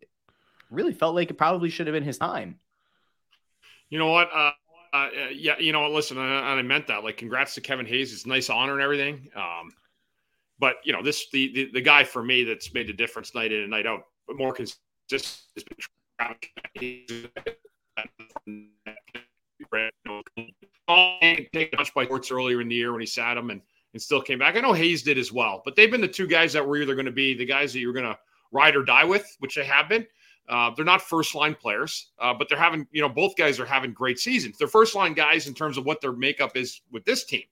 really 0.69 0.93
felt 0.93 1.15
like 1.15 1.29
it 1.29 1.37
probably 1.37 1.69
should 1.69 1.87
have 1.87 1.93
been 1.93 2.03
his 2.03 2.17
time. 2.17 2.59
You 3.89 3.99
know 3.99 4.11
what? 4.11 4.29
Uh, 4.33 4.51
uh, 4.93 5.09
yeah, 5.33 5.57
you 5.59 5.73
know 5.73 5.81
what? 5.81 5.91
Listen, 5.91 6.17
and 6.17 6.33
I, 6.33 6.53
I 6.53 6.61
meant 6.61 6.87
that. 6.87 7.03
Like, 7.03 7.17
congrats 7.17 7.55
to 7.55 7.61
Kevin 7.61 7.85
Hayes. 7.85 8.13
It's 8.13 8.25
a 8.25 8.29
nice 8.29 8.49
honor 8.49 8.73
and 8.73 8.81
everything. 8.81 9.29
Um, 9.35 9.71
but 10.57 10.77
you 10.83 10.93
know, 10.93 11.03
this 11.03 11.29
the, 11.31 11.53
the 11.53 11.71
the 11.73 11.81
guy 11.81 12.03
for 12.03 12.23
me 12.23 12.43
that's 12.43 12.73
made 12.73 12.87
the 12.87 12.93
difference 12.93 13.35
night 13.35 13.51
in 13.51 13.61
and 13.61 13.69
night 13.69 13.85
out, 13.85 14.03
but 14.27 14.37
more 14.37 14.53
consistent 14.53 15.41
has 15.55 15.63
been 15.63 15.77
Much 20.87 21.93
by 21.93 22.05
Torts 22.05 22.31
earlier 22.31 22.61
in 22.61 22.67
the 22.67 22.75
year 22.75 22.91
when 22.91 23.01
he 23.01 23.07
sat 23.07 23.37
him 23.37 23.49
and, 23.49 23.61
and 23.93 24.01
still 24.01 24.21
came 24.21 24.39
back. 24.39 24.55
I 24.55 24.61
know 24.61 24.73
Hayes 24.73 25.03
did 25.03 25.17
as 25.17 25.31
well, 25.31 25.61
but 25.65 25.75
they've 25.75 25.91
been 25.91 26.01
the 26.01 26.07
two 26.07 26.27
guys 26.27 26.53
that 26.53 26.65
were 26.65 26.77
either 26.77 26.95
going 26.95 27.05
to 27.05 27.11
be 27.11 27.33
the 27.33 27.45
guys 27.45 27.73
that 27.73 27.79
you're 27.79 27.93
going 27.93 28.05
to 28.05 28.17
ride 28.51 28.75
or 28.75 28.83
die 28.83 29.03
with, 29.03 29.35
which 29.39 29.55
they 29.55 29.65
have 29.65 29.89
been. 29.89 30.05
Uh, 30.47 30.69
they're 30.75 30.85
not 30.85 31.01
first 31.01 31.33
line 31.33 31.55
players, 31.55 32.11
uh, 32.19 32.33
but 32.33 32.47
they're 32.47 32.57
having, 32.57 32.85
you 32.91 33.01
know, 33.01 33.09
both 33.09 33.35
guys 33.35 33.59
are 33.59 33.65
having 33.65 33.91
great 33.91 34.19
seasons. 34.19 34.57
They're 34.57 34.67
first 34.67 34.93
line 34.93 35.13
guys 35.13 35.47
in 35.47 35.55
terms 35.55 35.77
of 35.77 35.85
what 35.85 36.01
their 36.01 36.11
makeup 36.11 36.55
is 36.55 36.81
with 36.91 37.03
this 37.03 37.25
team. 37.25 37.43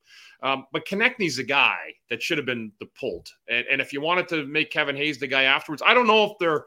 Um, 0.43 0.67
but 0.71 0.85
Konecny's 0.85 1.39
a 1.39 1.43
guy 1.43 1.77
that 2.09 2.21
should 2.21 2.37
have 2.37 2.45
been 2.45 2.71
the 2.79 2.85
pulled. 2.85 3.29
And, 3.49 3.65
and 3.71 3.81
if 3.81 3.93
you 3.93 4.01
wanted 4.01 4.27
to 4.27 4.45
make 4.45 4.69
Kevin 4.69 4.95
Hayes 4.95 5.17
the 5.17 5.27
guy 5.27 5.43
afterwards, 5.43 5.81
I 5.83 5.93
don't 5.93 6.07
know 6.07 6.25
if 6.25 6.31
they're 6.39 6.65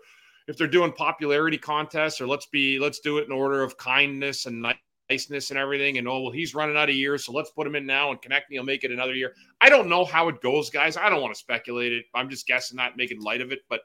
if 0.49 0.57
they're 0.57 0.69
doing 0.69 0.93
popularity 0.93 1.59
contests 1.59 2.21
or 2.21 2.27
let's 2.27 2.47
be 2.47 2.79
let's 2.79 3.01
do 3.01 3.19
it 3.19 3.27
in 3.27 3.33
order 3.33 3.63
of 3.63 3.77
kindness 3.77 4.47
and 4.47 4.63
niceness 5.11 5.51
and 5.51 5.59
everything. 5.59 5.99
And 5.99 6.09
oh 6.09 6.21
well, 6.21 6.33
he's 6.33 6.55
running 6.55 6.77
out 6.77 6.89
of 6.89 6.95
years, 6.95 7.25
so 7.25 7.33
let's 7.33 7.51
put 7.51 7.67
him 7.67 7.75
in 7.75 7.87
now, 7.87 8.11
and 8.11 8.21
Konecny 8.21 8.59
will 8.59 8.65
make 8.65 8.85
it 8.85 8.91
another 8.91 9.15
year. 9.15 9.35
I 9.61 9.69
don't 9.69 9.89
know 9.89 10.05
how 10.05 10.29
it 10.29 10.41
goes, 10.41 10.71
guys. 10.71 10.97
I 10.97 11.09
don't 11.09 11.23
want 11.23 11.35
to 11.35 11.39
speculate 11.39 11.93
it. 11.93 12.07
I'm 12.15 12.31
just 12.31 12.47
guessing, 12.47 12.77
not 12.77 12.97
making 12.97 13.21
light 13.21 13.41
of 13.41 13.53
it, 13.53 13.61
but. 13.69 13.81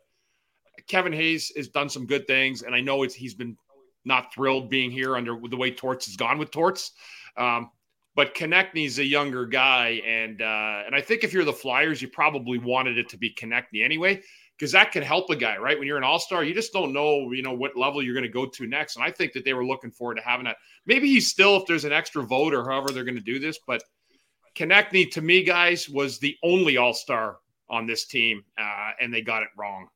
Kevin 0.88 1.14
Hayes 1.14 1.52
has 1.56 1.68
done 1.68 1.90
some 1.90 2.08
good 2.08 2.26
things, 2.26 2.64
and 2.64 2.74
I 2.74 2.82
know 2.82 3.04
it's 3.04 3.14
he's 3.14 3.36
been 3.36 3.56
not 4.06 4.34
thrilled 4.34 4.70
being 4.70 4.92
here 4.92 5.16
under 5.16 5.40
the 5.48 5.58
way 5.58 5.72
Torts 5.72 6.06
has 6.08 6.16
gone 6.16 6.38
with 6.38 6.52
Torts. 6.52 6.92
Um, 7.38 7.70
but 8.16 8.36
Konecny's 8.36 9.00
a 9.00 9.06
younger 9.06 9.46
guy, 9.46 10.02
and 10.06 10.42
uh, 10.42 10.84
and 10.86 10.94
I 10.94 11.02
think 11.02 11.24
if 11.24 11.32
you're 11.32 11.46
the 11.46 11.54
Flyers, 11.54 12.02
you 12.02 12.10
probably 12.10 12.58
wanted 12.58 12.98
it 12.98 13.08
to 13.10 13.18
be 13.18 13.34
Konecny 13.34 13.84
anyway, 13.84 14.22
because 14.62 14.74
that 14.74 14.92
can 14.92 15.02
help 15.02 15.28
a 15.32 15.36
guy, 15.36 15.58
right? 15.58 15.80
When 15.80 15.88
you're 15.88 15.98
an 15.98 16.04
All 16.04 16.20
Star, 16.20 16.44
you 16.44 16.54
just 16.54 16.72
don't 16.72 16.94
know, 16.94 17.32
you 17.32 17.42
know, 17.42 17.52
what 17.52 17.76
level 17.76 18.04
you're 18.04 18.14
going 18.14 18.28
to 18.28 18.30
go 18.30 18.46
to 18.46 18.68
next. 18.68 18.96
And 18.96 19.04
I 19.04 19.10
think 19.10 19.34
that 19.34 19.44
they 19.44 19.56
were 19.56 19.66
looking 19.66 19.90
forward 19.90 20.18
to 20.18 20.22
having 20.22 20.46
that. 20.46 20.58
Maybe 20.86 21.08
he's 21.08 21.32
still, 21.32 21.58
if 21.58 21.66
there's 21.66 21.84
an 21.84 21.92
extra 21.92 22.22
vote 22.22 22.54
or 22.54 22.64
however 22.70 22.92
they're 22.92 23.04
going 23.04 23.16
to 23.16 23.22
do 23.22 23.40
this, 23.40 23.58
but 23.66 23.82
Konecny 24.54 25.10
to 25.14 25.22
me, 25.24 25.42
guys, 25.44 25.90
was 25.90 26.20
the 26.20 26.38
only 26.44 26.78
All 26.78 26.94
Star 26.94 27.38
on 27.72 27.88
this 27.88 28.06
team, 28.06 28.44
uh, 28.56 28.92
and 29.02 29.12
they 29.12 29.24
got 29.24 29.42
it 29.42 29.50
wrong. 29.58 29.88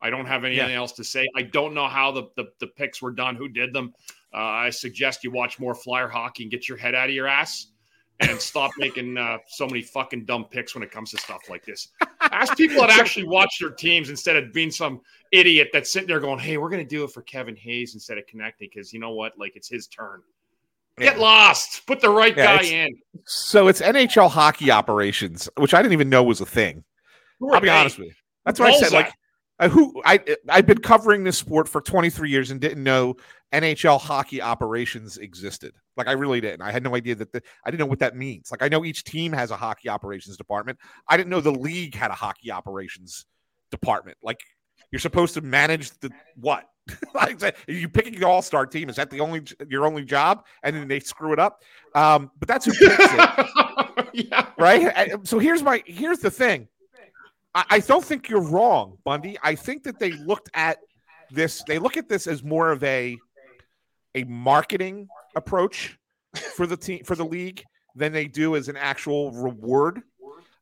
I 0.00 0.08
don't 0.08 0.24
have 0.24 0.44
anything 0.44 0.70
Yeah. 0.70 0.76
else 0.76 0.92
to 0.92 1.04
say. 1.04 1.28
I 1.36 1.42
don't 1.42 1.74
know 1.74 1.88
how 1.88 2.10
the, 2.10 2.22
the, 2.36 2.46
the 2.60 2.68
picks 2.68 3.02
were 3.02 3.12
done, 3.12 3.36
who 3.36 3.48
did 3.50 3.74
them. 3.74 3.92
Uh, 4.32 4.38
I 4.38 4.70
suggest 4.70 5.22
you 5.22 5.32
watch 5.32 5.60
more 5.60 5.74
flyer 5.74 6.08
hockey 6.08 6.44
and 6.44 6.50
get 6.50 6.66
your 6.66 6.78
head 6.78 6.94
out 6.94 7.10
of 7.10 7.14
your 7.14 7.26
ass 7.26 7.66
and 8.20 8.40
stop 8.40 8.70
making 8.78 9.16
uh, 9.18 9.38
so 9.48 9.66
many 9.66 9.82
fucking 9.82 10.24
dumb 10.24 10.44
picks 10.44 10.74
when 10.74 10.82
it 10.82 10.90
comes 10.90 11.10
to 11.10 11.18
stuff 11.18 11.42
like 11.48 11.64
this. 11.64 11.88
Ask 12.20 12.56
people 12.56 12.80
that 12.80 12.90
actually 12.90 13.26
watch 13.26 13.58
their 13.60 13.70
teams 13.70 14.08
instead 14.08 14.36
of 14.36 14.52
being 14.52 14.70
some 14.70 15.00
idiot 15.32 15.70
that's 15.72 15.92
sitting 15.92 16.08
there 16.08 16.20
going, 16.20 16.38
hey, 16.38 16.56
we're 16.56 16.70
going 16.70 16.82
to 16.82 16.88
do 16.88 17.04
it 17.04 17.10
for 17.10 17.22
Kevin 17.22 17.56
Hayes 17.56 17.94
instead 17.94 18.18
of 18.18 18.24
Konecny 18.26 18.52
because 18.60 18.92
you 18.92 19.00
know 19.00 19.12
what? 19.12 19.32
Like 19.38 19.56
it's 19.56 19.68
his 19.68 19.86
turn. 19.88 20.22
Get 20.98 21.18
lost. 21.18 21.86
Put 21.86 22.00
the 22.00 22.08
right 22.08 22.36
Yeah, 22.36 22.56
guy 22.56 22.62
in. 22.62 22.96
So 23.24 23.66
it's 23.66 23.80
NHL 23.80 24.30
hockey 24.30 24.70
operations, 24.70 25.48
which 25.56 25.74
I 25.74 25.82
didn't 25.82 25.94
even 25.94 26.08
know 26.08 26.22
was 26.22 26.40
a 26.40 26.46
thing. 26.46 26.84
I'll 27.42 27.60
be 27.60 27.68
honest 27.68 27.98
with 27.98 28.08
you. 28.08 28.14
That's 28.44 28.60
what 28.60 28.70
I 28.72 28.78
said. 28.78 28.92
Like, 28.92 29.12
uh, 29.58 29.68
who 29.68 30.00
I 30.04 30.20
I've 30.48 30.66
been 30.66 30.78
covering 30.78 31.24
this 31.24 31.38
sport 31.38 31.68
for 31.68 31.80
23 31.80 32.30
years 32.30 32.50
and 32.50 32.60
didn't 32.60 32.82
know 32.82 33.16
NHL 33.52 34.00
hockey 34.00 34.40
operations 34.40 35.18
existed. 35.18 35.74
Like 35.96 36.08
I 36.08 36.12
really 36.12 36.40
didn't. 36.40 36.62
I 36.62 36.72
had 36.72 36.82
no 36.82 36.94
idea 36.94 37.14
that 37.16 37.32
the, 37.32 37.42
I 37.64 37.70
didn't 37.70 37.80
know 37.80 37.86
what 37.86 38.00
that 38.00 38.16
means. 38.16 38.50
Like 38.50 38.62
I 38.62 38.68
know 38.68 38.84
each 38.84 39.04
team 39.04 39.32
has 39.32 39.50
a 39.50 39.56
hockey 39.56 39.88
operations 39.88 40.36
department. 40.36 40.78
I 41.08 41.16
didn't 41.16 41.30
know 41.30 41.40
the 41.40 41.52
league 41.52 41.94
had 41.94 42.10
a 42.10 42.14
hockey 42.14 42.50
operations 42.50 43.26
department. 43.70 44.18
Like 44.22 44.40
you're 44.90 45.00
supposed 45.00 45.34
to 45.34 45.40
manage 45.40 45.90
the 46.00 46.10
what? 46.36 46.68
like 47.14 47.40
you 47.66 47.88
picking 47.88 48.18
the 48.18 48.26
all-star 48.26 48.66
team? 48.66 48.88
Is 48.88 48.96
that 48.96 49.10
the 49.10 49.20
only 49.20 49.42
your 49.68 49.86
only 49.86 50.04
job? 50.04 50.44
And 50.62 50.76
then 50.76 50.88
they 50.88 51.00
screw 51.00 51.32
it 51.32 51.38
up. 51.38 51.62
Um, 51.94 52.30
but 52.38 52.48
that's 52.48 52.66
who 52.66 52.72
picks 52.72 52.96
it. 53.00 54.06
yeah. 54.30 54.46
right? 54.58 55.26
So 55.26 55.38
here's 55.38 55.62
my 55.62 55.82
here's 55.86 56.18
the 56.18 56.30
thing. 56.30 56.68
I, 57.54 57.64
I 57.70 57.80
don't 57.80 58.04
think 58.04 58.28
you're 58.28 58.42
wrong, 58.42 58.98
Bundy. 59.04 59.38
I 59.42 59.54
think 59.54 59.84
that 59.84 59.98
they 59.98 60.12
looked 60.12 60.50
at 60.54 60.78
this. 61.30 61.62
They 61.66 61.78
look 61.78 61.96
at 61.96 62.08
this 62.08 62.26
as 62.26 62.42
more 62.42 62.70
of 62.70 62.82
a 62.84 63.16
a 64.14 64.24
marketing 64.24 65.08
approach 65.36 65.98
for 66.56 66.66
the 66.66 66.76
team 66.76 67.04
for 67.04 67.14
the 67.14 67.24
league 67.24 67.62
than 67.94 68.12
they 68.12 68.26
do 68.26 68.56
as 68.56 68.68
an 68.68 68.76
actual 68.76 69.30
reward. 69.32 70.02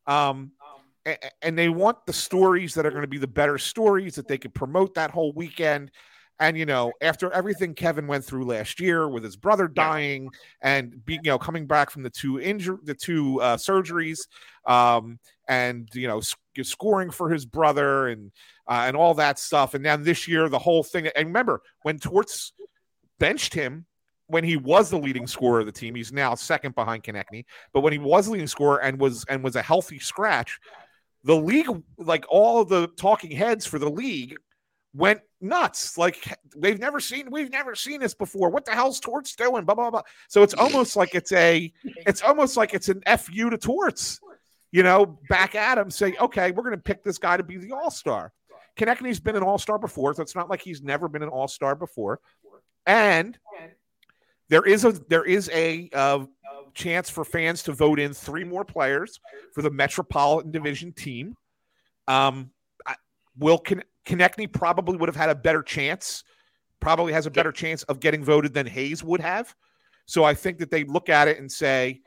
Um, 0.05 0.51
and 1.41 1.57
they 1.57 1.69
want 1.69 2.05
the 2.05 2.13
stories 2.13 2.73
that 2.75 2.85
are 2.85 2.91
going 2.91 3.01
to 3.01 3.07
be 3.07 3.17
the 3.17 3.27
better 3.27 3.57
stories 3.57 4.15
that 4.15 4.27
they 4.27 4.37
could 4.37 4.53
promote 4.53 4.93
that 4.95 5.11
whole 5.11 5.33
weekend. 5.33 5.91
And 6.39 6.57
you 6.57 6.65
know, 6.65 6.93
after 7.01 7.31
everything 7.31 7.75
Kevin 7.75 8.07
went 8.07 8.25
through 8.25 8.45
last 8.45 8.79
year 8.79 9.07
with 9.07 9.23
his 9.23 9.35
brother 9.35 9.67
dying 9.67 10.29
and 10.61 11.03
being, 11.05 11.19
you 11.23 11.31
know, 11.31 11.37
coming 11.37 11.67
back 11.67 11.89
from 11.89 12.03
the 12.03 12.09
two 12.09 12.39
injury, 12.39 12.77
the 12.83 12.95
two 12.95 13.39
uh, 13.41 13.57
surgeries, 13.57 14.19
um, 14.65 15.19
and 15.47 15.89
you 15.93 16.07
know, 16.07 16.21
sc- 16.21 16.37
scoring 16.63 17.11
for 17.11 17.29
his 17.29 17.45
brother 17.45 18.07
and 18.07 18.31
uh, 18.67 18.83
and 18.87 18.97
all 18.97 19.13
that 19.15 19.37
stuff. 19.37 19.73
And 19.73 19.85
then 19.85 20.03
this 20.03 20.27
year, 20.27 20.49
the 20.49 20.59
whole 20.59 20.83
thing. 20.83 21.07
And 21.15 21.27
remember, 21.27 21.61
when 21.83 21.99
Torts 21.99 22.53
benched 23.19 23.53
him 23.53 23.85
when 24.33 24.43
he 24.43 24.57
was 24.57 24.89
the 24.89 24.97
leading 24.97 25.27
scorer 25.27 25.59
of 25.59 25.67
the 25.67 25.71
team, 25.71 25.93
he's 25.93 26.11
now 26.11 26.33
second 26.33 26.73
behind 26.73 27.03
Konecny. 27.03 27.45
But 27.71 27.81
when 27.81 27.93
he 27.93 27.99
was 27.99 28.27
leading 28.27 28.47
scorer 28.47 28.81
and 28.81 28.99
was 28.99 29.23
and 29.29 29.43
was 29.43 29.55
a 29.55 29.61
healthy 29.61 29.99
scratch, 29.99 30.59
the 31.23 31.35
league, 31.35 31.69
like 31.97 32.25
all 32.27 32.65
the 32.65 32.87
talking 32.97 33.31
heads 33.31 33.65
for 33.65 33.77
the 33.77 33.89
league, 33.89 34.35
went 34.95 35.21
nuts. 35.39 35.97
Like 35.97 36.35
they've 36.57 36.79
never 36.79 36.99
seen, 36.99 37.29
we've 37.29 37.51
never 37.51 37.75
seen 37.75 37.99
this 37.99 38.15
before. 38.15 38.49
What 38.49 38.65
the 38.65 38.71
hell's 38.71 38.99
Torts 38.99 39.35
doing? 39.35 39.65
Blah 39.65 39.75
blah 39.75 39.91
blah. 39.91 40.01
So 40.29 40.41
it's 40.41 40.55
almost 40.55 40.95
like 40.95 41.13
it's 41.13 41.31
a, 41.31 41.71
it's 41.83 42.23
almost 42.23 42.57
like 42.57 42.73
it's 42.73 42.89
an 42.89 43.03
fu 43.17 43.49
to 43.51 43.57
Torts. 43.57 44.19
You 44.71 44.81
know, 44.81 45.19
back 45.29 45.53
at 45.53 45.77
him, 45.77 45.91
say, 45.91 46.15
okay, 46.19 46.49
we're 46.49 46.63
going 46.63 46.75
to 46.75 46.81
pick 46.81 47.03
this 47.03 47.19
guy 47.19 47.37
to 47.37 47.43
be 47.43 47.57
the 47.57 47.73
all 47.73 47.91
star. 47.91 48.33
Konecny's 48.75 49.19
been 49.19 49.35
an 49.35 49.43
all 49.43 49.59
star 49.59 49.77
before, 49.77 50.15
so 50.15 50.23
it's 50.23 50.33
not 50.33 50.49
like 50.49 50.61
he's 50.61 50.81
never 50.81 51.07
been 51.07 51.21
an 51.21 51.29
all 51.29 51.47
star 51.47 51.75
before. 51.75 52.19
And 52.87 53.37
there 54.49 54.63
is 54.63 54.85
a 54.85 54.91
there 55.09 55.23
is 55.23 55.49
a 55.53 55.89
uh, 55.93 56.25
chance 56.73 57.09
for 57.09 57.23
fans 57.23 57.63
to 57.63 57.71
vote 57.73 57.99
in 57.99 58.13
three 58.13 58.43
more 58.43 58.65
players 58.65 59.19
for 59.53 59.61
the 59.61 59.71
Metropolitan 59.71 60.51
Division 60.51 60.91
team. 60.91 61.35
Um, 62.07 62.51
I, 62.85 62.95
will 63.37 63.59
Konecny 64.05 64.51
probably 64.51 64.97
would 64.97 65.07
have 65.09 65.15
had 65.15 65.29
a 65.29 65.35
better 65.35 65.63
chance. 65.63 66.23
Probably 66.79 67.13
has 67.13 67.25
a 67.25 67.31
better 67.31 67.51
chance 67.53 67.83
of 67.83 67.99
getting 68.01 68.23
voted 68.23 68.53
than 68.53 68.65
Hayes 68.67 69.03
would 69.03 69.21
have. 69.21 69.55
So 70.05 70.25
I 70.25 70.33
think 70.33 70.57
that 70.59 70.69
they 70.69 70.83
look 70.83 71.07
at 71.07 71.29
it 71.29 71.39
and 71.39 71.49
say, 71.49 72.01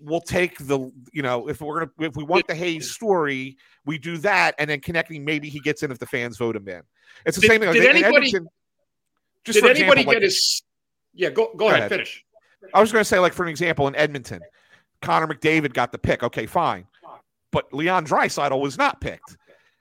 "We'll 0.00 0.22
take 0.22 0.56
the 0.58 0.90
you 1.12 1.20
know 1.20 1.48
if 1.50 1.60
we're 1.60 1.80
gonna 1.80 2.08
if 2.08 2.16
we 2.16 2.24
want 2.24 2.46
the 2.46 2.54
Hayes 2.54 2.90
story, 2.94 3.58
we 3.84 3.98
do 3.98 4.16
that, 4.18 4.54
and 4.58 4.70
then 4.70 4.80
Konecny 4.80 5.22
maybe 5.22 5.50
he 5.50 5.60
gets 5.60 5.82
in 5.82 5.90
if 5.92 5.98
the 5.98 6.06
fans 6.06 6.38
vote 6.38 6.56
him 6.56 6.66
in." 6.66 6.80
It's 7.26 7.36
the 7.36 7.42
Did- 7.42 7.50
same 7.50 7.60
thing. 7.60 7.72
did 7.74 7.80
Like, 7.80 7.88
anybody- 7.90 8.16
Edmonton- 8.28 8.48
just 9.44 9.60
Did 9.60 9.64
anybody 9.64 9.80
example, 10.00 10.04
get 10.04 10.16
like- 10.16 10.22
his? 10.22 10.62
Yeah, 11.16 11.30
go 11.30 11.46
go, 11.52 11.58
Go 11.58 11.68
ahead, 11.68 11.78
ahead. 11.78 11.90
Finish. 11.90 12.24
I 12.74 12.80
was 12.80 12.92
going 12.92 13.00
to 13.00 13.08
say, 13.08 13.18
like 13.18 13.32
for 13.32 13.42
an 13.42 13.48
example, 13.48 13.88
in 13.88 13.96
Edmonton, 13.96 14.40
Connor 15.02 15.26
McDavid 15.26 15.72
got 15.72 15.92
the 15.92 15.98
pick. 15.98 16.22
Okay, 16.22 16.46
fine, 16.46 16.86
but 17.50 17.72
Leon 17.72 18.06
Draisaitl 18.06 18.60
was 18.60 18.78
not 18.78 19.00
picked 19.00 19.36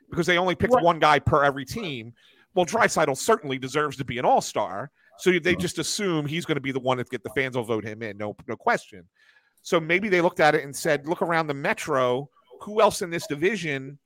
because 0.10 0.26
they 0.26 0.38
only 0.38 0.56
picked 0.56 0.74
one 0.82 1.00
guy 1.00 1.20
per 1.20 1.44
every 1.44 1.66
team. 1.66 2.14
Well, 2.54 2.66
Draisaitl 2.66 3.18
certainly 3.18 3.58
deserves 3.58 3.98
to 3.98 4.06
be 4.06 4.18
an 4.18 4.26
All 4.26 4.42
Star, 4.42 4.92
so 5.18 5.32
they 5.32 5.52
uh-huh. 5.52 5.60
just 5.60 5.78
assume 5.78 6.26
he's 6.26 6.46
going 6.46 6.56
to 6.56 6.62
be 6.62 6.72
the 6.72 6.80
one 6.80 6.98
that 6.98 7.10
get 7.10 7.24
the 7.24 7.30
fans 7.32 7.56
will 7.56 7.64
vote 7.64 7.84
him 7.84 8.02
in. 8.02 8.18
No, 8.18 8.36
no 8.48 8.56
question. 8.56 9.06
So 9.62 9.80
maybe 9.80 10.10
they 10.10 10.22
looked 10.22 10.40
at 10.40 10.56
it 10.56 10.64
and 10.64 10.76
said, 10.76 11.08
look 11.08 11.22
around 11.22 11.48
the 11.48 11.54
Metro. 11.54 12.30
Who 12.62 12.82
else 12.82 13.02
in 13.02 13.10
this 13.10 13.28
division, 13.28 13.98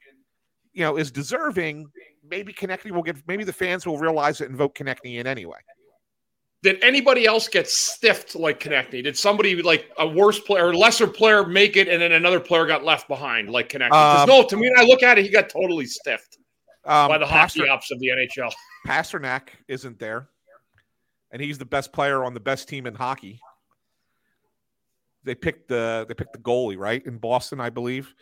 you 0.74 0.84
know, 0.84 0.98
is 0.98 1.12
deserving? 1.12 1.88
Maybe 2.28 2.54
Konecny 2.54 2.92
will 2.92 3.04
get. 3.04 3.18
Maybe 3.28 3.44
the 3.44 3.54
fans 3.54 3.86
will 3.86 3.98
realize 3.98 4.42
it 4.42 4.50
and 4.50 4.58
vote 4.58 4.74
Konecny 4.74 5.20
in 5.20 5.28
anyway. 5.28 5.60
Did 6.62 6.84
anybody 6.84 7.26
else 7.26 7.48
get 7.48 7.70
stiffed 7.70 8.36
like 8.36 8.60
Konecny? 8.60 9.02
Did 9.04 9.18
somebody 9.18 9.62
like 9.62 9.90
a 9.98 10.06
worse 10.08 10.40
player 10.40 10.68
or 10.68 10.76
lesser 10.76 11.08
player 11.08 11.46
make 11.46 11.78
it, 11.78 11.88
and 11.88 12.02
then 12.02 12.12
another 12.12 12.40
player 12.42 12.66
got 12.66 12.84
left 12.84 13.08
behind 13.08 13.50
like 13.50 13.70
Konecny? 13.70 13.90
'Cause 13.92 14.24
Um, 14.24 14.30
no, 14.30 14.46
to 14.46 14.58
me, 14.58 14.70
when 14.70 14.80
I 14.80 14.84
look 14.84 15.02
at 15.02 15.18
it, 15.18 15.24
he 15.24 15.30
got 15.30 15.48
totally 15.50 15.86
stiffed 15.86 16.38
Um, 16.84 17.08
by 17.08 17.18
the 17.18 17.26
Pastor- 17.26 17.62
hockey 17.62 17.70
ops 17.70 17.92
of 17.92 18.00
the 18.00 18.10
NHL. 18.10 18.54
Pastrnak 18.88 19.50
isn't 19.70 20.00
there, 20.00 20.28
and 21.32 21.42
he's 21.42 21.58
the 21.58 21.66
best 21.66 21.94
player 21.94 22.26
on 22.26 22.34
the 22.34 22.40
best 22.42 22.68
team 22.68 22.86
in 22.88 22.94
hockey. 22.96 23.40
They 25.24 25.36
picked 25.36 25.70
the 25.70 26.06
they 26.08 26.14
picked 26.14 26.34
the 26.34 26.40
goalie 26.40 26.78
right 26.78 27.06
in 27.06 27.18
Boston, 27.20 27.62
I 27.62 27.70
believe. 27.70 28.14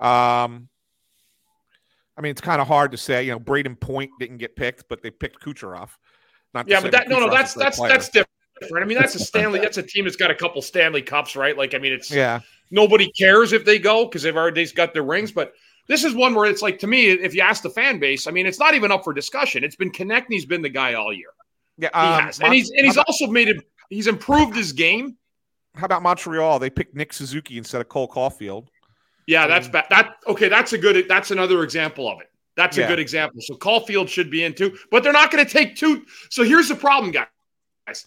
Um, 0.00 0.68
I 2.18 2.22
mean, 2.22 2.30
it's 2.30 2.40
kind 2.40 2.60
of 2.60 2.66
hard 2.66 2.90
to 2.92 2.98
say. 2.98 3.24
You 3.24 3.32
know, 3.32 3.40
Brayden 3.40 3.78
Point 3.78 4.10
didn't 4.18 4.38
get 4.38 4.54
picked, 4.56 4.88
but 4.88 5.02
they 5.02 5.10
picked 5.10 5.42
Kucherov. 5.42 5.90
Not 6.56 6.68
Yeah, 6.68 6.80
but 6.80 6.92
that 6.92 7.08
no, 7.08 7.18
no, 7.20 7.30
that's 7.30 7.54
that's 7.54 7.76
player. 7.76 7.92
that's 7.92 8.08
different. 8.08 8.30
I 8.82 8.84
mean, 8.86 8.96
that's 8.98 9.14
a 9.14 9.18
Stanley. 9.18 9.60
That's 9.60 9.76
a 9.76 9.82
team 9.82 10.04
that's 10.04 10.16
got 10.16 10.30
a 10.30 10.34
couple 10.34 10.62
Stanley 10.62 11.02
Cups, 11.02 11.36
right? 11.36 11.56
Like, 11.56 11.74
I 11.74 11.78
mean, 11.78 11.92
it's 11.92 12.10
yeah. 12.10 12.40
nobody 12.70 13.12
cares 13.12 13.52
if 13.52 13.64
they 13.66 13.78
go 13.78 14.06
because 14.06 14.22
they've 14.22 14.36
already 14.36 14.66
got 14.68 14.94
their 14.94 15.02
rings. 15.02 15.30
But 15.30 15.52
this 15.88 16.04
is 16.04 16.14
one 16.14 16.34
where 16.34 16.46
it's 16.46 16.62
like 16.62 16.78
to 16.78 16.86
me, 16.86 17.10
if 17.10 17.34
you 17.34 17.42
ask 17.42 17.62
the 17.62 17.68
fan 17.70 17.98
base, 17.98 18.26
I 18.26 18.30
mean, 18.30 18.46
it's 18.46 18.58
not 18.58 18.74
even 18.74 18.90
up 18.90 19.04
for 19.04 19.12
discussion. 19.12 19.62
It's 19.62 19.76
been 19.76 19.90
Konecny's 19.92 20.46
been 20.46 20.62
the 20.62 20.70
guy 20.70 20.94
all 20.94 21.12
year. 21.12 21.28
Yeah, 21.76 21.90
He 21.92 21.98
um, 21.98 22.24
has, 22.24 22.40
and 22.40 22.54
he's 22.54 22.70
and 22.70 22.86
he's 22.86 22.94
about- 22.94 23.08
also 23.08 23.26
made 23.26 23.48
it. 23.48 23.58
He's 23.90 24.06
improved 24.06 24.56
his 24.56 24.72
game. 24.72 25.16
How 25.74 25.84
about 25.84 26.02
Montreal? 26.02 26.58
They 26.58 26.70
picked 26.70 26.96
Nick 26.96 27.12
Suzuki 27.12 27.58
instead 27.58 27.82
of 27.82 27.88
Cole 27.90 28.08
Caufield. 28.08 28.68
Yeah, 29.26 29.46
that's 29.46 29.68
bad. 29.68 29.84
That 29.90 30.16
okay. 30.26 30.48
That's 30.48 30.72
a 30.72 30.78
good. 30.78 31.06
That's 31.08 31.30
another 31.30 31.62
example 31.62 32.10
of 32.10 32.20
it. 32.20 32.30
That's 32.56 32.78
a 32.78 32.86
good 32.86 32.98
example. 32.98 33.40
So 33.42 33.54
Caufield 33.54 34.08
should 34.08 34.30
be 34.30 34.44
in 34.44 34.54
too, 34.54 34.76
but 34.90 35.02
they're 35.02 35.12
not 35.12 35.30
going 35.30 35.44
to 35.44 35.50
take 35.50 35.76
two. 35.76 36.04
So 36.30 36.42
here's 36.42 36.68
the 36.68 36.74
problem, 36.74 37.12
guys. 37.12 38.06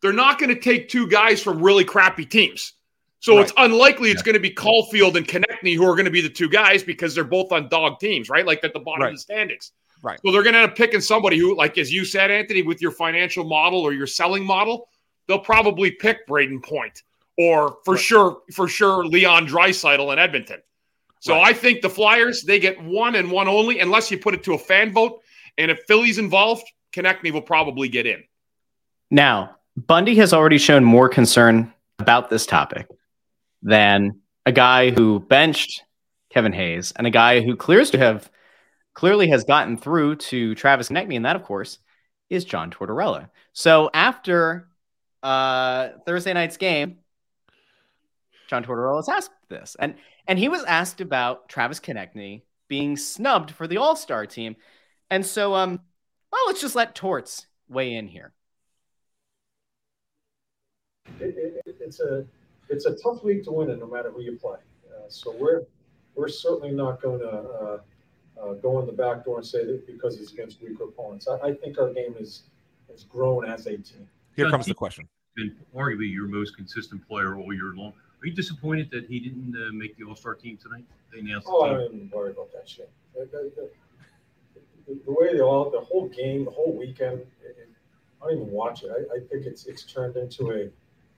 They're 0.00 0.12
not 0.12 0.38
going 0.38 0.48
to 0.48 0.60
take 0.60 0.88
two 0.88 1.06
guys 1.06 1.42
from 1.42 1.62
really 1.62 1.84
crappy 1.84 2.24
teams. 2.24 2.72
So 3.20 3.38
it's 3.38 3.52
unlikely 3.56 4.10
it's 4.10 4.22
going 4.22 4.34
to 4.34 4.40
be 4.40 4.50
Caufield 4.50 5.14
and 5.14 5.24
Konecny 5.28 5.76
who 5.76 5.84
are 5.84 5.94
going 5.94 6.06
to 6.06 6.10
be 6.10 6.20
the 6.22 6.28
two 6.28 6.48
guys 6.48 6.82
because 6.82 7.14
they're 7.14 7.22
both 7.22 7.52
on 7.52 7.68
dog 7.68 8.00
teams, 8.00 8.28
right? 8.28 8.44
Like 8.44 8.64
at 8.64 8.72
the 8.72 8.80
bottom 8.80 9.02
Right. 9.02 9.10
of 9.10 9.14
the 9.14 9.20
standings. 9.20 9.70
Right. 10.02 10.18
So 10.26 10.32
they're 10.32 10.42
going 10.42 10.54
to 10.54 10.60
end 10.60 10.70
up 10.72 10.76
picking 10.76 11.00
somebody 11.00 11.38
who, 11.38 11.56
like 11.56 11.78
as 11.78 11.92
you 11.92 12.04
said, 12.04 12.32
Anthony, 12.32 12.62
with 12.62 12.82
your 12.82 12.90
financial 12.90 13.44
model 13.44 13.80
or 13.80 13.92
your 13.92 14.08
selling 14.08 14.44
model, 14.44 14.88
they'll 15.28 15.38
probably 15.38 15.92
pick 15.92 16.26
Brayden 16.26 16.60
Point 16.64 17.04
or 17.38 17.76
for 17.84 17.96
sure, 17.96 18.42
for 18.52 18.66
sure, 18.66 19.06
Leon 19.06 19.46
Draisaitl 19.46 20.12
in 20.12 20.18
Edmonton. 20.18 20.60
So 21.22 21.38
I 21.40 21.52
think 21.52 21.82
the 21.82 21.88
Flyers 21.88 22.42
they 22.42 22.58
get 22.58 22.82
one 22.82 23.14
and 23.14 23.30
one 23.30 23.46
only, 23.46 23.78
unless 23.78 24.10
you 24.10 24.18
put 24.18 24.34
it 24.34 24.42
to 24.42 24.54
a 24.54 24.58
fan 24.58 24.92
vote. 24.92 25.22
And 25.56 25.70
if 25.70 25.84
Philly's 25.86 26.18
involved, 26.18 26.64
Konecny 26.92 27.30
will 27.30 27.42
probably 27.42 27.88
get 27.88 28.06
in. 28.06 28.24
Now, 29.08 29.56
Bundy 29.76 30.16
has 30.16 30.32
already 30.32 30.58
shown 30.58 30.82
more 30.82 31.08
concern 31.08 31.72
about 32.00 32.28
this 32.28 32.44
topic 32.44 32.88
than 33.62 34.20
a 34.46 34.50
guy 34.50 34.90
who 34.90 35.20
benched 35.20 35.84
Kevin 36.30 36.52
Hayes 36.52 36.92
and 36.96 37.06
a 37.06 37.10
guy 37.10 37.40
who 37.40 37.54
clears 37.54 37.92
to 37.92 37.98
have 37.98 38.28
clearly 38.94 39.28
has 39.28 39.44
gotten 39.44 39.76
through 39.76 40.16
to 40.16 40.56
Travis 40.56 40.88
Konecny, 40.88 41.14
and 41.14 41.24
that, 41.24 41.36
of 41.36 41.44
course, 41.44 41.78
is 42.30 42.44
John 42.44 42.72
Tortorella. 42.72 43.30
So 43.52 43.90
after 43.94 44.66
uh, 45.22 45.90
Thursday 46.04 46.32
night's 46.32 46.56
game, 46.56 46.98
John 48.48 48.64
Tortorella 48.64 48.96
has 48.96 49.08
asked 49.08 49.30
this, 49.48 49.76
and 49.78 49.94
and 50.26 50.38
he 50.38 50.48
was 50.48 50.64
asked 50.64 51.00
about 51.00 51.48
Travis 51.48 51.80
Konecny 51.80 52.42
being 52.68 52.96
snubbed 52.96 53.50
for 53.50 53.66
the 53.66 53.76
All 53.76 53.96
Star 53.96 54.26
team, 54.26 54.56
and 55.10 55.24
so 55.24 55.54
um, 55.54 55.80
well, 56.30 56.42
let's 56.46 56.60
just 56.60 56.76
let 56.76 56.94
Torts 56.94 57.46
weigh 57.68 57.94
in 57.94 58.08
here. 58.08 58.32
it, 61.22 61.62
it, 61.66 61.76
it's 61.80 62.00
a 62.00 62.24
it's 62.68 62.86
a 62.86 62.94
tough 62.96 63.22
league 63.24 63.44
to 63.44 63.52
win 63.52 63.70
in 63.70 63.78
no 63.78 63.86
matter 63.86 64.10
who 64.10 64.22
you 64.22 64.38
play. 64.40 64.58
Uh, 64.86 65.08
so 65.08 65.34
we're 65.38 65.62
we're 66.14 66.28
certainly 66.28 66.72
not 66.72 67.00
going 67.00 67.20
to 67.20 67.30
uh, 67.30 67.78
uh, 68.40 68.52
go 68.54 68.80
in 68.80 68.86
the 68.86 68.92
back 68.92 69.24
door 69.24 69.38
and 69.38 69.46
say 69.46 69.64
that 69.64 69.86
because 69.86 70.18
he's 70.18 70.32
against 70.32 70.62
weaker 70.62 70.84
opponents. 70.84 71.28
I, 71.28 71.48
I 71.48 71.54
think 71.54 71.78
our 71.78 71.92
game 71.92 72.14
is 72.18 72.44
has 72.90 73.04
grown 73.04 73.44
as 73.44 73.66
a 73.66 73.76
team. 73.76 74.08
Here 74.36 74.50
comes 74.50 74.66
the 74.66 74.74
question. 74.74 75.08
Been 75.36 75.56
arguably 75.74 76.12
your 76.12 76.28
most 76.28 76.56
consistent 76.56 77.06
player 77.08 77.36
all 77.36 77.54
year 77.54 77.72
long. 77.74 77.94
Are 78.22 78.26
you 78.26 78.32
disappointed 78.32 78.88
that 78.92 79.06
he 79.06 79.18
didn't 79.18 79.54
uh, 79.56 79.72
make 79.72 79.96
the 79.96 80.04
All 80.04 80.14
Star 80.14 80.34
team 80.34 80.56
tonight? 80.56 80.84
They 81.12 81.18
announced 81.20 81.48
Oh, 81.50 81.62
I 81.64 81.68
the 81.70 81.74
don't 81.74 81.94
even 81.94 82.10
worry 82.10 82.30
about 82.30 82.52
that 82.52 82.68
shit. 82.68 82.88
The, 83.14 83.24
the, 83.32 83.68
the, 84.86 85.00
the 85.04 85.10
way 85.12 85.32
they 85.32 85.40
all 85.40 85.70
the 85.70 85.80
whole 85.80 86.08
game, 86.08 86.44
the 86.44 86.50
whole 86.50 86.72
weekend, 86.76 87.20
it, 87.44 87.56
it, 87.58 87.68
I 88.22 88.26
don't 88.28 88.36
even 88.42 88.50
watch 88.52 88.84
it. 88.84 88.90
I, 88.90 89.16
I 89.16 89.18
think 89.28 89.46
it's 89.46 89.66
it's 89.66 89.82
turned 89.82 90.16
into 90.16 90.52
a 90.52 90.70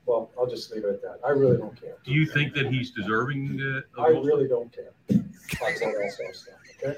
well. 0.06 0.30
I'll 0.38 0.46
just 0.46 0.72
leave 0.72 0.84
it 0.84 0.88
at 0.94 1.02
that. 1.02 1.20
I 1.26 1.30
really 1.30 1.58
don't 1.58 1.78
care. 1.78 1.96
Do 2.04 2.12
you 2.12 2.26
think 2.26 2.54
that 2.54 2.66
he's 2.66 2.90
deserving? 2.90 3.60
Uh, 3.60 3.78
of 3.78 3.84
I 3.98 4.14
All-Star? 4.14 4.22
really 4.24 4.48
don't 4.48 4.72
care. 4.74 4.92
Talk 5.08 5.76
about 5.76 5.94
all-star 6.02 6.32
stuff. 6.32 6.54
Okay. 6.82 6.96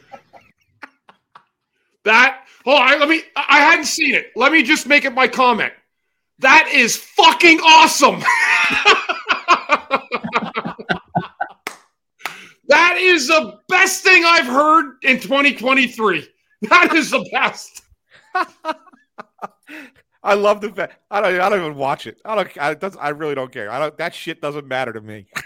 That 2.05 2.45
hold 2.65 2.81
on, 2.81 3.01
let 3.01 3.09
me. 3.09 3.23
I 3.35 3.45
I 3.49 3.59
hadn't 3.59 3.87
seen 3.87 4.15
it. 4.15 4.27
Let 4.37 4.53
me 4.53 4.63
just 4.63 4.87
make 4.87 5.05
it 5.05 5.13
my 5.13 5.27
comment. 5.27 5.73
That 6.39 6.71
is 6.73 6.97
fucking 6.97 7.59
awesome. 7.61 8.23
That 12.87 12.99
is 12.99 13.26
the 13.26 13.59
best 13.68 14.05
thing 14.05 14.22
I've 14.24 14.47
heard 14.47 14.99
in 15.03 15.18
2023. 15.18 16.28
That 16.62 16.95
is 16.95 17.11
the 17.11 17.28
best. 17.32 17.82
I 20.22 20.34
love 20.34 20.61
the 20.61 20.70
fact 20.70 20.95
I 21.11 21.20
don't. 21.20 21.41
I 21.41 21.49
don't 21.49 21.61
even 21.61 21.74
watch 21.74 22.07
it. 22.07 22.20
I 22.24 22.37
don't. 22.37 22.59
I, 22.59 22.70
it 22.70 22.80
doesn't, 22.80 23.01
I 23.01 23.09
really 23.09 23.34
don't 23.34 23.51
care. 23.51 23.72
I 23.72 23.80
don't. 23.80 23.99
That 23.99 24.14
shit 24.14 24.41
doesn't 24.41 24.68
matter 24.68 24.93
to 24.93 25.01
me. 25.01 25.26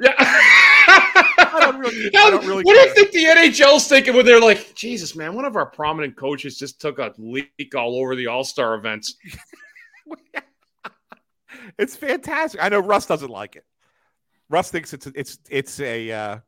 Yeah. 0.00 0.12
I 0.18 1.58
don't 1.60 1.78
really. 1.78 2.06
I 2.16 2.30
don't 2.30 2.44
really 2.46 2.62
what 2.62 2.74
do 2.74 2.80
you 2.80 2.94
think 2.94 3.12
the 3.12 3.24
NHL's 3.24 3.88
thinking 3.88 4.14
when 4.14 4.26
they're 4.26 4.40
like, 4.40 4.74
Jesus, 4.74 5.16
man, 5.16 5.34
one 5.34 5.44
of 5.44 5.56
our 5.56 5.66
prominent 5.66 6.16
coaches 6.16 6.58
just 6.58 6.80
took 6.80 6.98
a 6.98 7.14
leak 7.16 7.74
all 7.76 7.96
over 7.96 8.14
the 8.14 8.26
All 8.26 8.44
Star 8.44 8.74
events? 8.74 9.16
It's 11.78 11.96
fantastic. 11.96 12.62
I 12.62 12.68
know 12.68 12.80
Russ 12.80 13.06
doesn't 13.06 13.30
like 13.30 13.56
it. 13.56 13.64
Russ 14.50 14.70
thinks 14.70 14.92
it's 14.92 15.06
it's 15.14 15.38
it's 15.48 15.80
a 15.80 16.10
uh, 16.10 16.38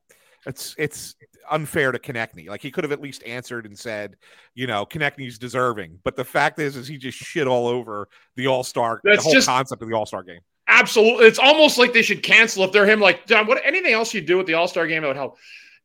it's 0.47 0.75
it's 0.79 1.15
unfair 1.51 1.93
to 1.93 1.99
Konecny. 1.99 2.49
Like 2.49 2.63
he 2.63 2.71
could 2.71 2.85
have 2.85 2.93
at 2.93 3.01
least 3.01 3.23
answered 3.25 3.67
and 3.67 3.79
said, 3.79 4.17
you 4.55 4.67
know, 4.67 4.87
Konecny's 4.87 5.39
deserving. 5.39 5.99
But 6.05 6.17
the 6.17 6.25
fact 6.25 6.59
is, 6.59 6.77
is 6.77 6.87
he 6.89 6.97
just 6.97 7.19
shit 7.19 7.47
all 7.47 7.67
over 7.67 8.09
the 8.37 8.47
All 8.47 8.63
Star, 8.65 9.01
the 9.05 9.11
That's 9.11 9.25
whole 9.25 9.33
just- 9.35 9.49
concept 9.49 9.83
of 9.83 9.89
the 9.89 9.95
All 9.97 10.07
Star 10.07 10.23
game. 10.23 10.41
Absolutely. 10.69 11.27
It's 11.27 11.39
almost 11.41 11.79
like 11.79 11.93
they 11.93 12.03
should 12.03 12.23
cancel 12.23 12.63
if 12.63 12.71
they're 12.71 12.87
him. 12.87 13.01
Like, 13.01 13.27
John, 13.27 13.47
what 13.49 13.61
anything 13.65 13.93
else 13.93 14.15
you 14.15 14.21
do 14.21 14.37
with 14.39 14.47
the 14.47 14.55
All 14.55 14.69
Star 14.69 14.87
game 14.87 15.03
that 15.03 15.09
would 15.09 15.17
help? 15.17 15.37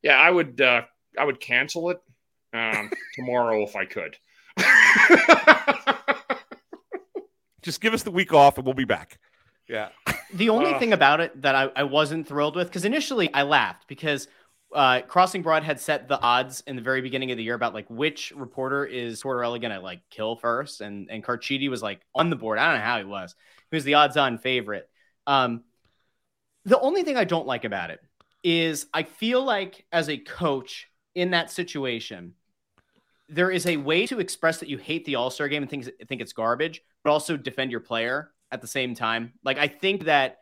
Yeah, 0.03 0.15
I 0.19 0.29
would. 0.29 0.61
uh 0.61 0.83
I 1.17 1.23
would 1.23 1.39
cancel 1.39 1.89
it 1.91 1.97
um, 2.53 2.91
tomorrow 3.15 3.63
if 3.63 3.75
I 3.75 3.85
could. 3.85 4.17
Just 7.61 7.81
give 7.81 7.93
us 7.93 8.03
the 8.03 8.11
week 8.11 8.33
off 8.33 8.57
and 8.57 8.65
we'll 8.65 8.75
be 8.75 8.85
back. 8.85 9.17
Yeah. 9.67 9.89
The 10.33 10.49
only 10.49 10.73
Uh. 10.73 10.79
thing 10.79 10.93
about 10.93 11.19
it 11.21 11.41
that 11.41 11.55
I, 11.55 11.69
I 11.75 11.83
wasn't 11.83 12.27
thrilled 12.27 12.55
with, 12.55 12.67
because 12.67 12.85
initially 12.85 13.33
I 13.33 13.41
laughed 13.43 13.87
because 13.87 14.27
uh, 14.75 15.01
Crossing 15.01 15.41
Broad 15.41 15.63
had 15.63 15.79
set 15.79 16.07
the 16.07 16.19
odds 16.19 16.61
in 16.67 16.75
the 16.75 16.81
very 16.81 17.01
beginning 17.01 17.31
of 17.31 17.37
the 17.37 17.43
year 17.43 17.55
about 17.55 17.73
like 17.73 17.89
which 17.89 18.33
reporter 18.35 18.85
is 18.85 19.23
Tortorella 19.23 19.61
gonna 19.61 19.79
like 19.79 20.01
kill 20.09 20.35
first, 20.35 20.81
and 20.81 21.09
and 21.09 21.23
Carchidi 21.23 21.69
was 21.69 21.81
like 21.81 22.01
on 22.13 22.29
the 22.29 22.35
board. 22.35 22.59
I 22.59 22.67
don't 22.67 22.79
know 22.79 22.85
how 22.85 22.97
he 22.99 23.05
was. 23.05 23.35
He 23.71 23.77
was 23.77 23.85
the 23.85 23.95
odds-on 23.95 24.37
favorite. 24.37 24.89
Um, 25.25 25.63
the 26.65 26.79
only 26.79 27.03
thing 27.03 27.15
I 27.15 27.23
don't 27.23 27.47
like 27.47 27.63
about 27.63 27.89
it 27.89 28.01
is 28.43 28.87
I 28.93 29.03
feel 29.03 29.43
like 29.43 29.85
as 29.91 30.09
a 30.09 30.17
coach 30.17 30.87
in 31.15 31.31
that 31.31 31.49
situation, 31.49 32.33
there 33.29 33.49
is 33.49 33.65
a 33.65 33.77
way 33.77 34.05
to 34.07 34.19
express 34.19 34.59
that 34.59 34.69
you 34.69 34.77
hate 34.77 35.05
the 35.05 35.15
All 35.15 35.31
Star 35.31 35.47
game 35.47 35.63
and 35.63 35.69
think 35.69 35.89
think 36.07 36.21
it's 36.21 36.33
garbage, 36.33 36.81
but 37.03 37.11
also 37.11 37.37
defend 37.37 37.71
your 37.71 37.79
player 37.79 38.31
at 38.51 38.61
the 38.61 38.67
same 38.67 38.93
time. 38.93 39.33
Like 39.43 39.57
I 39.57 39.67
think 39.67 40.03
that 40.03 40.39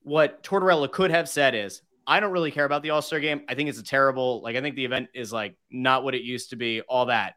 what 0.00 0.42
Tortorella 0.42 0.90
could 0.90 1.10
have 1.10 1.28
said 1.28 1.54
is, 1.54 1.82
I 2.06 2.20
don't 2.20 2.32
really 2.32 2.50
care 2.50 2.64
about 2.64 2.82
the 2.82 2.90
All 2.90 3.02
Star 3.02 3.20
game. 3.20 3.42
I 3.48 3.54
think 3.54 3.68
it's 3.68 3.78
a 3.78 3.84
terrible. 3.84 4.42
Like 4.42 4.56
I 4.56 4.60
think 4.60 4.76
the 4.76 4.84
event 4.84 5.08
is 5.14 5.32
like 5.32 5.56
not 5.70 6.04
what 6.04 6.14
it 6.14 6.22
used 6.22 6.50
to 6.50 6.56
be. 6.56 6.80
All 6.82 7.06
that. 7.06 7.34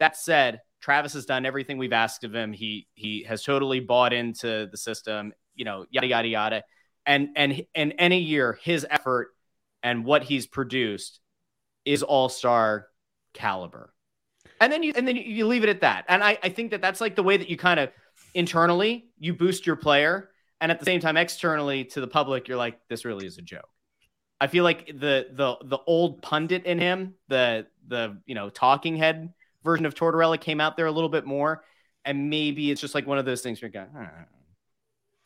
That 0.00 0.16
said, 0.16 0.60
Travis 0.80 1.12
has 1.14 1.26
done 1.26 1.46
everything 1.46 1.78
we've 1.78 1.92
asked 1.92 2.24
of 2.24 2.34
him. 2.34 2.52
He 2.52 2.86
he 2.94 3.24
has 3.24 3.42
totally 3.42 3.80
bought 3.80 4.12
into 4.12 4.68
the 4.70 4.76
system. 4.76 5.32
You 5.54 5.64
know, 5.64 5.86
yada 5.90 6.06
yada 6.06 6.28
yada. 6.28 6.64
And 7.06 7.30
and 7.36 7.62
and 7.74 7.94
any 7.98 8.20
year, 8.20 8.58
his 8.62 8.86
effort 8.88 9.28
and 9.82 10.04
what 10.04 10.24
he's 10.24 10.46
produced 10.46 11.20
is 11.84 12.02
All 12.02 12.28
Star 12.28 12.86
caliber. 13.34 13.92
And 14.60 14.72
then 14.72 14.82
you 14.82 14.92
and 14.96 15.06
then 15.06 15.16
you- 15.16 15.46
leave 15.46 15.62
it 15.62 15.68
at 15.68 15.82
that. 15.82 16.04
And 16.08 16.22
I, 16.22 16.38
I 16.42 16.48
think 16.48 16.72
that 16.72 16.82
that's 16.82 17.00
like 17.00 17.14
the 17.14 17.22
way 17.22 17.36
that 17.36 17.48
you 17.48 17.56
kind 17.56 17.78
of 17.78 17.90
internally 18.34 19.08
you 19.18 19.32
boost 19.32 19.66
your 19.66 19.76
player, 19.76 20.30
and 20.60 20.72
at 20.72 20.80
the 20.80 20.84
same 20.84 21.00
time 21.00 21.16
externally 21.16 21.84
to 21.84 22.00
the 22.00 22.08
public, 22.08 22.48
you're 22.48 22.56
like, 22.56 22.80
this 22.88 23.04
really 23.04 23.26
is 23.26 23.38
a 23.38 23.42
joke. 23.42 23.68
I 24.40 24.46
feel 24.46 24.64
like 24.64 24.86
the 24.86 25.28
the 25.32 25.56
the 25.64 25.78
old 25.86 26.22
pundit 26.22 26.64
in 26.64 26.78
him, 26.78 27.14
the 27.28 27.66
the 27.88 28.18
you 28.26 28.34
know 28.34 28.50
talking 28.50 28.96
head 28.96 29.32
version 29.64 29.84
of 29.86 29.94
Tortorella 29.94 30.40
came 30.40 30.60
out 30.60 30.76
there 30.76 30.86
a 30.86 30.92
little 30.92 31.08
bit 31.08 31.26
more, 31.26 31.64
and 32.04 32.30
maybe 32.30 32.70
it's 32.70 32.80
just 32.80 32.94
like 32.94 33.06
one 33.06 33.18
of 33.18 33.24
those 33.24 33.40
things 33.40 33.60
where 33.60 33.68
you 33.68 33.72
go, 33.72 33.86
"Ah." 33.96 34.10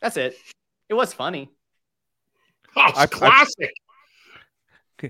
that's 0.01 0.17
it. 0.17 0.35
It 0.89 0.95
was 0.95 1.13
funny. 1.13 1.49
Oh, 2.75 2.85
it's 2.89 2.97
I- 2.97 3.03
I- 3.03 3.05
classic. 3.07 3.73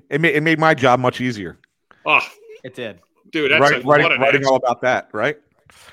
It 0.09 0.19
made, 0.19 0.35
it 0.35 0.41
made 0.41 0.57
my 0.59 0.73
job 0.73 0.99
much 0.99 1.21
easier. 1.21 1.59
oh, 2.05 2.19
It 2.63 2.73
did. 2.73 2.99
dude, 3.31 3.51
that's 3.51 3.61
Writing, 3.61 3.83
a, 3.85 3.87
writing, 3.87 4.03
what 4.05 4.11
an 4.13 4.21
writing 4.21 4.45
all 4.45 4.55
about 4.55 4.81
that, 4.81 5.09
right? 5.13 5.37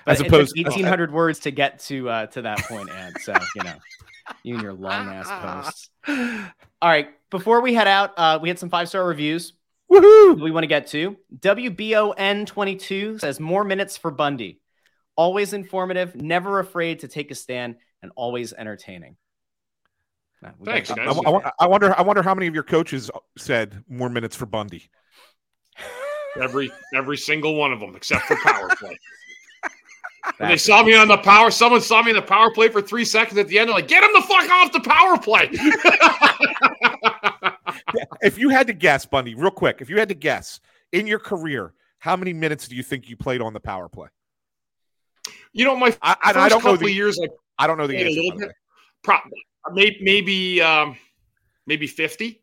But 0.06 0.12
As 0.12 0.20
opposed, 0.20 0.56
took 0.56 0.66
1,800 0.68 1.12
words 1.12 1.38
to 1.40 1.50
get 1.50 1.78
to 1.80 2.08
uh, 2.08 2.26
to 2.28 2.42
that 2.42 2.70
and 2.70 3.16
So 3.20 3.34
you 3.56 3.62
know, 3.62 3.74
you 4.42 4.54
and 4.54 4.62
your 4.62 4.72
long 4.72 5.08
ass 5.08 5.28
posts. 5.28 5.90
All 6.82 6.88
right, 6.88 7.10
before 7.30 7.60
we 7.60 7.74
head 7.74 7.88
out, 7.88 8.12
uh, 8.16 8.38
we 8.40 8.48
had 8.48 8.58
some 8.58 8.70
five 8.70 8.88
star 8.88 9.04
reviews. 9.04 9.52
Woohoo! 9.90 10.40
We 10.40 10.50
want 10.52 10.62
to 10.62 10.68
get 10.68 10.86
to 10.88 11.16
WBON 11.36 12.46
22 12.46 13.18
says 13.18 13.40
more 13.40 13.64
minutes 13.64 13.96
for 13.96 14.10
Bundy. 14.10 14.60
Always 15.16 15.52
informative, 15.52 16.14
never 16.14 16.60
afraid 16.60 17.00
to 17.00 17.08
take 17.08 17.30
a 17.30 17.34
stand, 17.34 17.76
and 18.02 18.12
always 18.14 18.52
entertaining. 18.52 19.16
Now, 20.42 20.54
Thanks, 20.64 20.90
I, 20.90 20.94
guys. 20.96 21.08
I- 21.08 21.10
I 21.10 21.30
wonder- 21.30 21.52
I 21.60 21.66
wonder. 21.66 21.98
I 21.98 22.02
wonder 22.02 22.22
how 22.22 22.34
many 22.34 22.46
of 22.46 22.54
your 22.54 22.62
coaches 22.62 23.10
said 23.36 23.82
more 23.88 24.08
minutes 24.08 24.36
for 24.36 24.46
Bundy. 24.46 24.88
every 26.40 26.70
every 26.94 27.16
single 27.16 27.56
one 27.56 27.72
of 27.72 27.80
them 27.80 27.96
except 27.96 28.22
for 28.26 28.36
power 28.36 28.68
play. 28.76 28.96
They 30.38 30.56
saw 30.56 30.82
me 30.82 30.94
on 30.94 31.08
the 31.08 31.16
power, 31.18 31.50
someone 31.50 31.80
saw 31.80 32.02
me 32.02 32.10
in 32.10 32.16
the 32.16 32.22
power 32.22 32.52
play 32.52 32.68
for 32.68 32.82
three 32.82 33.04
seconds 33.04 33.38
at 33.38 33.48
the 33.48 33.58
end. 33.58 33.68
They're 33.68 33.74
like, 33.76 33.88
"Get 33.88 34.02
him 34.04 34.10
the 34.12 34.22
fuck 34.22 34.48
off 34.50 34.72
the 34.72 34.80
power 34.80 35.18
play!" 35.18 35.50
If 38.22 38.38
you 38.38 38.50
had 38.50 38.66
to 38.66 38.72
guess, 38.72 39.06
Bundy, 39.06 39.34
real 39.34 39.50
quick, 39.50 39.78
if 39.80 39.88
you 39.88 39.98
had 39.98 40.08
to 40.10 40.14
guess 40.14 40.60
in 40.92 41.06
your 41.06 41.18
career, 41.18 41.72
how 41.98 42.16
many 42.16 42.32
minutes 42.32 42.68
do 42.68 42.76
you 42.76 42.82
think 42.82 43.08
you 43.08 43.16
played 43.16 43.40
on 43.40 43.52
the 43.54 43.60
power 43.60 43.88
play? 43.88 44.08
you 45.52 45.64
know, 45.64 45.76
my 45.76 45.96
I, 46.02 46.16
I, 46.22 46.32
first 46.32 46.44
I 46.44 46.48
don't 46.48 46.64
know 46.64 46.70
couple 46.72 46.86
the 46.86 46.92
years, 46.92 47.18
like 47.18 47.30
I 47.58 47.66
don't 47.66 47.78
know 47.78 47.86
the 47.86 47.96
answer. 47.96 48.20
the 48.20 48.32
bit. 48.38 48.52
Pro- 49.02 49.16
maybe 49.72 49.98
maybe 50.02 50.62
um, 50.62 50.96
maybe 51.66 51.86
fifty 51.86 52.42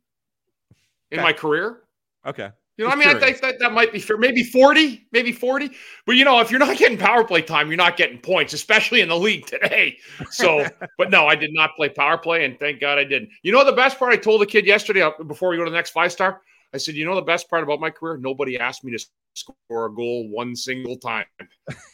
in 1.11 1.19
Okay. 1.19 1.23
my 1.23 1.33
career. 1.33 1.81
Okay. 2.25 2.49
You 2.77 2.85
know, 2.85 2.91
I 2.91 2.95
mean, 2.95 3.07
I 3.07 3.19
think 3.19 3.41
that, 3.41 3.57
that 3.59 3.73
might 3.73 3.91
be 3.91 3.99
fair. 3.99 4.17
Maybe 4.17 4.43
40, 4.43 5.07
maybe 5.11 5.31
40. 5.31 5.71
But, 6.05 6.15
you 6.15 6.23
know, 6.23 6.39
if 6.41 6.51
you're 6.51 6.59
not 6.59 6.77
getting 6.77 6.97
power 6.97 7.23
play 7.23 7.41
time, 7.41 7.69
you're 7.69 7.77
not 7.77 7.97
getting 7.97 8.19
points, 8.19 8.53
especially 8.53 9.01
in 9.01 9.09
the 9.09 9.17
league 9.17 9.47
today. 9.47 9.97
So, 10.29 10.63
but 10.97 11.09
no, 11.09 11.25
I 11.25 11.35
did 11.35 11.51
not 11.53 11.75
play 11.75 11.89
power 11.89 12.19
play, 12.19 12.45
and 12.45 12.59
thank 12.59 12.79
God 12.79 12.99
I 12.99 13.03
didn't. 13.03 13.29
You 13.41 13.51
know, 13.51 13.65
the 13.65 13.71
best 13.71 13.97
part 13.97 14.13
I 14.13 14.17
told 14.17 14.41
the 14.41 14.45
kid 14.45 14.67
yesterday 14.67 15.01
uh, 15.01 15.11
before 15.25 15.49
we 15.49 15.57
go 15.57 15.63
to 15.63 15.71
the 15.71 15.75
next 15.75 15.89
five 15.89 16.11
star, 16.11 16.41
I 16.73 16.77
said, 16.77 16.95
you 16.95 17.05
know, 17.05 17.15
the 17.15 17.21
best 17.21 17.49
part 17.49 17.63
about 17.63 17.79
my 17.79 17.89
career, 17.89 18.17
nobody 18.17 18.59
asked 18.59 18.83
me 18.83 18.95
to 18.95 19.05
score 19.33 19.85
a 19.85 19.93
goal 19.93 20.29
one 20.29 20.55
single 20.55 20.97
time. 20.97 21.25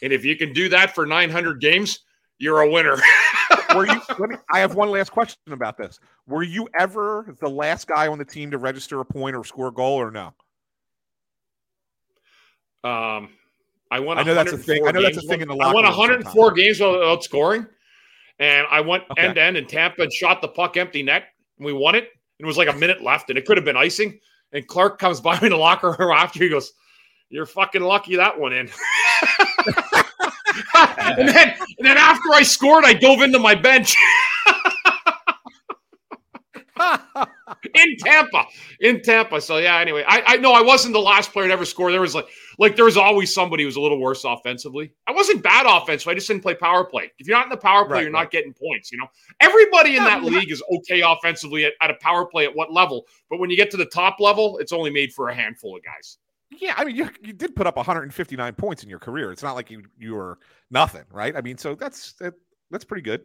And 0.02 0.12
if 0.12 0.24
you 0.24 0.36
can 0.36 0.52
do 0.52 0.68
that 0.68 0.94
for 0.94 1.06
900 1.06 1.60
games, 1.60 2.00
you're 2.38 2.60
a 2.60 2.70
winner. 2.70 2.98
Were 3.74 3.86
you? 3.86 4.00
Let 4.18 4.30
me, 4.30 4.36
I 4.52 4.58
have 4.58 4.74
one 4.74 4.90
last 4.90 5.10
question 5.10 5.38
about 5.50 5.78
this. 5.78 5.98
Were 6.26 6.42
you 6.42 6.68
ever 6.78 7.36
the 7.40 7.48
last 7.48 7.86
guy 7.86 8.08
on 8.08 8.18
the 8.18 8.24
team 8.24 8.50
to 8.50 8.58
register 8.58 9.00
a 9.00 9.04
point 9.04 9.36
or 9.36 9.44
score 9.44 9.68
a 9.68 9.72
goal, 9.72 9.94
or 9.94 10.10
no? 10.10 10.34
Um, 12.84 13.30
I 13.90 13.98
won. 14.00 14.18
I 14.18 14.22
know 14.22 14.34
that's 14.34 14.52
a 14.52 14.58
thing- 14.58 14.82
104 14.82 14.88
I 14.88 14.92
know 14.92 15.02
that's 15.02 15.16
a 15.16 15.20
games 15.20 15.30
thing 15.30 15.40
in 15.40 15.48
the 15.48 15.54
I 15.54 15.58
locker 15.58 15.74
won 15.74 15.84
room 15.84 15.96
104 15.98 16.52
games 16.52 16.80
without 16.80 17.24
scoring, 17.24 17.66
and 18.38 18.66
I 18.70 18.80
went 18.80 19.04
Okay. 19.12 19.22
end 19.22 19.34
to 19.36 19.42
end 19.42 19.56
in 19.56 19.66
Tampa 19.66 20.02
and 20.02 20.12
shot 20.12 20.40
the 20.42 20.48
puck 20.48 20.76
empty 20.76 21.02
net. 21.02 21.24
And 21.58 21.64
we 21.66 21.72
won 21.72 21.94
it. 21.94 22.04
And 22.38 22.44
it 22.44 22.46
was 22.46 22.56
like 22.58 22.68
a 22.68 22.72
minute 22.72 23.02
left, 23.02 23.30
and 23.30 23.38
it 23.38 23.46
could 23.46 23.56
have 23.56 23.64
been 23.64 23.76
icing. 23.76 24.18
And 24.52 24.66
Clarke 24.66 24.98
comes 24.98 25.20
by 25.22 25.38
me 25.40 25.46
in 25.46 25.50
the 25.52 25.56
locker 25.56 25.96
room 25.98 26.10
after. 26.12 26.40
He 26.40 26.48
goes, 26.48 26.72
"You're 27.30 27.46
fucking 27.46 27.82
lucky 27.82 28.16
that 28.16 28.38
one 28.38 28.52
in." 28.52 28.68
and 30.74 31.28
then, 31.28 31.54
and 31.78 31.86
then 31.86 31.96
after 31.96 32.32
I 32.34 32.42
scored, 32.42 32.84
I 32.84 32.92
dove 32.94 33.22
into 33.22 33.38
my 33.38 33.54
bench. 33.54 33.94
in 37.74 37.96
Tampa, 37.98 38.44
in 38.80 39.02
Tampa. 39.02 39.40
So 39.40 39.58
yeah. 39.58 39.78
Anyway, 39.78 40.04
I, 40.06 40.22
I 40.26 40.36
know 40.38 40.52
I 40.52 40.62
wasn't 40.62 40.94
the 40.94 41.00
last 41.00 41.32
player 41.32 41.46
to 41.48 41.52
ever 41.52 41.64
score. 41.64 41.90
There 41.92 42.00
was 42.00 42.14
like 42.14 42.26
like 42.58 42.76
there 42.76 42.84
was 42.84 42.96
always 42.96 43.32
somebody 43.34 43.62
who 43.62 43.66
was 43.66 43.76
a 43.76 43.80
little 43.80 44.00
worse 44.00 44.24
offensively. 44.24 44.92
I 45.06 45.12
wasn't 45.12 45.42
bad 45.42 45.66
offensively. 45.66 46.12
I 46.12 46.14
just 46.14 46.28
didn't 46.28 46.42
play 46.42 46.54
power 46.54 46.84
play. 46.84 47.10
If 47.18 47.26
you're 47.26 47.36
not 47.36 47.46
in 47.46 47.50
the 47.50 47.56
power 47.56 47.84
play, 47.84 47.94
Right, 47.94 48.02
you're 48.04 48.12
right. 48.12 48.22
not 48.22 48.30
getting 48.30 48.52
points. 48.54 48.90
You 48.92 48.98
know, 48.98 49.08
everybody 49.40 49.96
in 49.96 50.04
that 50.04 50.22
I 50.22 50.24
league 50.24 50.50
is 50.50 50.62
okay 50.76 51.02
offensively 51.02 51.64
at, 51.64 51.72
at 51.80 51.90
a 51.90 51.94
power 52.00 52.24
play 52.26 52.44
at 52.44 52.54
what 52.54 52.72
level, 52.72 53.06
but 53.28 53.38
when 53.38 53.50
you 53.50 53.56
get 53.56 53.70
to 53.72 53.76
the 53.76 53.86
top 53.86 54.20
level, 54.20 54.58
it's 54.58 54.72
only 54.72 54.90
made 54.90 55.12
for 55.12 55.28
a 55.28 55.34
handful 55.34 55.76
of 55.76 55.84
guys. 55.84 56.18
Yeah, 56.56 56.74
I 56.76 56.84
mean, 56.84 56.94
you, 56.94 57.10
you 57.22 57.32
did 57.32 57.56
put 57.56 57.66
up 57.66 57.76
159 57.76 58.54
points 58.54 58.84
in 58.84 58.88
your 58.88 59.00
career. 59.00 59.32
It's 59.32 59.42
not 59.42 59.54
like 59.56 59.70
you 59.70 59.82
you 59.98 60.14
were 60.14 60.38
nothing, 60.70 61.02
right? 61.10 61.34
I 61.36 61.40
mean, 61.40 61.58
so 61.58 61.74
that's 61.74 62.12
that, 62.14 62.34
that's 62.70 62.84
pretty 62.84 63.02
good. 63.02 63.22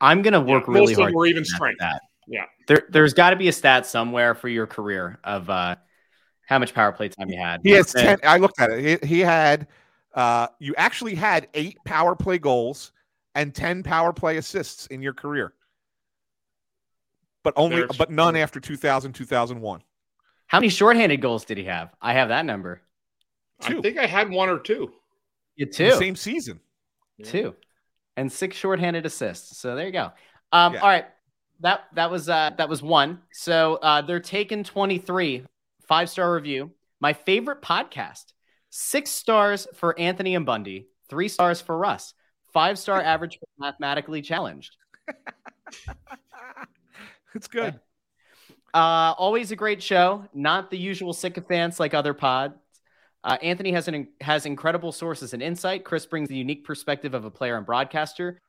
I'm 0.00 0.22
gonna 0.22 0.40
work 0.40 0.64
Yeah, 0.66 0.72
really 0.74 0.80
most 0.80 0.90
of 0.92 0.96
them 0.96 1.02
hard. 1.04 1.14
were 1.14 1.24
to 1.26 1.30
even 1.30 1.42
get 1.42 1.48
strength. 1.50 1.78
That. 1.80 2.00
Yeah. 2.28 2.44
There, 2.66 2.82
there's 2.88 3.14
got 3.14 3.30
to 3.30 3.36
be 3.36 3.48
a 3.48 3.52
stat 3.52 3.86
somewhere 3.86 4.34
for 4.34 4.48
your 4.48 4.66
career 4.66 5.18
of 5.24 5.48
uh, 5.50 5.76
how 6.46 6.58
much 6.58 6.74
power 6.74 6.92
play 6.92 7.08
time 7.08 7.28
you 7.28 7.38
had. 7.38 7.60
He 7.62 7.70
has 7.72 7.92
10. 7.92 8.20
I 8.24 8.38
looked 8.38 8.60
at 8.60 8.70
it. 8.70 9.02
He, 9.04 9.16
he 9.16 9.20
had, 9.20 9.66
uh, 10.14 10.48
you 10.58 10.74
actually 10.76 11.14
had 11.14 11.48
eight 11.54 11.78
power 11.84 12.14
play 12.14 12.38
goals 12.38 12.92
and 13.34 13.54
10 13.54 13.82
power 13.82 14.12
play 14.12 14.36
assists 14.36 14.86
in 14.86 15.02
your 15.02 15.12
career, 15.12 15.52
but 17.42 17.52
only, 17.56 17.76
There's- 17.76 17.96
but 17.96 18.10
none 18.10 18.36
after 18.36 18.60
2000, 18.60 19.12
2001. 19.12 19.82
How 20.46 20.60
many 20.60 20.68
shorthanded 20.68 21.20
goals 21.20 21.44
did 21.44 21.58
he 21.58 21.64
have? 21.64 21.92
I 22.00 22.12
have 22.12 22.28
that 22.28 22.44
number. 22.44 22.80
I 23.62 23.80
think 23.80 23.98
I 23.98 24.06
had 24.06 24.30
one 24.30 24.48
or 24.48 24.58
two. 24.58 24.92
You 25.56 25.66
The 25.66 25.72
too. 25.72 25.92
same 25.92 26.16
season. 26.16 26.60
two, 27.22 27.54
and 28.16 28.30
six 28.30 28.56
shorthanded 28.56 29.06
assists. 29.06 29.56
So 29.58 29.74
there 29.74 29.86
you 29.86 29.92
go. 29.92 30.10
Um, 30.52 30.74
Yeah. 30.74 30.80
All 30.80 30.88
right, 30.88 31.06
that 31.60 31.84
that 31.94 32.10
was 32.10 32.28
uh, 32.28 32.50
that 32.58 32.68
was 32.68 32.82
one. 32.82 33.20
So 33.32 33.76
uh, 33.76 34.02
they're 34.02 34.20
taking 34.20 34.64
twenty 34.64 34.98
three 34.98 35.44
five 35.86 36.10
star 36.10 36.32
review. 36.34 36.70
My 37.00 37.12
favorite 37.12 37.62
podcast. 37.62 38.32
Six 38.70 39.10
stars 39.10 39.68
for 39.74 39.98
Anthony 39.98 40.34
and 40.34 40.44
Bundy. 40.44 40.88
Three 41.08 41.28
stars 41.28 41.60
for 41.60 41.76
Russ. 41.76 42.14
Five 42.52 42.78
star 42.78 43.00
average 43.02 43.38
for 43.38 43.46
mathematically 43.58 44.22
challenged. 44.22 44.76
It's 47.34 47.48
good. 47.48 47.80
Uh, 48.72 49.14
always 49.18 49.50
a 49.50 49.56
great 49.56 49.82
show. 49.82 50.24
Not 50.34 50.70
the 50.70 50.78
usual 50.78 51.12
sycophants 51.12 51.80
like 51.80 51.94
other 51.94 52.14
pods. 52.14 52.54
Uh, 53.22 53.38
Anthony 53.42 53.72
has 53.72 53.88
an 53.88 54.08
has 54.20 54.46
incredible 54.46 54.92
sources 54.92 55.32
and 55.32 55.42
insight. 55.42 55.84
Chris 55.84 56.04
brings 56.06 56.28
the 56.28 56.36
unique 56.36 56.64
perspective 56.64 57.14
of 57.14 57.24
a 57.24 57.30
player 57.30 57.56
and 57.56 57.64
broadcaster. 57.64 58.40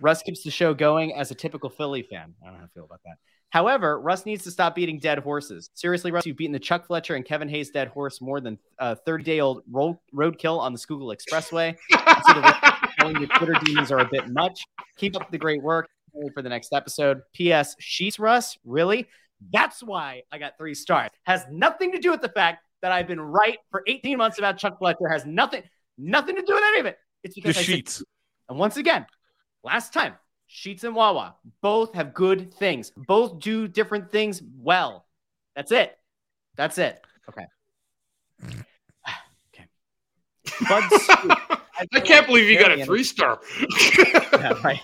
Russ 0.00 0.22
keeps 0.22 0.42
the 0.44 0.50
show 0.50 0.74
going 0.74 1.14
as 1.14 1.30
a 1.30 1.34
typical 1.34 1.68
Philly 1.70 2.02
fan. 2.02 2.34
I 2.42 2.46
don't 2.46 2.54
know 2.54 2.58
how 2.60 2.64
I 2.66 2.68
feel 2.74 2.84
about 2.84 3.00
that. 3.04 3.16
However, 3.50 3.98
Russ 4.00 4.26
needs 4.26 4.44
to 4.44 4.50
stop 4.50 4.74
beating 4.74 4.98
dead 4.98 5.18
horses. 5.20 5.70
Seriously, 5.74 6.10
Russ, 6.10 6.26
you've 6.26 6.36
beaten 6.36 6.52
the 6.52 6.58
Chuck 6.58 6.86
Fletcher 6.86 7.14
and 7.14 7.24
Kevin 7.24 7.48
Hayes 7.48 7.70
dead 7.70 7.88
horse 7.88 8.20
more 8.20 8.40
than 8.40 8.58
uh, 8.78 8.94
a 8.98 9.02
30 9.04 9.24
day 9.24 9.40
old 9.40 9.62
road 9.70 9.96
roadkill 10.14 10.58
on 10.60 10.72
the 10.72 10.78
Schuylkill 10.78 11.14
Expressway. 11.16 11.74
That 11.90 13.14
your 13.18 13.26
Twitter 13.28 13.54
demons 13.64 13.90
are 13.90 14.00
a 14.00 14.08
bit 14.10 14.28
much. 14.28 14.60
Keep 14.98 15.16
up 15.16 15.30
the 15.30 15.38
great 15.38 15.62
work. 15.62 15.88
For 16.34 16.42
the 16.42 16.48
next 16.48 16.72
episode. 16.72 17.20
P.S. 17.32 17.76
Sheetz 17.80 18.18
Russ, 18.18 18.58
really? 18.64 19.06
That's 19.52 19.84
why 19.84 20.22
I 20.32 20.38
got 20.38 20.58
three 20.58 20.74
stars. 20.74 21.10
Has 21.24 21.44
nothing 21.48 21.92
to 21.92 21.98
do 21.98 22.10
with 22.10 22.22
the 22.22 22.28
fact 22.30 22.64
that 22.82 22.90
I've 22.90 23.06
been 23.06 23.20
right 23.20 23.58
for 23.70 23.84
18 23.86 24.18
months 24.18 24.36
about 24.38 24.58
Chuck 24.58 24.78
Fletcher. 24.80 25.06
Has 25.08 25.24
nothing, 25.26 25.62
nothing 25.96 26.34
to 26.34 26.42
do 26.42 26.54
with 26.54 26.64
any 26.66 26.80
of 26.80 26.86
it. 26.86 26.98
It's 27.22 27.36
The 27.36 27.42
because 27.42 27.56
I 27.58 27.62
said- 27.62 27.84
Sheetz. 27.84 28.02
and 28.48 28.58
once 28.58 28.76
again, 28.78 29.06
last 29.68 29.92
time, 29.92 30.14
Sheetz 30.50 30.84
and 30.84 30.94
Wawa 30.94 31.36
both 31.60 31.94
have 31.94 32.14
good 32.14 32.52
things. 32.54 32.90
Both 32.96 33.40
do 33.40 33.68
different 33.68 34.10
things 34.10 34.42
well. 34.58 35.06
That's 35.54 35.72
it. 35.72 35.96
That's 36.56 36.78
it. 36.78 37.00
Okay. 37.28 37.44
okay. 38.48 39.66
Bud 40.68 40.84
Scoop. 41.00 41.38
I 41.92 42.00
can't 42.00 42.26
believe 42.26 42.48
you 42.48 42.58
got 42.58 42.72
a 42.72 42.84
three 42.84 43.04
star. 43.04 43.40
Yeah, 44.32 44.52
right. 44.62 44.80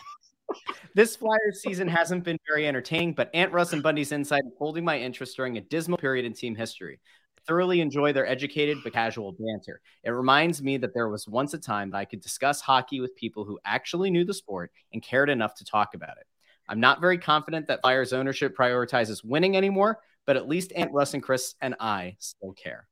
This 0.95 1.15
Flyers 1.15 1.63
season 1.63 1.87
hasn't 1.87 2.25
been 2.25 2.39
very 2.49 2.67
entertaining, 2.67 3.15
but 3.15 3.31
Ant 3.35 3.53
Russ 3.53 3.73
and 3.73 3.83
Bundy's 3.83 4.11
insight 4.11 4.43
is 4.45 4.53
holding 4.59 4.85
my 4.85 4.99
interest 4.99 5.37
during 5.37 5.57
a 5.57 5.61
dismal 5.61 5.97
period 5.97 6.25
in 6.25 6.33
team 6.33 6.57
history. 6.57 7.01
I 7.45 7.47
thoroughly 7.47 7.81
enjoy 7.81 8.13
their 8.13 8.27
educated 8.27 8.79
but 8.83 8.93
casual 8.93 9.33
banter. 9.33 9.81
It 10.03 10.11
reminds 10.11 10.63
me 10.63 10.77
that 10.79 10.95
there 10.95 11.09
was 11.09 11.29
once 11.29 11.55
a 11.55 11.59
time 11.59 11.91
that 11.91 11.99
I 11.99 12.05
could 12.05 12.21
discuss 12.21 12.61
hockey 12.61 13.01
with 13.01 13.17
people 13.17 13.45
who 13.45 13.59
actually 13.65 14.11
knew 14.11 14.25
the 14.25 14.35
sport 14.35 14.73
and 14.93 15.03
cared 15.03 15.31
enough 15.31 15.55
to 15.57 15.65
talk 15.65 15.95
about 15.95 16.17
it. 16.19 16.27
I'm 16.69 16.81
not 16.81 17.01
very 17.01 17.19
confident 17.19 17.69
that 17.69 17.83
Flyers 17.83 18.13
ownership 18.13 18.57
prioritizes 18.57 19.25
winning 19.25 19.57
anymore, 19.57 19.99
but 20.27 20.37
at 20.37 20.49
least 20.49 20.73
Ant 20.75 20.93
Russ 20.93 21.13
and 21.15 21.23
Chris 21.23 21.55
and 21.61 21.75
I 21.81 22.17
still 22.19 22.53
care. 22.53 22.89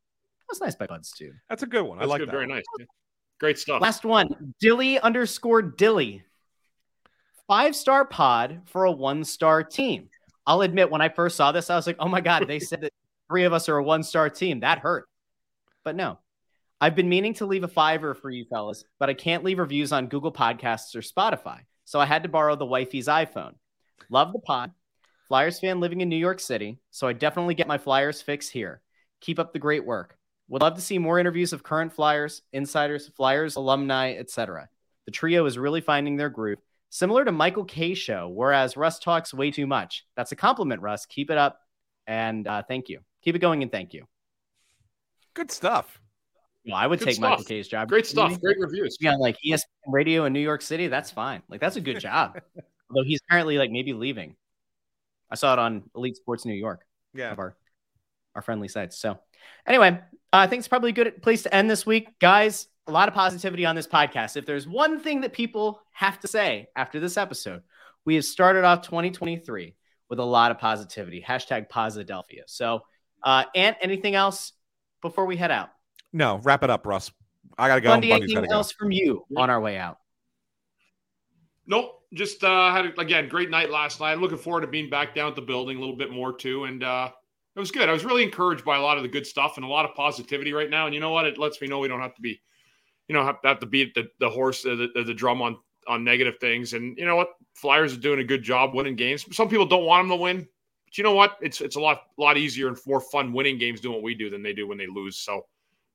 That's 0.48 0.61
nice 0.61 0.74
by 0.74 0.86
Buds 0.86 1.12
too. 1.12 1.32
That's 1.48 1.62
a 1.62 1.66
good 1.66 1.82
one. 1.82 1.98
I 1.98 2.03
That's 2.03 2.11
like 2.11 2.18
good. 2.20 2.28
that. 2.28 2.32
Very 2.32 2.46
nice. 2.46 2.64
Great 3.40 3.59
stuff. 3.59 3.80
Last 3.80 4.05
one, 4.05 4.55
Dilly 4.61 5.00
underscore 5.00 5.62
Dilly. 5.62 6.24
Five 7.48 7.74
star 7.74 8.05
pod 8.05 8.62
for 8.66 8.84
a 8.84 8.92
one 8.92 9.24
star 9.24 9.64
team. 9.64 10.11
I'll 10.46 10.61
admit, 10.62 10.90
when 10.90 11.00
I 11.00 11.09
first 11.09 11.36
saw 11.36 11.53
this, 11.53 11.70
I 11.70 11.76
was 11.76 11.86
like, 11.86 11.96
oh 11.98 12.09
my 12.09 12.20
God, 12.20 12.46
they 12.46 12.59
said 12.59 12.82
that 12.82 12.92
three 13.32 13.44
of 13.44 13.54
us 13.54 13.70
are 13.70 13.78
a 13.78 13.82
one 13.82 14.02
star 14.02 14.28
team. 14.28 14.60
That 14.60 14.80
hurt. 14.80 15.08
But 15.84 15.96
no, 15.96 16.18
I've 16.82 16.94
been 16.94 17.08
meaning 17.08 17.32
to 17.34 17.46
leave 17.46 17.64
a 17.64 17.68
fiver 17.68 18.14
for 18.14 18.28
you 18.28 18.44
fellas, 18.44 18.84
but 19.00 19.08
I 19.08 19.14
can't 19.14 19.42
leave 19.42 19.58
reviews 19.58 19.90
on 19.90 20.08
Google 20.08 20.30
Podcasts 20.30 20.94
or 20.94 21.00
Spotify. 21.00 21.60
So 21.86 21.98
I 21.98 22.04
had 22.04 22.24
to 22.24 22.28
borrow 22.28 22.56
the 22.56 22.66
wifey's 22.66 23.06
iPhone. 23.06 23.54
Love 24.10 24.34
the 24.34 24.38
pod. 24.38 24.72
Flyers 25.28 25.60
fan 25.60 25.80
living 25.80 26.02
in 26.02 26.10
New 26.10 26.16
York 26.16 26.40
City. 26.40 26.78
So 26.90 27.08
I 27.08 27.14
definitely 27.14 27.54
get 27.54 27.66
my 27.66 27.78
Flyers 27.78 28.20
fix 28.20 28.50
here. 28.50 28.82
Keep 29.22 29.38
up 29.38 29.54
the 29.54 29.58
great 29.58 29.86
work. 29.86 30.18
Would 30.48 30.60
love 30.60 30.74
to 30.74 30.82
see 30.82 30.98
more 30.98 31.18
interviews 31.18 31.54
of 31.54 31.62
current 31.62 31.94
Flyers, 31.94 32.42
insiders, 32.52 33.08
Flyers, 33.16 33.56
alumni, 33.56 34.12
etc. 34.12 34.68
The 35.06 35.10
trio 35.10 35.46
is 35.46 35.56
really 35.56 35.80
finding 35.80 36.16
their 36.16 36.28
groove, 36.28 36.58
similar 36.90 37.24
to 37.24 37.32
Michael 37.32 37.64
Kay 37.64 37.94
show, 37.94 38.28
whereas 38.28 38.76
Russ 38.76 38.98
talks 38.98 39.32
way 39.32 39.50
too 39.50 39.66
much. 39.66 40.04
That's 40.16 40.32
a 40.32 40.36
compliment, 40.36 40.82
Russ. 40.82 41.06
Keep 41.06 41.30
it 41.30 41.38
up, 41.38 41.60
and 42.06 42.46
uh, 42.46 42.62
thank 42.68 42.90
you. 42.90 43.00
Keep 43.22 43.36
it 43.36 43.38
going, 43.40 43.62
and 43.62 43.70
thank 43.70 43.94
you. 43.94 44.06
Good 45.34 45.50
stuff. 45.50 46.00
Well, 46.66 46.76
I 46.76 46.86
would 46.86 46.98
Good 46.98 47.06
take 47.06 47.14
stuff. 47.16 47.30
Michael 47.30 47.44
Kay's 47.44 47.68
job. 47.68 47.88
Great 47.88 48.06
stuff. 48.06 48.40
Great 48.40 48.58
reviews. 48.58 48.96
Yeah, 49.00 49.16
like 49.16 49.36
ESPN 49.44 49.62
Radio 49.88 50.24
in 50.26 50.32
New 50.32 50.40
York 50.40 50.62
City. 50.62 50.88
That's 50.88 51.10
fine. 51.10 51.42
Like 51.48 51.60
that's 51.60 51.76
a 51.76 51.80
good 51.80 51.98
job. 51.98 52.40
Although 52.90 53.04
he's 53.04 53.20
currently 53.28 53.58
like 53.58 53.70
maybe 53.70 53.92
leaving. 53.92 54.36
I 55.30 55.34
saw 55.34 55.54
it 55.54 55.58
on 55.58 55.84
Elite 55.96 56.16
Sports 56.16 56.44
New 56.44 56.54
York. 56.54 56.84
Yeah. 57.14 57.32
Of 57.32 57.38
our 57.38 57.56
our 58.34 58.42
friendly 58.42 58.68
sites. 58.68 58.98
So 58.98 59.18
anyway, 59.66 60.00
uh, 60.32 60.36
I 60.36 60.46
think 60.46 60.60
it's 60.60 60.68
probably 60.68 60.90
a 60.90 60.94
good 60.94 61.22
place 61.22 61.42
to 61.42 61.54
end 61.54 61.70
this 61.70 61.84
week, 61.84 62.18
guys. 62.18 62.68
A 62.86 62.92
lot 62.92 63.08
of 63.08 63.14
positivity 63.14 63.66
on 63.66 63.76
this 63.76 63.86
podcast. 63.86 64.36
If 64.36 64.46
there's 64.46 64.66
one 64.66 65.00
thing 65.00 65.20
that 65.20 65.32
people 65.32 65.80
have 65.92 66.18
to 66.20 66.28
say 66.28 66.68
after 66.74 67.00
this 67.00 67.16
episode, 67.16 67.62
we 68.04 68.14
have 68.16 68.24
started 68.24 68.64
off 68.64 68.82
2023 68.82 69.74
with 70.08 70.18
a 70.18 70.24
lot 70.24 70.50
of 70.50 70.58
positivity. 70.58 71.24
Hashtag 71.26 71.68
Posidelphia. 71.68 72.42
So, 72.46 72.82
uh, 73.24 73.44
Ant, 73.54 73.76
anything 73.80 74.14
else 74.14 74.52
before 75.00 75.26
we 75.26 75.36
head 75.36 75.50
out? 75.50 75.70
No, 76.12 76.38
wrap 76.38 76.62
it 76.62 76.70
up, 76.70 76.86
Russ. 76.86 77.10
I 77.58 77.68
gotta 77.68 77.80
go. 77.80 77.90
Bundy, 77.90 78.10
Bundy's 78.10 78.24
anything 78.24 78.34
gotta 78.36 78.48
go. 78.48 78.54
else 78.54 78.72
from 78.72 78.92
you 78.92 79.24
on 79.36 79.50
our 79.50 79.60
way 79.60 79.78
out? 79.78 79.98
Nope. 81.66 82.00
Just 82.14 82.44
uh, 82.44 82.70
had 82.72 82.86
a, 82.86 83.00
again 83.00 83.28
great 83.28 83.50
night 83.50 83.70
last 83.70 84.00
night. 84.00 84.18
Looking 84.18 84.38
forward 84.38 84.62
to 84.62 84.66
being 84.66 84.90
back 84.90 85.14
down 85.14 85.30
at 85.30 85.36
the 85.36 85.42
building 85.42 85.78
a 85.78 85.80
little 85.80 85.96
bit 85.96 86.10
more 86.10 86.36
too, 86.36 86.64
and 86.64 86.82
uh, 86.84 87.10
it 87.54 87.60
was 87.60 87.70
good. 87.70 87.88
I 87.88 87.92
was 87.92 88.04
really 88.04 88.22
encouraged 88.22 88.64
by 88.64 88.76
a 88.76 88.82
lot 88.82 88.96
of 88.96 89.02
the 89.02 89.08
good 89.08 89.26
stuff 89.26 89.56
and 89.56 89.64
a 89.64 89.68
lot 89.68 89.84
of 89.84 89.94
positivity 89.94 90.52
right 90.52 90.70
now. 90.70 90.86
And 90.86 90.94
you 90.94 91.00
know 91.00 91.10
what? 91.10 91.26
It 91.26 91.38
lets 91.38 91.60
me 91.60 91.68
know 91.68 91.78
we 91.78 91.88
don't 91.88 92.00
have 92.00 92.14
to 92.14 92.22
be, 92.22 92.40
you 93.08 93.14
know, 93.14 93.24
have, 93.24 93.36
have 93.44 93.60
to 93.60 93.66
beat 93.66 93.94
the, 93.94 94.08
the 94.20 94.28
horse, 94.28 94.64
uh, 94.64 94.74
the, 94.74 94.88
the, 94.94 95.04
the 95.04 95.14
drum 95.14 95.42
on 95.42 95.56
on 95.88 96.04
negative 96.04 96.34
things. 96.40 96.74
And 96.74 96.96
you 96.96 97.04
know 97.04 97.16
what? 97.16 97.30
Flyers 97.54 97.94
are 97.94 98.00
doing 98.00 98.20
a 98.20 98.24
good 98.24 98.42
job 98.42 98.74
winning 98.74 98.96
games. 98.96 99.24
Some 99.34 99.48
people 99.48 99.66
don't 99.66 99.84
want 99.84 100.02
them 100.02 100.16
to 100.16 100.22
win, 100.22 100.48
but 100.93 100.99
you 100.99 101.05
know 101.05 101.14
what? 101.14 101.38
It's 101.40 101.61
it's 101.61 101.76
a 101.76 101.80
lot 101.80 102.03
lot 102.18 102.36
easier 102.36 102.68
and 102.68 102.76
more 102.86 103.01
fun 103.01 103.32
winning 103.32 103.59
games 103.59 103.80
doing 103.80 103.95
what 103.95 104.03
we 104.03 104.14
do 104.14 104.28
than 104.30 104.43
they 104.43 104.53
do 104.53 104.66
when 104.68 104.78
they 104.78 104.86
lose. 104.86 105.16
So, 105.18 105.47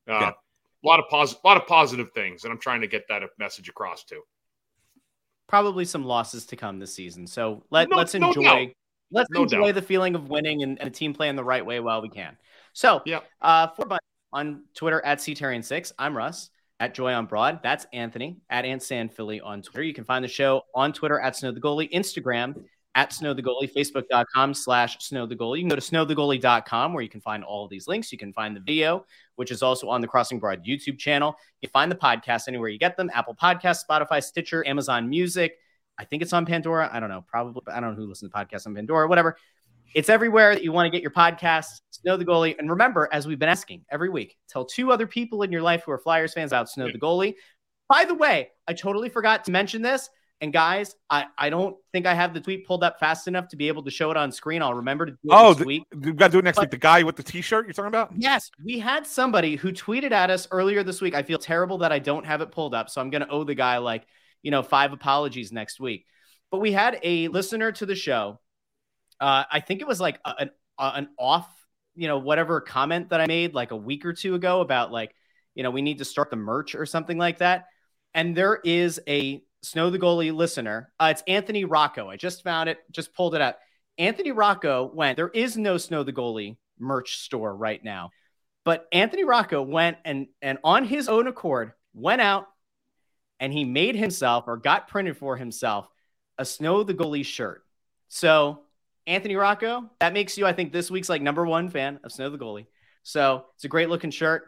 uh, 0.09 0.11
Yeah. 0.19 0.29
a 0.29 0.87
lot 0.87 0.99
of 0.99 1.07
positive, 1.09 1.41
a 1.43 1.47
lot 1.47 1.57
of 1.57 1.67
positive 1.67 2.11
things, 2.13 2.43
and 2.43 2.51
I'm 2.51 2.59
trying 2.59 2.81
to 2.81 2.87
get 2.87 3.07
that 3.09 3.21
message 3.37 3.69
across 3.69 4.03
too. 4.03 4.21
Probably 5.47 5.85
some 5.85 6.03
losses 6.03 6.45
to 6.47 6.55
come 6.55 6.79
this 6.79 6.93
season. 6.93 7.25
So 7.25 7.63
let, 7.69 7.89
No- 7.89 7.97
let's 7.97 8.13
no 8.13 8.27
enjoy 8.27 8.43
doubt. 8.43 8.67
let's 9.11 9.29
No 9.29 9.43
enjoy 9.43 9.67
doubt. 9.67 9.75
the 9.75 9.81
feeling 9.81 10.15
of 10.15 10.29
winning 10.29 10.61
and, 10.63 10.77
and 10.79 10.87
a 10.87 10.91
team 10.91 11.13
playing 11.13 11.35
the 11.37 11.43
right 11.43 11.65
way 11.65 11.79
while 11.79 12.01
we 12.01 12.09
can. 12.09 12.35
So 12.73 13.01
Yeah. 13.05 13.21
uh 13.41 13.67
for 13.67 13.85
Bundy 13.85 14.01
on 14.33 14.65
Twitter 14.73 15.03
at 15.05 15.19
Ctherien6, 15.19 15.93
I'm 15.97 16.15
Russ. 16.17 16.49
At 16.79 16.93
Joy 16.93 17.11
on 17.13 17.25
Broad, 17.25 17.63
that's 17.63 17.87
Anthony 17.91 18.37
at 18.51 18.63
Ant 18.63 18.83
San 18.83 19.09
Philly 19.09 19.41
on 19.41 19.63
Twitter. 19.63 19.81
You 19.81 19.95
can 19.95 20.03
find 20.03 20.23
the 20.23 20.27
show 20.27 20.61
on 20.75 20.93
Twitter 20.93 21.19
at 21.19 21.35
Snow 21.35 21.51
the 21.51 21.59
Goalie, 21.59 21.91
Instagram 21.91 22.65
at 22.97 23.13
Snow 23.13 23.31
the 23.31 23.43
Goalie, 23.43 23.71
Facebook.com 23.71 24.55
slash 24.55 24.97
Snow 25.05 25.27
the 25.27 25.35
Goalie. 25.35 25.57
You 25.57 25.61
can 25.61 25.69
go 25.69 25.75
to 25.75 25.81
snowthegoalie.com 25.81 26.93
where 26.93 27.03
you 27.03 27.09
can 27.09 27.21
find 27.21 27.43
all 27.43 27.63
of 27.63 27.69
these 27.69 27.87
links. 27.87 28.11
You 28.11 28.17
can 28.17 28.33
find 28.33 28.55
the 28.55 28.59
video, 28.59 29.05
which 29.35 29.51
is 29.51 29.61
also 29.61 29.87
on 29.87 30.01
the 30.01 30.07
Crossing 30.07 30.39
Broad 30.39 30.65
YouTube 30.65 30.97
channel. 30.97 31.35
You 31.61 31.67
can 31.67 31.73
find 31.73 31.91
the 31.91 31.95
podcast 31.95 32.47
anywhere 32.47 32.69
you 32.69 32.79
get 32.79 32.97
them 32.97 33.11
Apple 33.13 33.35
Podcasts, 33.35 33.81
Spotify, 33.87 34.23
Stitcher, 34.23 34.65
Amazon 34.65 35.07
Music. 35.07 35.57
I 35.99 36.05
think 36.05 36.23
it's 36.23 36.33
on 36.33 36.47
Pandora. 36.47 36.89
I 36.91 36.99
don't 36.99 37.09
know. 37.09 37.23
Probably. 37.27 37.61
I 37.71 37.79
don't 37.79 37.91
know 37.91 37.97
who 37.97 38.09
listens 38.09 38.31
to 38.31 38.35
podcasts 38.35 38.65
on 38.65 38.73
Pandora, 38.73 39.07
whatever. 39.07 39.37
It's 39.93 40.09
everywhere 40.09 40.55
that 40.55 40.63
you 40.63 40.71
want 40.71 40.87
to 40.87 40.89
get 40.89 41.03
your 41.03 41.11
podcasts. 41.11 41.81
Snow 41.91 42.17
the 42.17 42.25
Goalie. 42.25 42.55
And 42.57 42.67
remember, 42.67 43.09
as 43.11 43.27
we've 43.27 43.37
been 43.37 43.47
asking 43.47 43.85
every 43.91 44.09
week, 44.09 44.37
tell 44.49 44.65
two 44.65 44.91
other 44.91 45.05
people 45.05 45.43
in 45.43 45.51
your 45.51 45.61
life 45.61 45.83
who 45.85 45.91
are 45.91 45.99
Flyers 45.99 46.33
fans 46.33 46.51
about 46.51 46.67
Snow 46.67 46.91
the 46.91 46.99
Goalie. 46.99 47.35
By 47.87 48.05
the 48.05 48.15
way, 48.15 48.49
I 48.67 48.73
totally 48.73 49.09
forgot 49.09 49.45
to 49.45 49.51
mention 49.51 49.83
this. 49.83 50.09
And 50.39 50.53
guys, 50.53 50.95
I, 51.09 51.25
I 51.37 51.49
don't 51.49 51.75
think 51.91 52.05
I 52.05 52.13
have 52.13 52.33
the 52.33 52.39
tweet 52.39 52.67
pulled 52.67 52.83
up 52.83 52.99
fast 52.99 53.27
enough 53.27 53.47
to 53.49 53.55
be 53.55 53.69
able 53.69 53.81
to 53.83 53.89
show 53.89 54.11
it 54.11 54.17
on 54.17 54.31
screen. 54.31 54.61
I'll 54.61 54.75
remember 54.75 55.07
to 55.07 55.11
do 55.13 55.17
it 55.23 55.29
Oh, 55.31 55.53
this 55.53 55.61
the, 55.61 55.65
week. 55.65 55.83
we 55.95 56.11
got 56.11 56.27
to 56.27 56.31
do 56.33 56.39
it 56.39 56.43
next 56.45 56.57
But- 56.57 56.65
week. 56.65 56.71
The 56.71 56.77
guy 56.77 57.01
with 57.03 57.15
the 57.15 57.23
T-shirt 57.23 57.65
you're 57.65 57.73
talking 57.73 57.87
about? 57.87 58.11
Yes, 58.15 58.51
we 58.63 58.77
had 58.77 59.07
somebody 59.07 59.55
who 59.55 59.71
tweeted 59.71 60.11
at 60.11 60.29
us 60.29 60.47
earlier 60.51 60.83
this 60.83 61.01
week. 61.01 61.15
I 61.15 61.23
feel 61.23 61.39
terrible 61.39 61.79
that 61.79 61.91
I 61.91 61.97
don't 61.99 62.25
have 62.25 62.41
it 62.41 62.51
pulled 62.51 62.75
up, 62.75 62.89
so 62.89 63.01
I'm 63.01 63.09
going 63.09 63.23
to 63.23 63.29
owe 63.29 63.43
the 63.45 63.55
guy 63.55 63.79
like, 63.79 64.05
you 64.43 64.51
know, 64.51 64.61
five 64.61 64.93
apologies 64.93 65.51
next 65.51 65.79
week. 65.79 66.05
But 66.51 66.59
we 66.59 66.71
had 66.71 66.99
a 67.01 67.29
listener 67.29 67.71
to 67.71 67.85
the 67.87 67.95
show. 67.95 68.39
Uh, 69.19 69.43
I 69.51 69.59
think 69.61 69.81
it 69.81 69.87
was 69.87 69.99
like 69.99 70.19
a- 70.23 70.35
an 70.39 70.51
a- 70.79 70.91
an 70.95 71.09
off, 71.17 71.49
you 71.95 72.07
know, 72.07 72.19
whatever 72.19 72.61
comment 72.61 73.09
that 73.09 73.19
I 73.19 73.25
made 73.25 73.55
like 73.55 73.71
a 73.71 73.75
week 73.75 74.05
or 74.05 74.13
two 74.13 74.35
ago 74.35 74.61
about 74.61 74.91
like, 74.91 75.15
you 75.55 75.63
know, 75.63 75.71
we 75.71 75.81
need 75.81 75.97
to 75.97 76.05
start 76.05 76.29
the 76.29 76.35
merch 76.35 76.75
or 76.75 76.85
something 76.85 77.17
like 77.17 77.39
that. 77.39 77.65
And 78.13 78.35
there 78.37 78.59
is 78.63 78.99
a 79.07 79.41
Snow 79.61 79.89
the 79.89 79.99
Goalie 79.99 80.33
listener. 80.33 80.91
Uh, 80.99 81.09
it's 81.11 81.23
Anthony 81.27 81.65
Rocco. 81.65 82.09
I 82.09 82.15
just 82.15 82.43
found 82.43 82.69
it, 82.69 82.79
just 82.91 83.13
pulled 83.13 83.35
it 83.35 83.41
up. 83.41 83.59
Anthony 83.97 84.31
Rocco 84.31 84.91
went, 84.93 85.15
there 85.15 85.29
is 85.29 85.57
no 85.57 85.77
Snow 85.77 86.03
the 86.03 86.13
Goalie 86.13 86.57
merch 86.79 87.17
store 87.17 87.55
right 87.55 87.83
now. 87.83 88.11
But 88.63 88.87
Anthony 88.91 89.23
Rocco 89.23 89.61
went 89.61 89.97
and 90.03 90.27
and 90.41 90.57
on 90.63 90.83
his 90.83 91.07
own 91.07 91.27
accord 91.27 91.71
went 91.93 92.21
out 92.21 92.47
and 93.39 93.53
he 93.53 93.63
made 93.63 93.95
himself 93.95 94.43
or 94.47 94.57
got 94.57 94.87
printed 94.87 95.17
for 95.17 95.37
himself 95.37 95.87
a 96.37 96.45
Snow 96.45 96.83
the 96.83 96.93
Goalie 96.93 97.25
shirt. 97.25 97.63
So 98.09 98.59
Anthony 99.05 99.35
Rocco, 99.35 99.89
that 99.99 100.13
makes 100.13 100.37
you, 100.37 100.45
I 100.45 100.53
think, 100.53 100.73
this 100.73 100.91
week's 100.91 101.09
like 101.09 101.21
number 101.21 101.45
one 101.45 101.69
fan 101.69 101.99
of 102.03 102.11
Snow 102.11 102.29
the 102.29 102.37
Goalie. 102.37 102.67
So 103.03 103.45
it's 103.55 103.63
a 103.63 103.69
great 103.69 103.89
looking 103.89 104.11
shirt. 104.11 104.43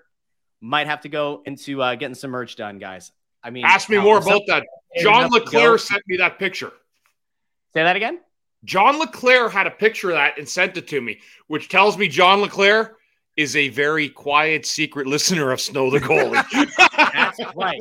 Might 0.61 0.87
have 0.87 1.01
to 1.01 1.09
go 1.09 1.41
into 1.45 1.81
uh, 1.81 1.95
getting 1.95 2.15
some 2.15 2.31
merch 2.31 2.57
done, 2.57 2.77
guys. 2.77 3.13
I 3.43 3.49
mean, 3.49 3.65
ask 3.65 3.89
me 3.89 3.97
uh, 3.97 4.03
more 4.03 4.17
about 4.17 4.41
that. 4.47 4.65
John 4.97 5.29
LeClair 5.29 5.77
sent 5.77 6.01
me 6.07 6.17
that 6.17 6.39
picture. 6.39 6.71
Say 7.73 7.83
that 7.83 7.95
again. 7.95 8.19
John 8.65 8.99
LeClair 8.99 9.49
had 9.49 9.67
a 9.67 9.71
picture 9.71 10.09
of 10.09 10.15
that 10.15 10.37
and 10.37 10.47
sent 10.47 10.75
it 10.75 10.87
to 10.89 10.99
me, 10.99 11.19
which 11.47 11.69
tells 11.69 11.97
me 11.97 12.07
John 12.07 12.41
LeClair 12.41 12.97
is 13.37 13.55
a 13.55 13.69
very 13.69 14.09
quiet, 14.09 14.65
secret 14.65 15.07
listener 15.07 15.51
of 15.51 15.61
Snow 15.61 15.89
the 15.89 15.99
Goalie. 15.99 16.43
That's 17.13 17.39
right. 17.55 17.79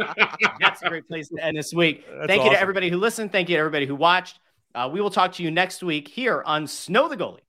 That's 0.60 0.82
a 0.82 0.88
great 0.88 1.08
place 1.08 1.28
to 1.30 1.44
end 1.44 1.56
this 1.56 1.74
week. 1.74 2.04
That's 2.06 2.28
Thank 2.28 2.44
you 2.44 2.50
to 2.50 2.60
everybody 2.60 2.90
who 2.90 2.96
listened. 2.98 3.32
Thank 3.32 3.48
you 3.48 3.56
to 3.56 3.60
everybody 3.60 3.86
who 3.86 3.96
watched. 3.96 4.38
Uh, 4.74 4.88
we 4.92 5.00
will 5.00 5.10
talk 5.10 5.32
to 5.32 5.42
you 5.42 5.50
next 5.50 5.82
week 5.82 6.06
here 6.06 6.42
on 6.46 6.68
Snow 6.68 7.08
the 7.08 7.16
Goalie. 7.16 7.40